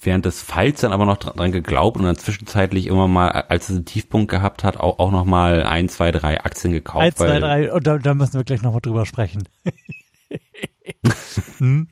während 0.00 0.24
des 0.24 0.42
Falls 0.42 0.80
dann 0.80 0.92
aber 0.92 1.04
noch 1.04 1.18
dran 1.18 1.52
geglaubt 1.52 1.98
und 1.98 2.04
dann 2.04 2.16
zwischenzeitlich 2.16 2.86
immer 2.86 3.08
mal, 3.08 3.30
als 3.30 3.68
es 3.68 3.76
einen 3.76 3.84
Tiefpunkt 3.84 4.30
gehabt 4.30 4.64
hat, 4.64 4.78
auch, 4.78 4.98
auch 4.98 5.10
noch 5.10 5.24
mal 5.24 5.62
ein, 5.64 5.88
zwei, 5.88 6.10
drei 6.10 6.42
Aktien 6.42 6.72
gekauft. 6.72 7.04
Ein, 7.04 7.14
zwei, 7.14 7.38
drei, 7.38 7.72
und 7.72 7.86
da, 7.86 7.98
da 7.98 8.14
müssen 8.14 8.34
wir 8.34 8.44
gleich 8.44 8.62
noch 8.62 8.72
mal 8.72 8.80
drüber 8.80 9.06
sprechen. 9.06 9.42
hm? 11.58 11.88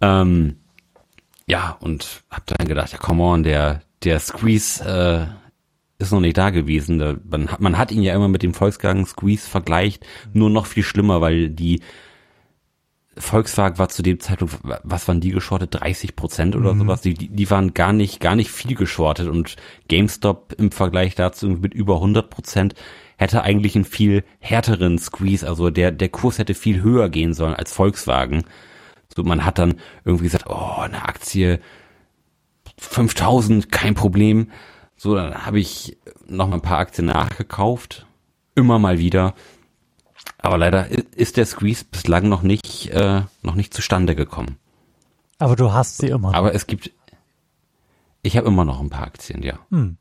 ähm, 0.00 0.56
ja, 1.46 1.76
und 1.80 2.24
hab 2.30 2.46
dann 2.46 2.68
gedacht, 2.68 2.92
ja, 2.92 2.98
come 2.98 3.22
on, 3.22 3.42
der, 3.42 3.82
der 4.02 4.20
Squeeze 4.20 4.84
äh, 4.84 6.02
ist 6.02 6.12
noch 6.12 6.20
nicht 6.20 6.36
da 6.36 6.50
gewesen. 6.50 6.98
Da, 6.98 7.16
man, 7.28 7.50
hat, 7.50 7.60
man 7.60 7.78
hat 7.78 7.92
ihn 7.92 8.02
ja 8.02 8.14
immer 8.14 8.28
mit 8.28 8.42
dem 8.42 8.54
Volkswagen 8.54 9.06
Squeeze 9.06 9.48
vergleicht, 9.48 10.06
nur 10.32 10.50
noch 10.50 10.66
viel 10.66 10.82
schlimmer, 10.82 11.20
weil 11.20 11.50
die 11.50 11.80
Volkswagen 13.16 13.78
war 13.78 13.88
zu 13.88 14.02
dem 14.02 14.20
Zeitpunkt, 14.20 14.58
was 14.82 15.06
waren 15.06 15.20
die 15.20 15.30
geschortet? 15.30 15.74
30 15.74 16.16
Prozent 16.16 16.56
oder 16.56 16.74
mhm. 16.74 16.80
sowas. 16.80 17.00
Die, 17.00 17.14
die 17.14 17.50
waren 17.50 17.74
gar 17.74 17.92
nicht, 17.92 18.20
gar 18.20 18.34
nicht 18.34 18.50
viel 18.50 18.74
geschortet 18.74 19.28
und 19.28 19.56
GameStop 19.88 20.54
im 20.58 20.72
Vergleich 20.72 21.14
dazu 21.14 21.48
mit 21.48 21.74
über 21.74 21.96
100 21.96 22.28
Prozent 22.30 22.74
hätte 23.16 23.42
eigentlich 23.42 23.76
einen 23.76 23.84
viel 23.84 24.24
härteren 24.40 24.98
Squeeze, 24.98 25.46
also 25.46 25.70
der, 25.70 25.92
der 25.92 26.08
Kurs 26.08 26.38
hätte 26.38 26.54
viel 26.54 26.82
höher 26.82 27.08
gehen 27.08 27.34
sollen 27.34 27.54
als 27.54 27.72
Volkswagen. 27.72 28.44
So, 29.14 29.22
man 29.22 29.44
hat 29.44 29.58
dann 29.58 29.74
irgendwie 30.04 30.24
gesagt, 30.24 30.46
oh, 30.48 30.80
eine 30.80 31.04
Aktie 31.04 31.60
5000, 32.78 33.70
kein 33.70 33.94
Problem. 33.94 34.50
So, 34.96 35.14
dann 35.14 35.46
habe 35.46 35.60
ich 35.60 35.96
noch 36.26 36.48
mal 36.48 36.56
ein 36.56 36.62
paar 36.62 36.78
Aktien 36.78 37.06
nachgekauft. 37.06 38.06
Immer 38.56 38.78
mal 38.78 38.98
wieder. 38.98 39.34
Aber 40.44 40.58
leider 40.58 40.88
ist 41.16 41.38
der 41.38 41.46
Squeeze 41.46 41.86
bislang 41.90 42.28
noch 42.28 42.42
nicht, 42.42 42.90
äh, 42.90 43.22
noch 43.40 43.54
nicht 43.54 43.72
zustande 43.72 44.14
gekommen. 44.14 44.58
Aber 45.38 45.56
du 45.56 45.72
hast 45.72 45.96
sie 45.96 46.08
immer. 46.08 46.34
Aber 46.34 46.54
es 46.54 46.66
gibt, 46.66 46.90
ich 48.20 48.36
habe 48.36 48.48
immer 48.48 48.66
noch 48.66 48.78
ein 48.78 48.90
paar 48.90 49.06
Aktien, 49.06 49.42
ja. 49.42 49.58
Hm. 49.70 49.96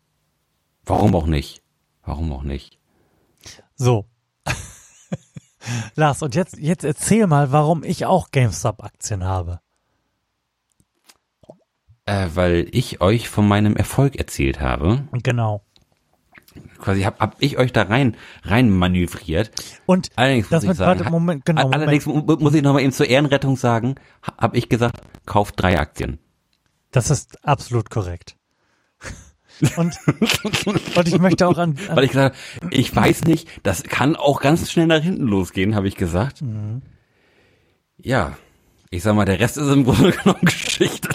Warum 0.84 1.16
auch 1.16 1.28
nicht? 1.28 1.64
Warum 2.04 2.34
auch 2.34 2.44
nicht? 2.44 2.78
So. 3.76 4.06
Lars, 5.96 6.22
und 6.22 6.36
jetzt, 6.36 6.58
jetzt 6.58 6.84
erzähl 6.84 7.26
mal, 7.26 7.54
warum 7.54 7.86
ich 7.86 8.06
auch 8.06 8.30
GameStop-Aktien 8.32 9.24
habe. 9.24 9.62
Äh, 12.06 12.28
weil 12.34 12.68
ich 12.72 13.00
euch 13.00 13.30
von 13.30 13.48
meinem 13.48 13.78
Erfolg 13.78 14.18
erzählt 14.18 14.60
habe. 14.60 15.08
Genau. 15.14 15.64
Quasi 16.80 17.04
hab, 17.04 17.20
hab 17.20 17.36
ich 17.39 17.58
euch 17.58 17.72
da 17.72 17.84
rein 17.84 18.18
rein 18.43 18.70
manövriert. 18.70 19.51
Und 19.86 20.10
allerdings 20.16 20.51
muss 20.51 20.64
ich 20.64 20.74
sagen, 20.74 21.10
Moment, 21.10 21.45
genau, 21.45 21.70
allerdings 21.70 22.06
Moment. 22.06 22.41
muss 22.41 22.54
ich 22.54 22.62
noch 22.62 22.74
mal 22.74 22.82
eben 22.82 22.91
zur 22.91 23.08
Ehrenrettung 23.08 23.56
sagen, 23.58 23.95
habe 24.38 24.58
ich 24.58 24.70
gesagt, 24.70 25.01
kauft 25.26 25.56
drei 25.58 25.80
Aktien. 25.80 26.20
Das 26.91 27.10
ist 27.10 27.43
absolut 27.45 27.89
korrekt. 27.89 28.36
Und, 29.78 29.95
und 30.97 31.08
ich 31.08 31.20
möchte 31.20 31.47
auch 31.47 31.58
an, 31.58 31.78
an 31.88 31.95
Weil 31.95 32.06
ich 32.06 32.12
gesagt 32.12 32.36
ich 32.72 32.93
weiß 32.93 33.26
nicht, 33.26 33.47
das 33.62 33.84
kann 33.84 34.16
auch 34.16 34.41
ganz 34.41 34.70
schnell 34.72 34.88
nach 34.88 35.01
hinten 35.01 35.28
losgehen, 35.28 35.76
habe 35.76 35.88
ich 35.88 35.95
gesagt. 35.95 36.41
Mhm. 36.41 36.82
Ja, 37.97 38.36
ich 38.93 39.01
sag 39.01 39.16
mal, 39.16 39.26
der 39.26 39.39
Rest 39.39 39.58
ist 39.58 39.70
im 39.70 39.86
Grunde 39.86 40.12
genommen 40.24 40.41
Geschichte. 40.41 41.10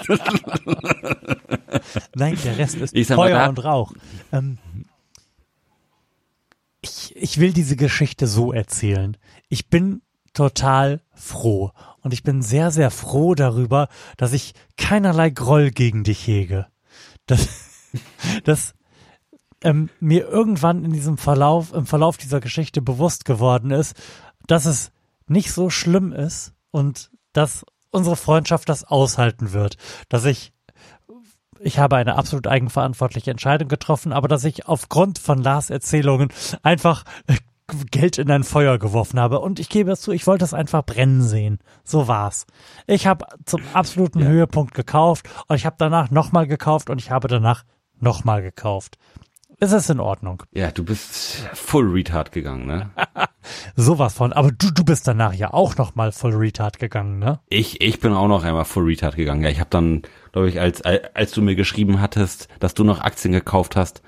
Nein, 2.14 2.36
der 2.44 2.58
Rest 2.58 2.76
ist 2.76 3.12
Feuer 3.12 3.38
mal, 3.38 3.48
und 3.50 3.64
Rauch. 3.64 3.92
Ähm, 4.32 4.58
ich, 6.88 7.16
ich 7.16 7.38
will 7.38 7.52
diese 7.52 7.76
Geschichte 7.76 8.26
so 8.26 8.52
erzählen. 8.52 9.16
Ich 9.48 9.68
bin 9.68 10.02
total 10.32 11.00
froh. 11.14 11.72
Und 12.02 12.12
ich 12.12 12.22
bin 12.22 12.42
sehr, 12.42 12.70
sehr 12.70 12.90
froh 12.90 13.34
darüber, 13.34 13.88
dass 14.16 14.32
ich 14.32 14.54
keinerlei 14.76 15.30
Groll 15.30 15.70
gegen 15.70 16.04
dich 16.04 16.26
hege. 16.26 16.66
Das, 17.26 17.48
dass 18.44 18.74
ähm, 19.62 19.90
mir 20.00 20.28
irgendwann 20.28 20.84
in 20.84 20.92
diesem 20.92 21.18
Verlauf, 21.18 21.72
im 21.72 21.86
Verlauf 21.86 22.16
dieser 22.16 22.40
Geschichte 22.40 22.80
bewusst 22.80 23.24
geworden 23.24 23.70
ist, 23.70 23.96
dass 24.46 24.64
es 24.64 24.92
nicht 25.26 25.52
so 25.52 25.70
schlimm 25.70 26.12
ist 26.12 26.52
und 26.70 27.10
dass 27.32 27.64
unsere 27.90 28.16
Freundschaft 28.16 28.68
das 28.68 28.84
aushalten 28.84 29.52
wird, 29.52 29.76
dass 30.08 30.24
ich 30.24 30.52
ich 31.60 31.78
habe 31.78 31.96
eine 31.96 32.16
absolut 32.16 32.46
eigenverantwortliche 32.46 33.30
Entscheidung 33.30 33.68
getroffen, 33.68 34.12
aber 34.12 34.28
dass 34.28 34.44
ich 34.44 34.66
aufgrund 34.66 35.18
von 35.18 35.42
Lars 35.42 35.70
Erzählungen 35.70 36.28
einfach 36.62 37.04
äh, 37.26 37.34
Geld 37.90 38.18
in 38.18 38.30
ein 38.30 38.44
Feuer 38.44 38.78
geworfen 38.78 39.20
habe. 39.20 39.40
Und 39.40 39.60
ich 39.60 39.68
gebe 39.68 39.90
es 39.90 40.00
zu, 40.00 40.12
ich 40.12 40.26
wollte 40.26 40.44
es 40.44 40.54
einfach 40.54 40.84
brennen 40.84 41.22
sehen. 41.22 41.58
So 41.84 42.08
war's. 42.08 42.46
Ich 42.86 43.06
habe 43.06 43.26
zum 43.44 43.60
absoluten 43.74 44.20
ja. 44.20 44.26
Höhepunkt 44.26 44.74
gekauft 44.74 45.28
und 45.48 45.56
ich 45.56 45.66
habe 45.66 45.76
danach 45.78 46.10
nochmal 46.10 46.46
gekauft 46.46 46.88
und 46.88 46.98
ich 46.98 47.10
habe 47.10 47.28
danach 47.28 47.64
nochmal 48.00 48.42
gekauft. 48.42 48.96
Es 49.60 49.72
ist 49.72 49.90
in 49.90 49.98
Ordnung. 49.98 50.44
Ja, 50.52 50.70
du 50.70 50.84
bist 50.84 51.48
full 51.52 51.90
retard 51.90 52.30
gegangen, 52.30 52.66
ne? 52.66 52.90
Sowas 53.76 54.14
von. 54.14 54.32
Aber 54.32 54.52
du, 54.52 54.70
du 54.70 54.84
bist 54.84 55.08
danach 55.08 55.34
ja 55.34 55.52
auch 55.52 55.76
nochmal 55.76 56.12
full 56.12 56.34
retard 56.34 56.78
gegangen, 56.78 57.18
ne? 57.18 57.40
Ich, 57.48 57.80
ich 57.80 57.98
bin 57.98 58.12
auch 58.12 58.28
noch 58.28 58.44
einmal 58.44 58.64
full 58.64 58.84
retard 58.84 59.16
gegangen. 59.16 59.42
Ja, 59.42 59.50
ich 59.50 59.58
habe 59.58 59.70
dann, 59.70 60.02
glaube 60.32 60.48
ich, 60.48 60.60
als, 60.60 60.82
als 60.82 61.32
du 61.32 61.42
mir 61.42 61.56
geschrieben 61.56 62.00
hattest, 62.00 62.48
dass 62.60 62.74
du 62.74 62.84
noch 62.84 63.00
Aktien 63.00 63.32
gekauft 63.32 63.74
hast, 63.74 64.02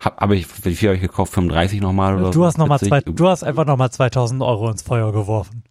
hab, 0.00 0.30
ich, 0.32 0.64
wie 0.64 0.74
viel 0.74 0.88
habe 0.88 0.96
ich 0.96 1.02
gekauft? 1.02 1.32
35 1.32 1.80
nochmal 1.80 2.16
oder 2.16 2.26
du 2.26 2.32
so? 2.32 2.44
Hast 2.44 2.58
noch 2.58 2.66
mal 2.66 2.78
zwei, 2.78 3.00
du 3.00 3.28
hast 3.28 3.44
einfach 3.44 3.64
nochmal 3.64 3.90
2000 3.90 4.42
Euro 4.42 4.68
ins 4.70 4.82
Feuer 4.82 5.12
geworfen. 5.12 5.62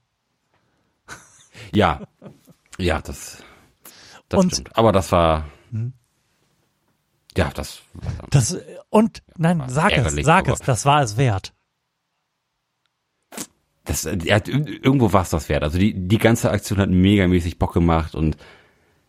Ja. 1.74 2.02
Ja, 2.78 3.02
das, 3.02 3.44
das 4.30 4.40
Und, 4.44 4.52
stimmt. 4.52 4.78
Aber 4.78 4.92
das 4.92 5.12
war, 5.12 5.46
hm? 5.72 5.94
Ja, 7.38 7.52
das. 7.54 7.82
Das 8.30 8.58
und 8.90 9.24
nein, 9.38 9.64
sag 9.68 9.92
es, 9.98 10.16
sag 10.26 10.48
es, 10.48 10.60
das 10.60 10.86
war 10.86 11.02
es 11.02 11.18
wert. 11.18 11.54
Das, 13.84 14.04
ja, 14.04 14.40
irgendwo 14.46 15.14
war 15.14 15.22
es 15.22 15.30
das 15.30 15.48
wert. 15.50 15.64
Also 15.64 15.78
die 15.78 15.94
die 15.94 16.18
ganze 16.18 16.50
Aktion 16.50 16.80
hat 16.80 16.90
megamäßig 16.90 17.60
Bock 17.60 17.74
gemacht 17.74 18.16
und 18.16 18.38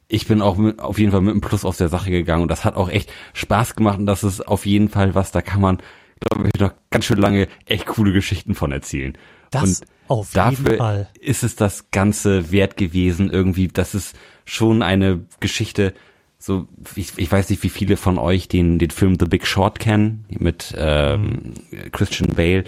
ich 0.09 0.27
bin 0.27 0.43
auch 0.43 0.57
mit, 0.57 0.79
auf 0.79 0.99
jeden 0.99 1.11
Fall 1.13 1.21
mit 1.21 1.33
einem 1.33 1.41
Plus 1.41 1.65
aus 1.65 1.79
der 1.79 1.89
Sache 1.89 2.11
gegangen 2.11 2.43
und 2.43 2.51
das 2.51 2.65
hat 2.65 2.77
auch 2.77 2.89
echt 2.89 3.13
Spaß 3.33 3.75
gemacht 3.75 3.99
und 3.99 4.07
das 4.07 4.23
ist 4.23 4.47
auf 4.47 4.67
jeden 4.67 4.89
Fall 4.89 5.15
was, 5.15 5.33
da 5.33 5.43
kann 5.43 5.61
man, 5.61 5.79
glaube 6.21 6.49
ich, 6.53 6.61
noch 6.61 6.73
ganz 6.91 7.07
schön 7.07 7.19
lange 7.19 7.49
echt 7.65 7.87
coole 7.87 8.13
Geschichten 8.13 8.55
von 8.55 8.71
erzählen. 8.71 9.17
Das 9.51 9.81
und 9.81 9.89
auf 10.09 10.33
dafür 10.33 10.65
jeden 10.73 10.79
Fall. 10.79 11.09
ist 11.21 11.43
es 11.43 11.57
das 11.57 11.91
Ganze 11.91 12.53
wert 12.53 12.77
gewesen, 12.77 13.31
irgendwie, 13.31 13.69
das 13.69 13.95
ist 13.95 14.17
schon 14.45 14.83
eine 14.83 15.25
Geschichte, 15.41 15.95
so, 16.39 16.69
ich, 16.95 17.17
ich 17.17 17.31
weiß 17.31 17.51
nicht, 17.51 17.63
wie 17.63 17.69
viele 17.69 17.97
von 17.97 18.19
euch 18.19 18.49
den, 18.49 18.79
den 18.79 18.91
Film 18.91 19.17
The 19.19 19.27
Big 19.27 19.47
Short 19.47 19.79
kennen, 19.79 20.27
mit 20.29 20.75
ähm, 20.77 21.55
Christian 21.93 22.35
Bale 22.35 22.65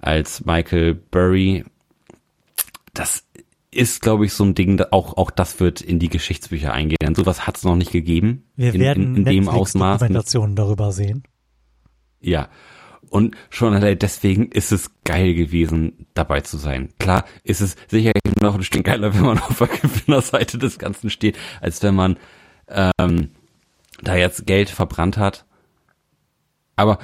als 0.00 0.44
Michael 0.44 0.94
Burry. 0.94 1.64
Das 2.94 3.24
ist, 3.70 4.02
glaube 4.02 4.24
ich, 4.26 4.32
so 4.32 4.44
ein 4.44 4.54
Ding, 4.54 4.80
auch, 4.90 5.16
auch 5.16 5.30
das 5.30 5.60
wird 5.60 5.80
in 5.80 5.98
die 5.98 6.08
Geschichtsbücher 6.08 6.72
eingehen. 6.72 6.98
Denn 7.00 7.14
sowas 7.14 7.46
hat 7.46 7.56
es 7.56 7.64
noch 7.64 7.76
nicht 7.76 7.92
gegeben. 7.92 8.44
Wir 8.56 8.74
in, 8.74 8.80
werden 8.80 9.04
in, 9.04 9.16
in 9.16 9.24
dem 9.24 9.48
Ausmaß. 9.48 10.00
Dokumentationen 10.00 10.56
darüber 10.56 10.92
sehen. 10.92 11.24
Ja. 12.20 12.48
Und 13.08 13.36
schon 13.50 13.72
allein 13.72 13.98
deswegen 13.98 14.50
ist 14.50 14.72
es 14.72 14.90
geil 15.04 15.34
gewesen, 15.34 16.06
dabei 16.14 16.40
zu 16.40 16.56
sein. 16.56 16.88
Klar 16.98 17.24
ist 17.44 17.60
es 17.60 17.76
sicherlich 17.88 18.22
noch 18.40 18.56
ein 18.56 18.64
Stück 18.64 18.84
geiler, 18.84 19.14
wenn 19.14 19.22
man 19.22 19.38
auf 19.38 19.58
der 19.58 19.68
Gewinnerseite 19.68 20.58
des 20.58 20.78
Ganzen 20.78 21.10
steht, 21.10 21.38
als 21.60 21.82
wenn 21.82 21.94
man 21.94 22.16
ähm, 22.68 23.30
da 24.02 24.16
jetzt 24.16 24.46
Geld 24.46 24.70
verbrannt 24.70 25.18
hat. 25.18 25.44
Aber 26.76 26.98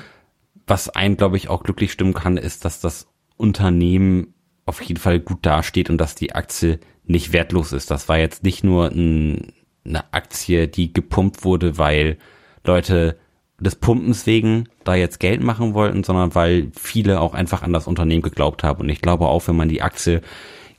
was 0.67 0.89
einen, 0.89 1.17
glaube 1.17 1.37
ich, 1.37 1.49
auch 1.49 1.63
glücklich 1.63 1.93
stimmen 1.93 2.15
kann, 2.15 2.37
ist, 2.37 2.65
dass 2.65 2.81
das 2.81 3.09
Unternehmen 3.37 4.35
auf 4.67 4.81
jeden 4.83 5.01
Fall 5.01 5.19
gut 5.19 5.45
dasteht 5.45 5.91
und 5.91 5.99
dass 5.99 6.15
die 6.15 6.35
Aktie 6.35 6.79
nicht 7.05 7.33
wertlos 7.33 7.73
ist. 7.73 7.91
Das 7.91 8.09
war 8.09 8.19
jetzt 8.19 8.45
nicht 8.45 8.63
nur 8.63 8.87
ein, 8.89 9.53
eine 9.85 10.13
Aktie, 10.13 10.69
die 10.69 10.93
gepumpt 10.93 11.45
wurde, 11.45 11.79
weil 11.79 12.19
Leute 12.65 13.19
des 13.59 13.77
Pumpens 13.77 14.27
wegen 14.27 14.69
da 14.85 14.95
jetzt 14.95 15.21
Geld 15.21 15.43
machen 15.43 15.75
wollten, 15.75 16.05
sondern 16.05 16.35
weil 16.35 16.71
viele 16.77 17.21
auch 17.21 17.35
einfach 17.35 17.63
an 17.63 17.73
das 17.73 17.87
Unternehmen 17.87 18.23
geglaubt 18.23 18.63
haben. 18.63 18.83
Und 18.83 18.89
ich 18.89 19.01
glaube 19.01 19.27
auch, 19.27 19.47
wenn 19.49 19.57
man 19.57 19.69
die 19.69 19.83
Aktie 19.83 20.21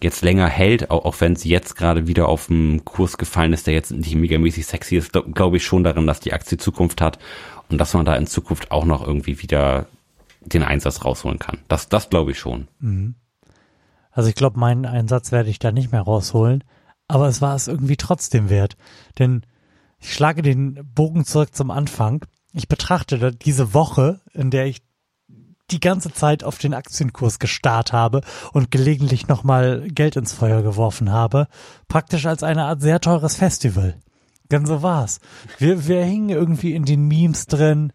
jetzt 0.03 0.21
länger 0.21 0.47
hält, 0.47 0.91
auch, 0.91 1.05
auch 1.05 1.21
wenn 1.21 1.35
sie 1.35 1.49
jetzt 1.49 1.75
gerade 1.75 2.07
wieder 2.07 2.27
auf 2.27 2.47
den 2.47 2.85
Kurs 2.85 3.17
gefallen 3.17 3.53
ist, 3.53 3.67
der 3.67 3.73
jetzt 3.73 3.91
nicht 3.91 4.15
megamäßig 4.15 4.65
sexy 4.65 4.97
ist, 4.97 5.13
glaube 5.13 5.31
glaub 5.31 5.53
ich 5.55 5.63
schon 5.63 5.83
daran, 5.83 6.07
dass 6.07 6.19
die 6.19 6.33
Aktie 6.33 6.57
Zukunft 6.57 7.01
hat 7.01 7.19
und 7.69 7.77
dass 7.77 7.93
man 7.93 8.05
da 8.05 8.15
in 8.15 8.27
Zukunft 8.27 8.71
auch 8.71 8.85
noch 8.85 9.05
irgendwie 9.05 9.41
wieder 9.41 9.87
den 10.41 10.63
Einsatz 10.63 11.05
rausholen 11.05 11.39
kann. 11.39 11.59
Das, 11.67 11.89
das 11.89 12.09
glaube 12.09 12.31
ich 12.31 12.39
schon. 12.39 12.67
Mhm. 12.79 13.15
Also 14.11 14.29
ich 14.29 14.35
glaube, 14.35 14.59
meinen 14.59 14.85
Einsatz 14.85 15.31
werde 15.31 15.49
ich 15.49 15.59
da 15.59 15.71
nicht 15.71 15.91
mehr 15.91 16.01
rausholen, 16.01 16.63
aber 17.07 17.27
es 17.27 17.41
war 17.41 17.55
es 17.55 17.67
irgendwie 17.67 17.97
trotzdem 17.97 18.49
wert. 18.49 18.77
Denn 19.17 19.41
ich 19.99 20.13
schlage 20.13 20.41
den 20.41 20.79
Bogen 20.93 21.25
zurück 21.25 21.55
zum 21.55 21.71
Anfang. 21.71 22.25
Ich 22.53 22.67
betrachte 22.67 23.33
diese 23.33 23.73
Woche, 23.73 24.21
in 24.33 24.51
der 24.51 24.67
ich 24.67 24.81
die 25.71 25.79
ganze 25.79 26.11
Zeit 26.11 26.43
auf 26.43 26.57
den 26.57 26.73
Aktienkurs 26.73 27.39
gestarrt 27.39 27.93
habe 27.93 28.21
und 28.51 28.71
gelegentlich 28.71 29.27
nochmal 29.27 29.87
Geld 29.87 30.15
ins 30.15 30.33
Feuer 30.33 30.61
geworfen 30.61 31.11
habe, 31.11 31.47
praktisch 31.87 32.25
als 32.25 32.43
eine 32.43 32.65
Art 32.65 32.81
sehr 32.81 32.99
teures 32.99 33.35
Festival. 33.35 33.95
Denn 34.51 34.65
so 34.65 34.83
war's. 34.83 35.19
Wir, 35.57 35.87
wir 35.87 36.03
hingen 36.03 36.29
irgendwie 36.29 36.73
in 36.73 36.85
den 36.85 37.07
Memes 37.07 37.47
drin 37.47 37.93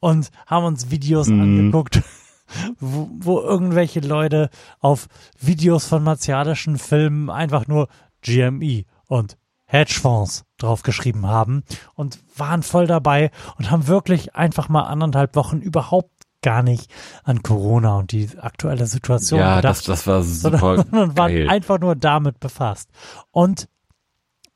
und 0.00 0.30
haben 0.46 0.64
uns 0.64 0.90
Videos 0.90 1.28
mhm. 1.28 1.40
angeguckt, 1.40 2.02
wo, 2.80 3.08
wo 3.18 3.40
irgendwelche 3.40 4.00
Leute 4.00 4.50
auf 4.80 5.08
Videos 5.38 5.86
von 5.86 6.02
martialischen 6.02 6.78
Filmen 6.78 7.30
einfach 7.30 7.66
nur 7.68 7.88
GME 8.22 8.84
und 9.06 9.36
Hedgefonds 9.66 10.44
draufgeschrieben 10.58 11.26
haben 11.26 11.62
und 11.94 12.18
waren 12.36 12.64
voll 12.64 12.88
dabei 12.88 13.30
und 13.56 13.70
haben 13.70 13.86
wirklich 13.86 14.34
einfach 14.34 14.68
mal 14.68 14.82
anderthalb 14.82 15.36
Wochen 15.36 15.58
überhaupt 15.60 16.19
gar 16.42 16.62
nicht 16.62 16.90
an 17.24 17.42
Corona 17.42 17.98
und 17.98 18.12
die 18.12 18.28
aktuelle 18.40 18.86
Situation 18.86 19.40
ja, 19.40 19.56
gedacht. 19.56 19.76
Das, 19.76 19.84
das 19.84 20.06
war 20.06 20.22
super 20.22 20.76
sondern, 20.90 21.16
waren 21.16 21.48
einfach 21.48 21.78
nur 21.78 21.96
damit 21.96 22.40
befasst. 22.40 22.88
Und 23.30 23.68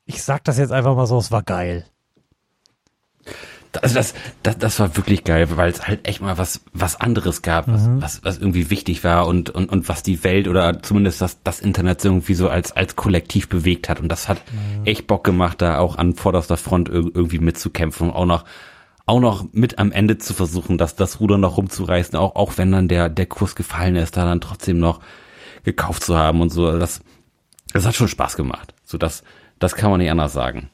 ich 0.05 0.23
sag 0.23 0.43
das 0.43 0.57
jetzt 0.57 0.71
einfach 0.71 0.95
mal 0.95 1.07
so, 1.07 1.17
es 1.17 1.31
war 1.31 1.43
geil. 1.43 1.85
Also 3.81 3.95
das, 3.95 4.13
das, 4.41 4.57
das 4.57 4.79
war 4.79 4.95
wirklich 4.95 5.25
geil, 5.25 5.49
weil 5.57 5.69
es 5.69 5.85
halt 5.85 6.07
echt 6.07 6.21
mal 6.21 6.37
was, 6.37 6.61
was 6.71 6.99
anderes 6.99 7.41
gab, 7.41 7.67
was, 7.67 7.87
mhm. 7.87 8.01
was, 8.01 8.23
was 8.23 8.37
irgendwie 8.37 8.69
wichtig 8.69 9.03
war 9.03 9.27
und, 9.27 9.49
und, 9.49 9.69
und 9.69 9.89
was 9.89 10.01
die 10.01 10.23
Welt 10.23 10.47
oder 10.47 10.81
zumindest 10.81 11.21
das, 11.21 11.43
das 11.43 11.59
Internet 11.59 12.05
irgendwie 12.05 12.35
so 12.35 12.47
als, 12.47 12.71
als 12.71 12.95
Kollektiv 12.95 13.49
bewegt 13.49 13.89
hat. 13.89 13.99
Und 13.99 14.09
das 14.09 14.29
hat 14.29 14.37
mhm. 14.51 14.85
echt 14.85 15.07
Bock 15.07 15.25
gemacht, 15.25 15.61
da 15.61 15.79
auch 15.79 15.97
an 15.97 16.15
vorderster 16.15 16.55
Front 16.55 16.87
irgendwie 16.87 17.39
mitzukämpfen 17.39 18.09
und 18.09 18.15
auch 18.15 18.25
noch, 18.25 18.45
auch 19.05 19.19
noch 19.19 19.45
mit 19.51 19.77
am 19.77 19.91
Ende 19.91 20.17
zu 20.17 20.33
versuchen, 20.33 20.77
dass 20.77 20.95
das 20.95 21.19
Ruder 21.19 21.37
noch 21.37 21.57
rumzureißen, 21.57 22.17
auch, 22.17 22.35
auch 22.35 22.57
wenn 22.57 22.71
dann 22.71 22.87
der, 22.87 23.09
der 23.09 23.27
Kurs 23.27 23.55
gefallen 23.55 23.95
ist, 23.95 24.17
da 24.17 24.25
dann 24.25 24.41
trotzdem 24.41 24.79
noch 24.79 24.99
gekauft 25.63 26.03
zu 26.03 26.17
haben 26.17 26.41
und 26.41 26.49
so. 26.49 26.77
Das, 26.77 27.01
das 27.73 27.85
hat 27.85 27.95
schon 27.95 28.07
Spaß 28.07 28.35
gemacht. 28.35 28.73
So, 28.83 28.97
das, 28.97 29.23
das 29.59 29.75
kann 29.75 29.91
man 29.91 29.99
nicht 29.99 30.09
anders 30.09 30.33
sagen. 30.33 30.69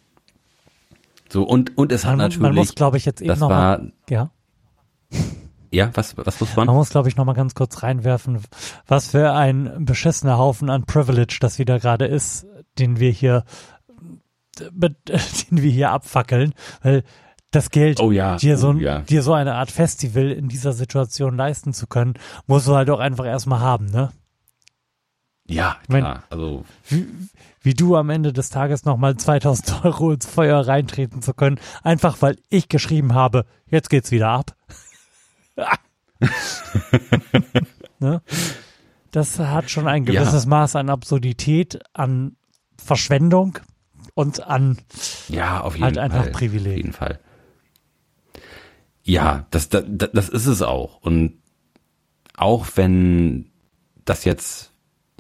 So, 1.30 1.44
und, 1.44 1.78
und 1.78 1.92
es 1.92 2.06
hat 2.06 2.12
man, 2.12 2.20
natürlich. 2.20 2.42
Man 2.42 2.56
muss, 2.56 2.76
glaube 2.76 2.98
ich, 2.98 3.06
jetzt 3.06 3.22
eben 3.22 3.40
noch 3.40 3.50
war, 3.50 3.80
mal, 3.80 3.94
ja. 4.10 4.32
Ja, 5.74 5.90
was, 5.94 6.18
was 6.18 6.40
muss 6.42 6.56
man? 6.58 6.68
Man 6.68 6.76
muss, 6.76 6.90
glaube 6.90 7.08
ich, 7.08 7.16
noch 7.16 7.24
mal 7.24 7.34
ganz 7.34 7.56
kurz 7.56 7.82
reinwerfen, 7.82 8.40
was 8.88 9.08
für 9.12 9.34
ein 9.34 9.86
beschissener 9.86 10.38
Haufen 10.38 10.70
an 10.70 10.86
Privilege 10.86 11.38
das 11.40 11.60
wieder 11.60 11.80
gerade 11.80 12.06
ist, 12.06 12.46
den 12.78 13.00
wir 13.00 13.12
hier, 13.12 13.46
den 14.60 14.92
wir 15.50 15.72
hier 15.72 15.92
abfackeln, 15.92 16.54
weil 16.82 17.04
das 17.52 17.70
Geld, 17.70 18.00
oh 18.00 18.12
ja, 18.12 18.38
dir, 18.38 18.58
so, 18.58 18.70
oh 18.70 18.74
ja. 18.74 19.00
dir 19.00 19.22
so 19.22 19.34
eine 19.34 19.56
Art 19.56 19.72
Festival 19.72 20.32
in 20.32 20.48
dieser 20.48 20.74
Situation 20.74 21.36
leisten 21.36 21.74
zu 21.74 21.86
können, 21.86 22.16
musst 22.48 22.68
du 22.68 22.76
halt 22.76 22.90
auch 22.90 23.00
einfach 23.00 23.26
erstmal 23.26 23.60
haben, 23.60 23.88
ne? 23.88 24.12
Ja, 25.48 25.78
klar. 25.86 26.02
Mein, 26.02 26.20
also 26.30 26.64
wie, 26.88 27.08
wie 27.62 27.74
du 27.74 27.98
am 27.98 28.10
Ende 28.10 28.32
des 28.32 28.50
Tages 28.52 28.86
nochmal 28.86 29.18
2000 29.18 29.84
Euro 29.86 30.12
ins 30.12 30.26
Feuer 30.26 30.66
reintreten 30.66 31.22
zu 31.22 31.34
können, 31.34 31.60
einfach 31.84 32.22
weil 32.22 32.38
ich 32.50 32.70
geschrieben 32.70 33.14
habe, 33.14 33.46
jetzt 33.68 33.90
geht's 33.90 34.12
wieder 34.12 34.30
ab. 34.30 34.56
ne? 38.00 38.22
Das 39.12 39.40
hat 39.40 39.70
schon 39.70 39.90
ein 39.90 40.06
gewisses 40.06 40.44
ja. 40.46 40.50
Maß 40.50 40.78
an 40.78 40.90
Absurdität, 40.90 41.82
an 41.92 42.38
Verschwendung 42.82 43.60
und 44.14 44.48
an 44.48 44.78
ja, 45.28 45.60
auf 45.60 45.74
jeden 45.74 45.84
halt 45.84 45.96
Fall. 45.96 46.04
einfach 46.06 46.32
Privileg. 46.32 46.72
Auf 46.72 46.78
jeden 46.78 46.94
Fall. 46.94 47.20
Ja, 49.04 49.46
das, 49.52 49.70
das, 49.70 49.84
das 49.88 50.30
ist 50.30 50.46
es 50.48 50.62
auch. 50.62 51.02
Und 51.02 51.40
auch 52.36 52.68
wenn 52.76 53.52
das 54.06 54.26
jetzt 54.26 54.72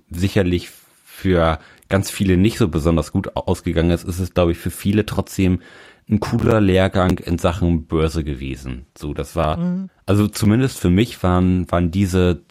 sicherlich 0.10 0.70
für 1.04 1.60
ganz 1.90 2.10
viele 2.10 2.38
nicht 2.38 2.58
so 2.58 2.68
besonders 2.68 3.12
gut 3.12 3.36
ausgegangen 3.36 3.92
ist, 3.92 4.04
ist 4.04 4.20
es, 4.20 4.34
glaube 4.34 4.54
ich, 4.54 4.58
für 4.58 4.72
viele 4.72 5.06
trotzdem 5.06 5.62
ein 6.10 6.20
cooler 6.20 6.60
Lehrgang 6.60 7.20
in 7.20 7.38
Sachen 7.38 7.86
Börse 7.86 8.24
gewesen. 8.24 8.86
So, 8.98 9.14
das 9.14 9.36
war, 9.36 9.58
mhm. 9.58 9.90
also 10.06 10.28
zumindest 10.28 10.80
für 10.80 10.90
mich 10.90 11.22
waren, 11.24 11.70
waren 11.72 11.92
diese 11.92 12.42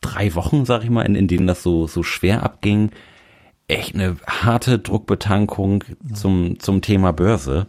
drei 0.00 0.34
Wochen, 0.34 0.64
sag 0.64 0.84
ich 0.84 0.90
mal, 0.90 1.02
in, 1.02 1.14
in 1.14 1.28
denen 1.28 1.46
das 1.46 1.62
so, 1.62 1.86
so 1.86 2.02
schwer 2.02 2.42
abging, 2.42 2.90
echt 3.68 3.94
eine 3.94 4.16
harte 4.26 4.78
Druckbetankung 4.78 5.84
mhm. 6.02 6.14
zum, 6.14 6.60
zum 6.60 6.82
Thema 6.82 7.12
Börse. 7.12 7.66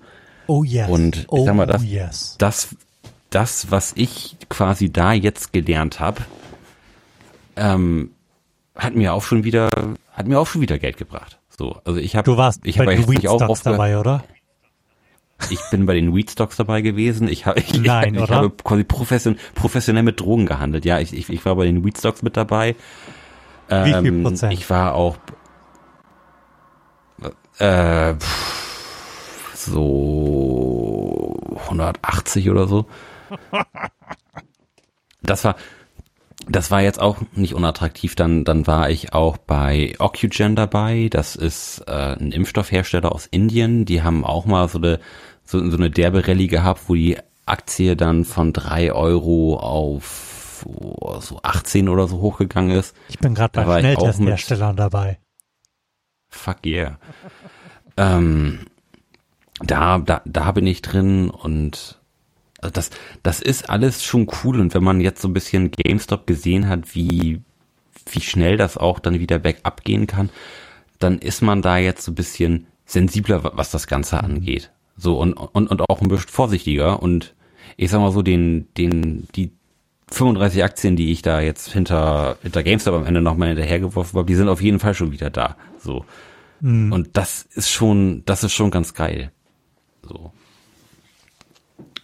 Oh 0.48 0.64
yes. 0.64 0.90
Und 0.90 1.18
ich 1.18 1.26
oh, 1.30 1.46
sag 1.46 1.56
mal, 1.56 1.66
das, 1.66 1.82
oh 1.82 1.86
yes. 1.86 2.36
das, 2.38 2.76
das, 3.30 3.72
was 3.72 3.94
ich 3.96 4.38
quasi 4.50 4.92
da 4.92 5.14
jetzt 5.14 5.54
gelernt 5.54 6.00
habe, 6.00 6.22
ähm, 7.56 8.12
hat 8.76 8.96
mir 8.96 9.14
auch 9.14 9.24
schon 9.24 9.44
wieder, 9.44 9.70
hat 10.12 10.28
mir 10.28 10.40
auch 10.40 10.48
schon 10.48 10.62
wieder 10.62 10.78
Geld 10.80 10.98
gebracht. 10.98 11.40
So, 11.50 11.80
also 11.86 12.00
ich 12.00 12.16
habe, 12.16 12.26
du 12.30 12.38
warst 12.38 12.62
ich 12.66 12.80
eigentlich 12.80 13.28
auch 13.28 13.42
oft 13.48 13.66
dabei, 13.66 13.98
oder? 13.98 14.24
Ich 15.50 15.60
bin 15.70 15.86
bei 15.86 15.94
den 15.94 16.16
Weedstocks 16.16 16.56
dabei 16.56 16.82
gewesen. 16.82 17.28
Ich 17.28 17.46
habe, 17.46 17.60
ich, 17.60 17.74
Nein, 17.82 18.16
ich, 18.16 18.22
ich 18.24 18.30
habe 18.30 18.52
quasi 18.64 18.84
profession, 18.84 19.38
professionell 19.54 20.04
mit 20.04 20.20
Drogen 20.20 20.46
gehandelt. 20.46 20.86
Ja, 20.86 21.00
ich, 21.00 21.14
ich, 21.14 21.30
ich 21.30 21.46
war 21.46 21.56
bei 21.56 21.66
den 21.66 21.84
Weedstocks 21.84 22.22
mit 22.22 22.38
dabei. 22.38 22.76
Wie 23.68 23.94
viel 23.94 24.06
ähm, 24.06 24.24
Prozent? 24.24 24.54
Ich 24.54 24.70
war 24.70 24.94
auch 24.94 25.18
äh, 27.58 28.14
so 29.56 31.40
180 31.70 32.50
oder 32.50 32.68
so. 32.68 32.86
Das 35.26 35.44
war, 35.44 35.56
das 36.48 36.72
war 36.72 36.82
jetzt 36.82 37.02
auch 37.02 37.18
nicht 37.34 37.56
unattraktiv. 37.56 38.16
Dann, 38.16 38.44
dann 38.44 38.68
war 38.68 38.90
ich 38.90 39.14
auch 39.14 39.38
bei 39.38 39.96
Ocugen 40.00 40.56
dabei. 40.56 41.08
Das 41.10 41.36
ist 41.36 41.80
äh, 41.88 42.16
ein 42.16 42.32
Impfstoffhersteller 42.32 43.12
aus 43.12 43.26
Indien. 43.26 43.86
Die 43.86 44.04
haben 44.04 44.24
auch 44.24 44.46
mal 44.46 44.68
so 44.70 44.78
eine, 44.78 45.00
so, 45.44 45.70
so 45.70 45.78
eine 45.78 45.90
derbe 45.90 46.28
Rallye 46.28 46.48
gehabt, 46.48 46.82
wo 46.88 46.96
die 46.96 47.18
Aktie 47.46 47.96
dann 47.96 48.26
von 48.26 48.54
drei 48.54 48.92
Euro 48.92 49.58
auf 49.58 50.66
oh, 50.66 51.20
so 51.20 51.40
18 51.42 51.90
oder 51.90 52.08
so 52.08 52.22
hochgegangen 52.22 52.78
ist. 52.78 52.96
Ich 53.10 53.20
bin 53.20 53.36
gerade 53.36 53.64
bei 53.64 53.80
Schnelltestherstellern 53.80 54.76
dabei. 54.76 55.20
Fuck 56.30 56.66
yeah. 56.66 57.00
ähm, 57.98 58.66
da, 59.60 60.00
da, 60.00 60.22
da 60.26 60.52
bin 60.52 60.68
ich 60.68 60.82
drin 60.82 61.30
und 61.30 62.00
also 62.66 62.74
das, 62.74 62.90
das 63.24 63.42
ist 63.42 63.70
alles 63.70 64.04
schon 64.04 64.28
cool 64.44 64.60
und 64.60 64.74
wenn 64.74 64.84
man 64.84 65.00
jetzt 65.00 65.22
so 65.22 65.28
ein 65.28 65.34
bisschen 65.34 65.72
GameStop 65.72 66.28
gesehen 66.28 66.68
hat, 66.68 66.96
wie, 66.96 67.42
wie 68.12 68.22
schnell 68.22 68.58
das 68.58 68.78
auch 68.78 69.00
dann 69.00 69.20
wieder 69.20 69.40
bergab 69.40 69.84
gehen 69.84 70.08
kann, 70.08 70.30
dann 71.00 71.20
ist 71.20 71.42
man 71.42 71.62
da 71.62 71.78
jetzt 71.78 72.04
so 72.04 72.12
ein 72.12 72.16
bisschen 72.16 72.68
sensibler, 72.86 73.52
was 73.56 73.72
das 73.72 73.88
Ganze 73.88 74.24
angeht. 74.24 74.72
So 74.98 75.20
und, 75.20 75.34
und, 75.34 75.70
und 75.70 75.82
auch 75.90 76.02
ein 76.02 76.08
bisschen 76.08 76.30
vorsichtiger 76.30 77.02
und 77.02 77.36
ich 77.78 77.92
sag 77.92 78.00
mal 78.00 78.12
so, 78.12 78.22
den, 78.22 78.68
den, 78.78 79.28
die 79.36 79.52
35 80.12 80.64
Aktien, 80.64 80.96
die 80.96 81.12
ich 81.12 81.22
da 81.22 81.42
jetzt 81.42 81.72
hinter, 81.72 82.38
hinter 82.42 82.64
GameStop 82.64 82.96
am 82.96 83.06
Ende 83.06 83.22
nochmal 83.22 83.50
hinterhergeworfen 83.50 84.18
habe, 84.18 84.28
die 84.28 84.36
sind 84.36 84.50
auf 84.50 84.62
jeden 84.62 84.80
Fall 84.80 84.94
schon 84.94 85.12
wieder 85.12 85.30
da. 85.30 85.58
So. 85.80 86.06
Mhm. 86.62 86.92
Und 86.92 87.18
das 87.18 87.44
ist 87.54 87.70
schon, 87.70 88.24
das 88.26 88.44
ist 88.44 88.54
schon 88.54 88.72
ganz 88.72 88.94
geil. 88.94 89.32
So. 90.04 90.32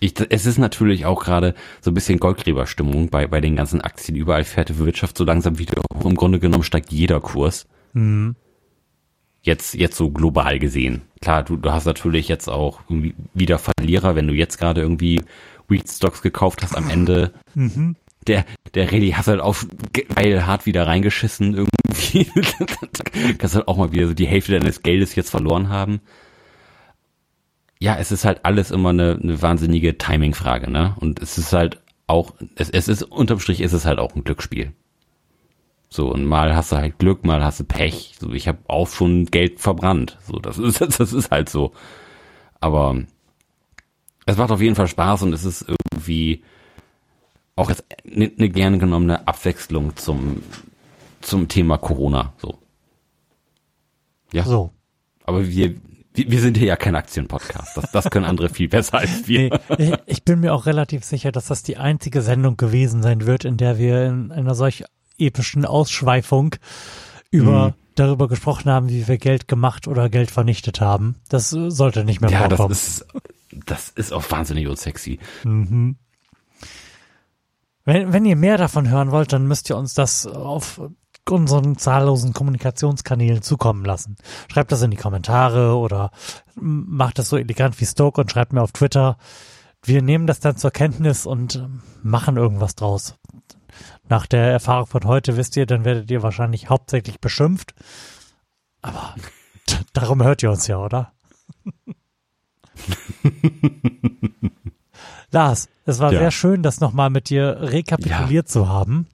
Ich, 0.04 0.16
es 0.30 0.48
ist 0.48 0.58
natürlich 0.58 1.06
auch 1.06 1.24
gerade 1.24 1.54
so 1.80 1.92
ein 1.92 1.94
bisschen 1.94 2.18
Goldgräberstimmung 2.18 3.10
bei, 3.10 3.28
bei 3.28 3.40
den 3.40 3.56
ganzen 3.56 3.82
Aktien. 3.82 4.18
Überall 4.18 4.44
fährt 4.44 4.70
die 4.70 4.80
Wirtschaft 4.80 5.16
so 5.16 5.24
langsam 5.24 5.60
wieder. 5.60 5.80
Im 6.04 6.16
Grunde 6.16 6.40
genommen 6.40 6.64
steigt 6.64 6.92
jeder 6.92 7.22
Kurs. 7.22 7.68
Mhm. 7.94 8.36
Jetzt, 9.44 9.76
jetzt 9.76 9.96
so 9.96 10.10
global 10.10 10.58
gesehen. 10.58 11.04
Klar, 11.22 11.44
du, 11.44 11.56
du 11.56 11.72
hast 11.72 11.86
natürlich 11.86 12.28
jetzt 12.28 12.48
auch 12.48 12.82
irgendwie 12.90 13.14
wieder 13.36 13.60
Verlierer, 13.60 14.16
wenn 14.16 14.28
du 14.28 14.34
jetzt 14.34 14.58
gerade 14.58 14.82
irgendwie 14.82 15.22
Wheat 15.68 15.88
Stocks 15.88 16.24
gekauft 16.24 16.64
hast 16.64 16.76
am 16.76 16.90
Ende. 16.90 17.32
Mhm. 17.54 17.96
Der, 18.26 18.46
der 18.74 18.92
Rallye 18.92 19.14
hast 19.14 19.28
halt 19.28 19.40
auch 19.40 19.56
geil 20.16 20.48
hart 20.48 20.66
wieder 20.66 20.88
reingeschissen 20.88 21.54
irgendwie. 21.54 22.26
Kannst 23.38 23.54
halt 23.54 23.68
auch 23.68 23.78
mal 23.78 23.92
wieder 23.92 24.08
so 24.08 24.16
die 24.16 24.28
Hälfte 24.28 24.54
deines 24.54 24.82
Geldes 24.82 25.14
jetzt 25.14 25.30
verloren 25.30 25.70
haben 25.70 26.02
ja, 27.82 27.96
es 27.98 28.12
ist 28.12 28.26
halt 28.26 28.46
alles 28.46 28.70
immer 28.70 28.90
eine, 28.90 29.20
eine 29.22 29.42
wahnsinnige 29.42 29.98
Timing-Frage, 29.98 30.70
ne? 30.70 30.96
Und 31.00 31.20
es 31.20 31.40
ist 31.40 31.52
halt 31.52 31.82
auch, 32.06 32.36
es, 32.56 32.70
es 32.70 32.88
ist, 32.88 33.02
unterm 33.02 33.40
Strich 33.40 33.60
ist 33.60 33.74
es 33.74 33.86
halt 33.86 33.98
auch 33.98 34.16
ein 34.16 34.24
Glücksspiel. 34.24 34.72
So, 35.90 36.14
und 36.14 36.24
mal 36.24 36.56
hast 36.56 36.72
du 36.72 36.76
halt 36.76 37.00
Glück, 37.00 37.26
mal 37.26 37.44
hast 37.44 37.60
du 37.60 37.64
Pech. 37.64 38.14
So, 38.20 38.34
ich 38.34 38.48
habe 38.48 38.60
auch 38.68 38.88
schon 38.88 39.26
Geld 39.26 39.60
verbrannt. 39.60 40.20
So, 40.28 40.38
das 40.38 40.60
ist, 40.60 40.80
das 41.00 41.12
ist 41.12 41.32
halt 41.32 41.50
so. 41.50 41.74
Aber 42.60 43.02
es 44.28 44.38
macht 44.38 44.52
auf 44.52 44.62
jeden 44.62 44.76
Fall 44.76 44.88
Spaß 44.88 45.24
und 45.24 45.34
es 45.34 45.44
ist 45.44 45.66
irgendwie 45.68 46.44
auch 47.56 47.70
jetzt 47.70 47.84
eine 48.06 48.32
ne 48.36 48.50
gerne 48.50 48.78
genommene 48.78 49.28
Abwechslung 49.28 49.96
zum, 49.96 50.44
zum 51.22 51.48
Thema 51.48 51.80
Corona. 51.80 52.34
So. 52.38 52.60
Ja. 54.34 54.44
So. 54.44 54.72
Aber 55.26 55.48
wir, 55.48 55.76
wir, 56.14 56.40
sind 56.42 56.58
hier 56.58 56.68
ja 56.68 56.76
kein 56.76 56.96
Aktienpodcast. 56.96 57.78
Das, 57.78 57.92
das 57.92 58.10
können 58.10 58.26
andere 58.26 58.50
viel 58.50 58.68
besser 58.70 59.00
als 59.00 59.28
wir. 59.28 59.60
Nee, 59.78 59.94
ich, 60.06 60.24
bin 60.24 60.42
mir 60.42 60.54
auch 60.54 60.66
relativ 60.66 61.04
sicher, 61.04 61.32
dass 61.32 61.46
das 61.46 61.64
die 61.64 61.78
einzige 61.78 62.22
Sendung 62.22 62.58
gewesen 62.58 63.02
sein 63.02 63.26
wird, 63.26 63.46
in 63.46 63.58
der 63.58 63.78
wir 63.78 64.06
in 64.08 64.32
einer 64.32 64.54
solch 64.56 64.84
epischen 65.18 65.66
Ausschweifung 65.66 66.56
über 67.30 67.68
Mhm. 67.70 67.74
darüber 67.96 68.28
gesprochen 68.28 68.70
haben, 68.72 68.90
wie 68.90 69.08
wir 69.08 69.18
Geld 69.18 69.48
gemacht 69.48 69.88
oder 69.88 70.10
Geld 70.10 70.32
vernichtet 70.32 70.82
haben. 70.82 71.16
Das 71.30 71.50
sollte 71.50 72.04
nicht 72.04 72.20
mehr 72.22 72.30
Ja, 72.30 72.48
das 72.48 72.58
vorkommen. 72.58 72.72
ist, 72.74 73.06
das 73.66 73.90
ist 73.90 74.12
auch 74.12 74.30
wahnsinnig 74.32 74.68
unsexy. 74.68 75.20
Mhm. 75.44 75.96
Wenn, 77.86 78.14
wenn 78.14 78.26
ihr 78.26 78.36
mehr 78.36 78.58
davon 78.58 78.90
hören 78.90 79.12
wollt, 79.12 79.34
dann 79.34 79.48
müsst 79.48 79.70
ihr 79.70 79.78
uns 79.78 79.94
das 79.94 80.28
auf 80.28 80.82
unseren 81.30 81.78
zahllosen 81.78 82.34
Kommunikationskanälen 82.34 83.42
zukommen 83.42 83.86
lassen. 83.86 84.16
Schreibt 84.52 84.72
das 84.72 84.82
in 84.82 84.92
die 84.92 84.98
Kommentare 84.98 85.76
oder 85.78 86.12
macht 86.56 87.20
das 87.20 87.30
so 87.30 87.38
elegant 87.38 87.80
wie 87.80 87.86
Stoke 87.86 88.20
und 88.22 88.32
schreibt 88.32 88.54
mir 88.54 88.62
auf 88.62 88.72
Twitter. 88.72 89.18
Wir 89.84 90.02
nehmen 90.02 90.28
das 90.28 90.40
dann 90.40 90.58
zur 90.58 90.72
Kenntnis 90.72 91.26
und 91.26 91.56
ähm, 91.56 91.82
machen 92.04 92.38
irgendwas 92.38 92.76
draus. 92.76 93.16
Nach 94.10 94.26
der 94.28 94.52
Erfahrung 94.52 94.88
von 94.88 95.06
heute 95.06 95.38
wisst 95.38 95.56
ihr, 95.58 95.66
dann 95.66 95.86
werdet 95.86 96.12
ihr 96.12 96.22
wahrscheinlich 96.24 96.70
hauptsächlich 96.70 97.20
beschimpft. 97.20 97.74
Aber 98.82 99.16
darum 99.94 100.22
hört 100.24 100.44
ihr 100.44 100.52
uns 100.52 100.68
ja, 100.68 100.78
oder? 100.78 101.14
Lars, 105.32 105.70
es 105.86 106.00
war 106.00 106.12
Ja. 106.12 106.20
sehr 106.20 106.32
schön, 106.32 106.62
das 106.64 106.80
nochmal 106.80 107.10
mit 107.10 107.30
dir 107.30 107.58
rekapituliert 107.62 108.50
zu 108.50 108.68
haben. 108.68 109.08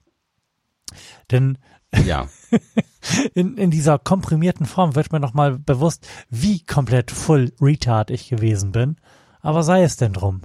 Denn 1.31 1.57
Ja. 2.05 2.27
in, 3.33 3.57
in 3.57 3.71
dieser 3.71 3.99
komprimierten 3.99 4.65
Form 4.65 4.95
wird 4.95 5.11
mir 5.11 5.19
nochmal 5.19 5.57
bewusst, 5.57 6.07
wie 6.29 6.63
komplett 6.63 7.11
full 7.11 7.53
retard 7.61 8.11
ich 8.11 8.29
gewesen 8.29 8.71
bin. 8.71 8.97
Aber 9.41 9.63
sei 9.63 9.83
es 9.83 9.97
denn 9.97 10.13
drum. 10.13 10.41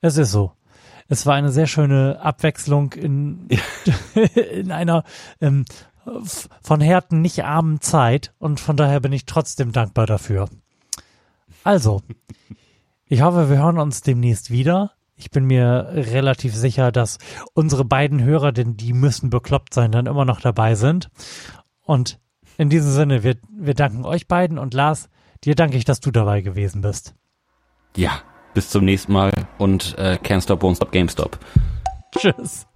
Es 0.00 0.16
ist 0.16 0.30
so. 0.30 0.52
Es 1.08 1.26
war 1.26 1.34
eine 1.34 1.52
sehr 1.52 1.66
schöne 1.66 2.20
Abwechslung 2.20 2.92
in, 2.92 3.48
in 4.52 4.72
einer 4.72 5.04
ähm, 5.40 5.64
von 6.62 6.80
Härten 6.80 7.20
nicht 7.20 7.44
armen 7.44 7.80
Zeit 7.80 8.34
und 8.38 8.60
von 8.60 8.76
daher 8.76 9.00
bin 9.00 9.12
ich 9.12 9.26
trotzdem 9.26 9.72
dankbar 9.72 10.06
dafür. 10.06 10.48
Also, 11.64 12.02
ich 13.06 13.22
hoffe, 13.22 13.50
wir 13.50 13.58
hören 13.58 13.78
uns 13.78 14.00
demnächst 14.00 14.50
wieder. 14.50 14.92
Ich 15.22 15.30
bin 15.30 15.44
mir 15.44 15.88
relativ 15.92 16.54
sicher, 16.54 16.92
dass 16.92 17.18
unsere 17.54 17.84
beiden 17.84 18.22
Hörer, 18.22 18.52
denn 18.52 18.76
die 18.76 18.92
müssen 18.92 19.30
bekloppt 19.30 19.72
sein, 19.72 19.92
dann 19.92 20.06
immer 20.06 20.24
noch 20.24 20.40
dabei 20.40 20.74
sind. 20.74 21.08
Und 21.80 22.20
in 22.58 22.68
diesem 22.68 22.90
Sinne, 22.90 23.22
wir, 23.22 23.36
wir 23.50 23.74
danken 23.74 24.04
euch 24.04 24.28
beiden 24.28 24.58
und 24.58 24.74
Lars, 24.74 25.08
dir 25.44 25.54
danke 25.54 25.76
ich, 25.76 25.84
dass 25.84 26.00
du 26.00 26.10
dabei 26.10 26.42
gewesen 26.42 26.82
bist. 26.82 27.14
Ja. 27.96 28.22
Bis 28.54 28.68
zum 28.68 28.84
nächsten 28.84 29.12
Mal 29.12 29.32
und 29.56 29.96
äh, 29.96 30.18
Can't 30.22 30.42
Stop, 30.42 30.62
Won't 30.62 30.76
Stop, 30.76 30.92
GameStop. 30.92 31.38
Tschüss. 32.14 32.66